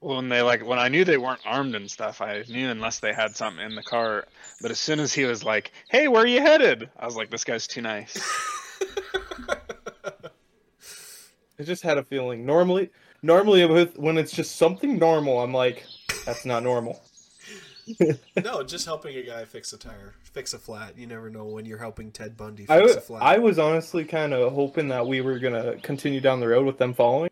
[0.00, 3.12] when they like when I knew they weren't armed and stuff, I knew unless they
[3.12, 4.26] had something in the car.
[4.60, 7.30] But as soon as he was like, "Hey, where are you headed?" I was like,
[7.30, 8.18] "This guy's too nice."
[11.58, 12.46] I just had a feeling.
[12.46, 12.90] Normally,
[13.22, 15.84] normally with when it's just something normal, I'm like,
[16.24, 17.02] "That's not normal."
[18.42, 20.96] no, just helping a guy fix a tire, fix a flat.
[20.96, 23.22] You never know when you're helping Ted Bundy fix a w- flat.
[23.22, 26.78] I was honestly kind of hoping that we were gonna continue down the road with
[26.78, 27.30] them following,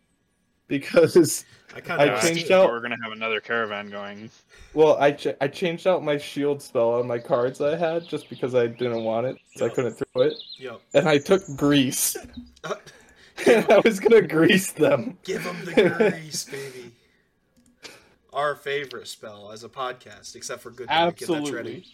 [0.69, 1.43] because
[1.75, 4.31] I kind of Uh, changed out- We're gonna have another caravan going.
[4.73, 8.29] well, I ch- I changed out my shield spell on my cards I had just
[8.29, 10.79] because I didn't want it, so I couldn't throw it, Yep.
[10.93, 12.15] and I took grease,
[13.45, 15.17] and I was gonna grease them.
[15.23, 16.93] Give them the grease, baby.
[18.31, 20.87] Our favorite spell as a podcast, except for good.
[20.87, 21.85] Get that ready.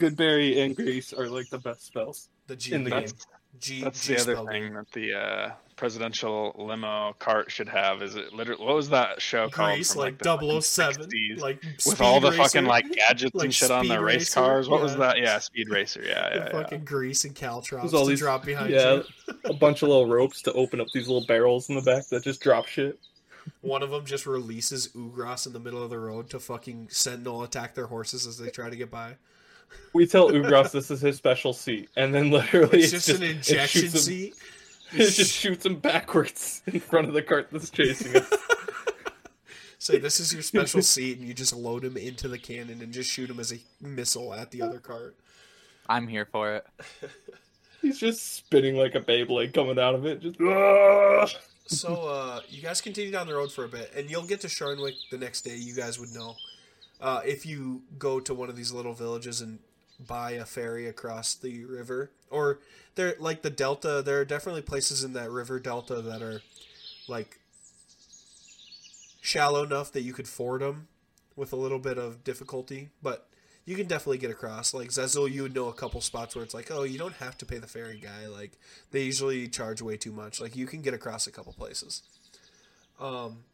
[0.00, 2.30] Goodberry and grease are like the best spells.
[2.46, 3.00] The G In the game.
[3.04, 3.12] game.
[3.58, 4.74] G, That's G the other spell thing game.
[4.74, 5.50] that the uh,
[5.80, 8.02] presidential limo cart should have.
[8.02, 9.84] Is it literally what was that show called?
[9.86, 13.46] From, like oh the fucking 007, like with all the Racer, fucking like gadgets Like
[13.46, 14.68] and shit on the race Racer, cars.
[14.68, 15.18] What was that?
[15.18, 16.02] Yeah, Speed Racer.
[16.04, 16.52] Yeah, yeah, yeah.
[16.52, 18.96] fucking grease and caltrops There's all to these- drop behind yeah.
[18.96, 19.34] you.
[19.46, 22.22] a bunch of little ropes to open up these little barrels in the back that
[22.22, 23.00] just drop shit.
[23.62, 27.42] One of them just releases Ugras in the middle of the road to fucking sentinel
[27.42, 29.16] attack their horses as they try to get by.
[29.94, 33.30] We tell Ugras this is his special seat, and then literally It's just, an it
[33.36, 34.34] injection shoots him- seat.
[34.94, 38.32] It just shoots him backwards in front of the cart that's chasing us.
[39.78, 42.92] Say this is your special seat, and you just load him into the cannon and
[42.92, 45.16] just shoot him as a missile at the other cart.
[45.88, 46.66] I'm here for it.
[47.80, 50.20] He's just spinning like a Beyblade coming out of it.
[50.20, 51.38] Just!
[51.66, 54.48] So uh, you guys continue down the road for a bit, and you'll get to
[54.48, 55.56] Sharnwick the next day.
[55.56, 56.34] You guys would know
[57.00, 59.60] uh, if you go to one of these little villages and
[60.06, 62.60] buy a ferry across the river, or
[62.94, 64.02] there like the delta.
[64.04, 66.42] There are definitely places in that river delta that are
[67.08, 67.38] like
[69.20, 70.88] shallow enough that you could ford them
[71.36, 73.28] with a little bit of difficulty, but
[73.64, 74.74] you can definitely get across.
[74.74, 77.38] Like Zazul, you would know a couple spots where it's like, oh, you don't have
[77.38, 78.26] to pay the ferry guy.
[78.26, 78.58] Like
[78.90, 80.40] they usually charge way too much.
[80.40, 82.02] Like you can get across a couple places.
[82.98, 83.44] Um,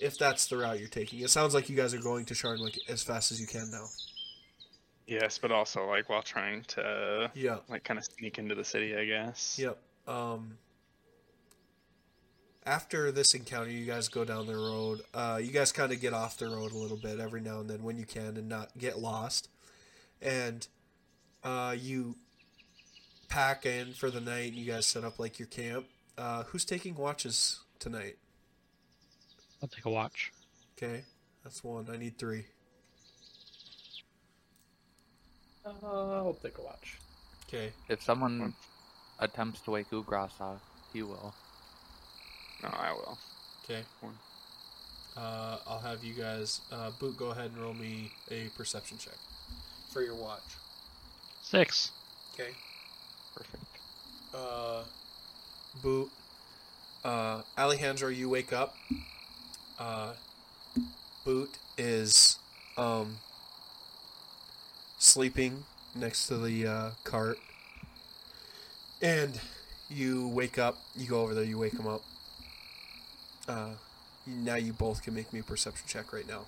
[0.00, 2.78] if that's the route you're taking, it sounds like you guys are going to Sharnwick
[2.88, 3.86] as fast as you can now.
[5.06, 7.58] Yes, but also like while trying to Yeah.
[7.68, 9.58] like kind of sneak into the city, I guess.
[9.58, 9.78] Yep.
[10.06, 10.58] Um,
[12.64, 15.00] after this encounter, you guys go down the road.
[15.14, 17.68] Uh, you guys kind of get off the road a little bit every now and
[17.68, 19.48] then when you can and not get lost.
[20.22, 20.66] And
[21.42, 22.16] uh, you
[23.28, 25.86] pack in for the night and you guys set up like your camp.
[26.18, 28.16] Uh, who's taking watches tonight?
[29.62, 30.32] I'll take a watch.
[30.76, 31.02] Okay,
[31.44, 31.86] that's one.
[31.92, 32.44] I need three.
[35.64, 36.98] Uh, I'll take a watch.
[37.46, 37.72] Okay.
[37.88, 38.54] If someone
[39.18, 40.58] attempts to wake Ugrasa,
[40.92, 41.34] he will.
[42.62, 43.18] No, I will.
[43.64, 43.82] Okay.
[44.00, 44.14] One.
[45.16, 46.60] Uh, I'll have you guys.
[46.72, 49.18] Uh, Boot, go ahead and roll me a perception check
[49.92, 50.42] for your watch.
[51.42, 51.90] Six.
[52.34, 52.50] Okay.
[53.34, 53.64] Perfect.
[54.34, 54.84] uh,
[55.82, 56.10] Boot,
[57.04, 58.74] uh, Alejandro, you wake up.
[59.80, 60.12] Uh,
[61.24, 62.38] Boot is
[62.76, 63.16] um,
[64.98, 67.38] sleeping next to the uh, cart,
[69.00, 69.40] and
[69.88, 70.76] you wake up.
[70.94, 71.44] You go over there.
[71.44, 72.02] You wake him up.
[73.48, 73.70] Uh,
[74.26, 76.42] now you both can make me a perception check right now.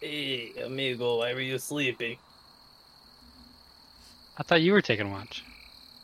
[0.00, 2.16] Hey, amigo, why were you sleeping?
[4.38, 5.44] I thought you were taking watch.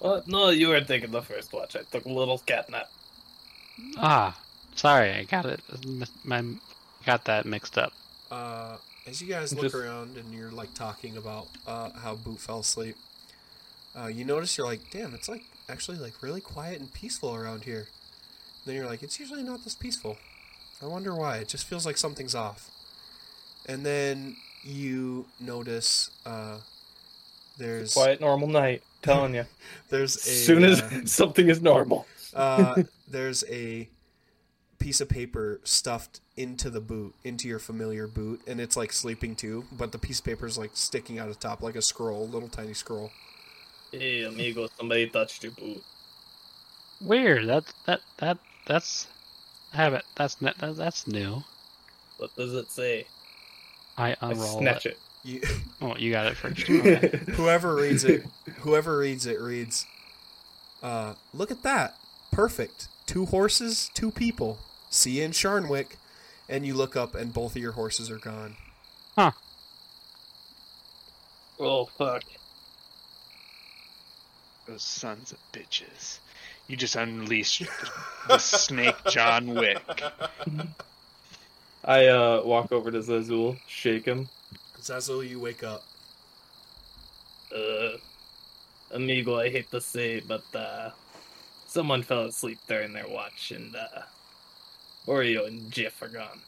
[0.01, 0.29] What?
[0.29, 1.75] No, you were taking the first watch.
[1.75, 2.91] I took a little cat nap.
[3.97, 4.39] Ah,
[4.79, 5.61] sorry, I got it.
[6.25, 6.45] My
[7.05, 7.93] got that mixed up.
[8.31, 8.77] Uh,
[9.07, 12.61] as you guys look Just- around and you're like talking about uh, how Boot fell
[12.61, 12.97] asleep,
[13.99, 17.65] uh, you notice you're like, damn, it's like actually like really quiet and peaceful around
[17.65, 17.89] here.
[18.67, 20.17] then you're like, it's usually not this peaceful.
[20.83, 21.39] I wonder why.
[21.39, 22.71] It just feels like something's off.
[23.67, 26.59] And then you notice uh,
[27.59, 28.83] there's Quiet, normal night.
[29.03, 29.45] Telling you.
[29.89, 32.07] there's a soon as uh, something is normal.
[32.35, 33.89] uh, there's a
[34.79, 39.35] piece of paper stuffed into the boot, into your familiar boot, and it's like sleeping
[39.35, 39.65] too.
[39.73, 42.49] But the piece of paper is like sticking out of top, like a scroll, little
[42.49, 43.11] tiny scroll.
[43.93, 45.83] Hey, amigo, somebody touched your boot.
[47.01, 47.47] Weird.
[47.49, 49.07] That that that that's
[49.73, 50.05] I have it.
[50.17, 51.43] That's ne- that, that's new.
[52.19, 53.07] What does it say?
[53.97, 54.93] I I unroll snatch it.
[54.93, 54.99] it.
[55.25, 55.41] You,
[55.81, 56.63] Oh, you got it first.
[56.69, 57.19] Okay.
[57.33, 58.25] whoever reads it,
[58.61, 59.87] whoever reads it reads.
[60.83, 61.97] Uh, look at that,
[62.31, 62.89] perfect.
[63.07, 64.59] Two horses, two people.
[64.91, 65.97] See you in Sharnwick,
[66.49, 68.57] and you look up, and both of your horses are gone.
[69.17, 69.33] Huh.
[71.61, 72.23] Oh, fuck.
[74.67, 76.19] Those sons of bitches.
[76.67, 77.65] You just unleashed
[78.29, 80.03] the snake John Wick.
[81.85, 84.29] I uh walk over to Zazul, shake him.
[84.81, 85.85] Zazul, you wake up.
[87.55, 87.97] Uh,
[88.91, 90.91] amigo, I hate to say, but uh,
[91.67, 94.03] someone fell asleep during their watch, and uh,
[95.09, 96.41] Oreo and Jeff are gone.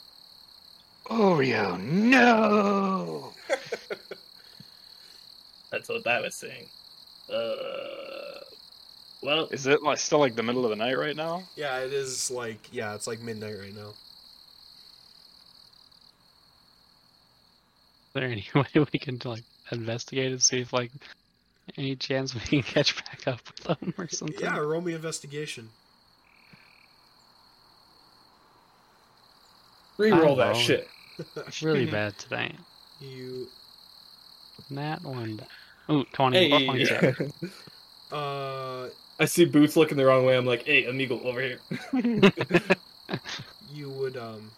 [1.06, 3.32] Oreo, no!
[5.72, 6.66] That's what I was saying.
[7.32, 8.40] Uh,
[9.22, 11.42] well, Is it like still like the middle of the night right now?
[11.56, 13.88] Yeah, it is like yeah, it's like midnight right now.
[18.08, 20.90] Is there any way we can like investigate and see if like
[21.78, 24.40] any chance we can catch back up with them or something?
[24.40, 25.70] Yeah, roll me investigation.
[30.00, 30.54] Reroll that rolling.
[30.54, 30.88] shit.
[31.62, 32.54] really bad today.
[33.00, 33.48] You
[34.68, 35.38] Nat one.
[35.38, 35.92] die.
[35.94, 36.36] Ooh, 20.
[36.36, 37.32] Hey, 27.
[38.12, 40.36] uh I see Boots looking the wrong way.
[40.36, 41.58] I'm like, hey, amigo, over here.
[43.72, 44.50] you would um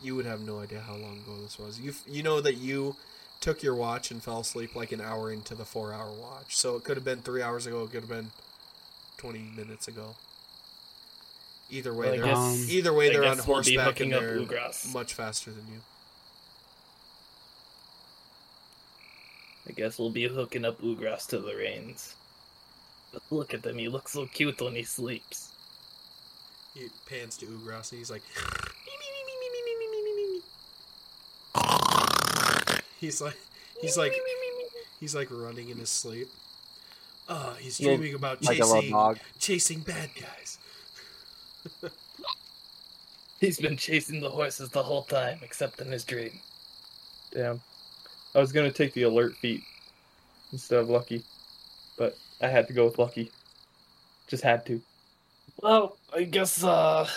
[0.00, 1.80] you would have no idea how long ago this was.
[1.80, 2.94] You you know that you
[3.40, 6.56] took your watch and fell asleep like an hour into the 4-hour watch.
[6.56, 8.30] So it could have been 3 hours ago, it could have been
[9.18, 10.14] 20 minutes ago.
[11.74, 14.92] Either way Well, they're guess- either way I they're on we'll horseback and they're Ugras.
[14.92, 15.80] much faster than you.
[19.68, 22.14] I guess we'll be hooking up Ugras to the reins.
[23.12, 25.50] But look at him, he looks so cute when he sleeps.
[26.74, 28.22] He pans to Ugras and he's like
[33.00, 33.36] He's like
[33.80, 34.12] he's like
[35.00, 36.28] he's like running in his sleep.
[37.28, 39.18] Uh, he's Little- dreaming about Like a little chasing dog.
[39.38, 40.58] chasing bad guys.
[43.40, 46.40] He's been chasing the horses the whole time, except in his dream.
[47.32, 47.60] Damn.
[48.34, 49.62] I was gonna take the alert feat
[50.52, 51.22] instead of lucky,
[51.98, 53.30] but I had to go with lucky.
[54.28, 54.80] Just had to.
[55.62, 57.08] Well, I guess uh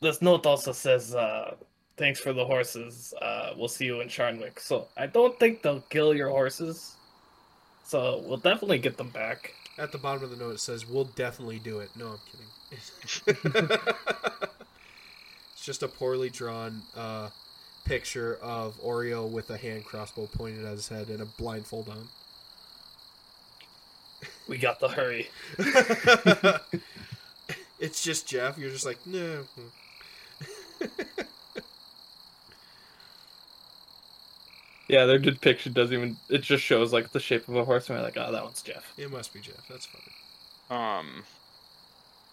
[0.00, 1.54] this note also says uh
[1.96, 3.14] thanks for the horses.
[3.20, 4.58] Uh we'll see you in Sharnwick.
[4.58, 6.96] So I don't think they'll kill your horses.
[7.84, 9.54] So we'll definitely get them back.
[9.78, 13.68] At the bottom of the note, it says, "We'll definitely do it." No, I'm kidding.
[15.54, 17.30] it's just a poorly drawn uh,
[17.84, 22.08] picture of Oreo with a hand crossbow pointed at his head and a blindfold on.
[24.48, 25.30] We got the hurry.
[27.80, 28.58] it's just Jeff.
[28.58, 29.44] You're just like, no.
[34.92, 36.18] Yeah, their depiction doesn't even.
[36.30, 38.62] It just shows like the shape of a horse, and we're like, oh, that one's
[38.62, 38.94] Jeff.
[38.98, 39.66] It must be Jeff.
[39.68, 40.12] That's funny.
[40.70, 41.24] Um,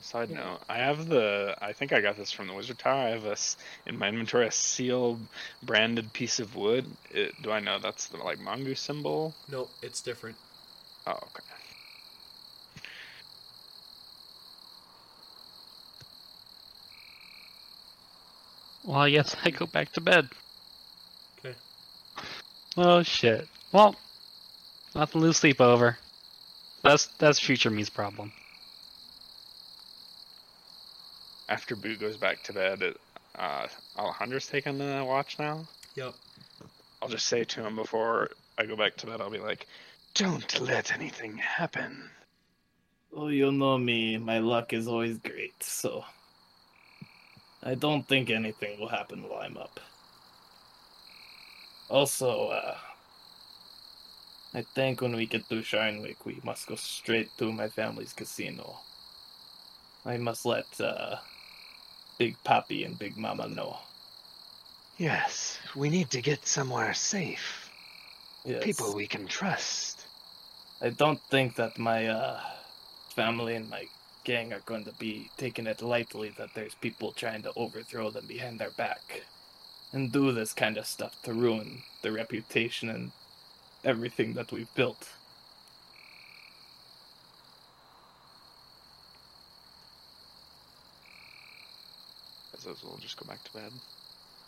[0.02, 1.56] side note, I have the.
[1.62, 3.08] I think I got this from the Wizard Tower.
[3.08, 3.58] I have a s-
[3.88, 5.20] in my inventory a seal
[5.64, 6.98] branded piece of wood.
[7.12, 9.38] It, do I know that's the like mongoose symbol?
[9.48, 10.38] No, it's different.
[11.08, 11.44] Oh, okay.
[18.84, 20.30] Well, I guess I go back to bed.
[22.80, 22.90] Okay.
[22.90, 23.48] Oh shit.
[23.74, 23.96] Well,
[24.96, 25.98] nothing to lose sleep over.
[26.82, 28.32] That's that's future me's problem.
[31.50, 32.82] After Boot goes back to bed,
[33.38, 35.68] uh, Alejandro's taking the watch now.
[35.96, 36.14] Yep.
[37.02, 39.20] I'll just say to him before I go back to bed.
[39.20, 39.68] I'll be like,
[40.14, 42.10] "Don't let anything happen."
[43.14, 44.18] Oh, you know me.
[44.18, 46.06] My luck is always great, so
[47.62, 49.82] I don't think anything will happen while I'm up.
[51.90, 52.78] Also, uh,
[54.54, 58.80] I think when we get to Sharnwick, we must go straight to my family's casino.
[60.06, 61.18] I must let uh,
[62.18, 63.78] Big Papi and Big Mama know.
[64.98, 67.70] Yes, we need to get somewhere safe.
[68.46, 68.64] Yes.
[68.64, 70.06] People we can trust.
[70.82, 72.40] I don't think that my uh,
[73.16, 73.88] family and my
[74.24, 78.26] gang are going to be taking it lightly that there's people trying to overthrow them
[78.28, 79.24] behind their back
[79.92, 83.12] and do this kind of stuff to ruin the reputation and
[83.84, 85.10] everything that we've built.
[92.54, 93.72] I so we'll just go back to bed.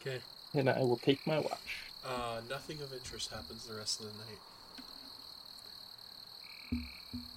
[0.01, 0.19] Okay.
[0.53, 1.83] And I will take my watch.
[2.05, 4.39] Uh, nothing of interest happens the rest of the night.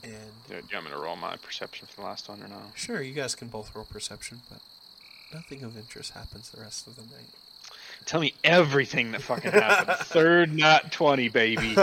[0.02, 2.56] And Do you want me to roll my perception for the last one or no?
[2.74, 4.60] sure, you guys can both roll perception, but
[5.32, 7.34] nothing of interest happens the rest of the night.
[8.06, 9.98] Tell me everything that fucking happened.
[10.06, 11.76] Third, not twenty, baby.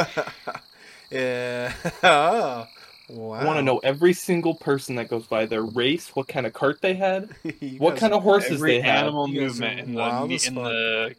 [1.12, 1.74] yeah.
[2.04, 2.68] oh,
[3.10, 3.34] wow.
[3.34, 6.54] I want to know every single person that goes by their race, what kind of
[6.54, 7.30] cart they had,
[7.78, 9.06] what kind of horses Every they had.
[9.06, 11.16] animal You guys are movement in, the, wild ne- as in the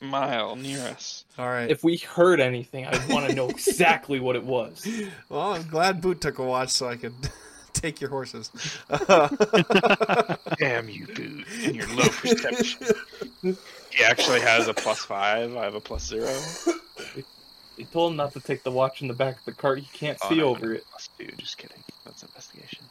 [0.00, 1.24] mile near us.
[1.38, 1.70] All right.
[1.70, 4.86] If we heard anything, I'd want to know exactly what it was.
[5.28, 7.14] well, I'm glad Boot took a watch so I could
[7.74, 8.50] take your horses.
[10.58, 11.44] Damn you, dude!
[11.64, 12.86] and your low perception.
[13.42, 15.54] He actually has a plus five.
[15.56, 16.32] I have a plus zero.
[17.76, 19.78] They told him not to take the watch in the back of the cart.
[19.80, 20.84] He can't Oh, see no, over no, it.
[20.90, 21.26] Plus two.
[21.36, 21.82] Just kidding.
[22.04, 22.84] That's investigation.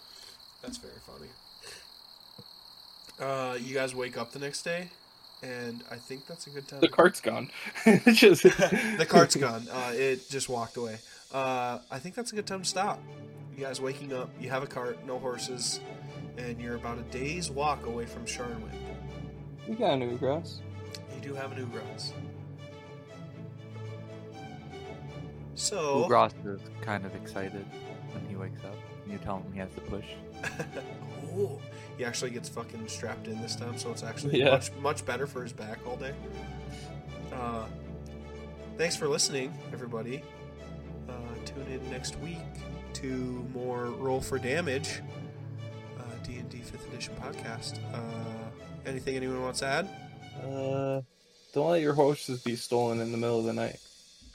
[0.61, 1.29] That's very funny.
[3.19, 4.89] Uh, you guys wake up the next day,
[5.41, 6.81] and I think that's a good time.
[6.81, 7.49] The cart's gone.
[7.85, 8.43] It's just
[8.97, 9.67] the cart's gone.
[9.71, 10.97] Uh, it just walked away.
[11.33, 12.99] Uh, I think that's a good time to stop.
[13.55, 15.79] You guys waking up, you have a cart, no horses,
[16.37, 18.73] and you're about a day's walk away from Sharnwick.
[19.67, 20.59] We got a new grass.
[21.15, 22.13] You do have a new grass.
[25.55, 27.65] So, Ugras is kind of excited
[28.11, 28.75] when he wakes up.
[29.07, 30.05] You tell him he has to push.
[31.35, 31.59] oh,
[31.97, 34.49] he actually gets fucking strapped in this time, so it's actually Yeah.
[34.51, 36.13] much much better for his back all day.
[37.31, 37.65] Uh,
[38.77, 40.23] thanks for listening, everybody.
[41.07, 41.13] Uh,
[41.45, 42.37] tune in next week
[43.03, 45.01] to more Roll for Damage,
[45.99, 47.77] uh, D and D Fifth Edition podcast.
[47.93, 47.99] Uh,
[48.85, 49.89] anything anyone wants to add?
[50.41, 51.01] Uh,
[51.53, 53.77] don't let your horses be stolen in the middle of the night.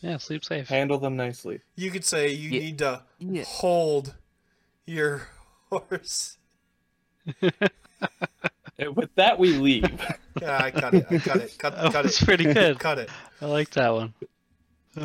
[0.03, 0.69] Yeah, sleep safe.
[0.69, 1.61] Handle them nicely.
[1.77, 2.61] You could say you Yeah.
[2.61, 3.45] need to Yeah.
[3.47, 4.15] hold
[4.85, 5.29] your
[5.71, 6.37] horse.
[8.81, 9.91] And with that, we leave.
[10.41, 11.05] Yeah, I cut it.
[11.11, 11.57] I cut it.
[11.59, 12.25] Cut, That cut was it.
[12.25, 12.79] pretty good.
[12.79, 13.11] Cut it.
[13.41, 14.15] I like that one.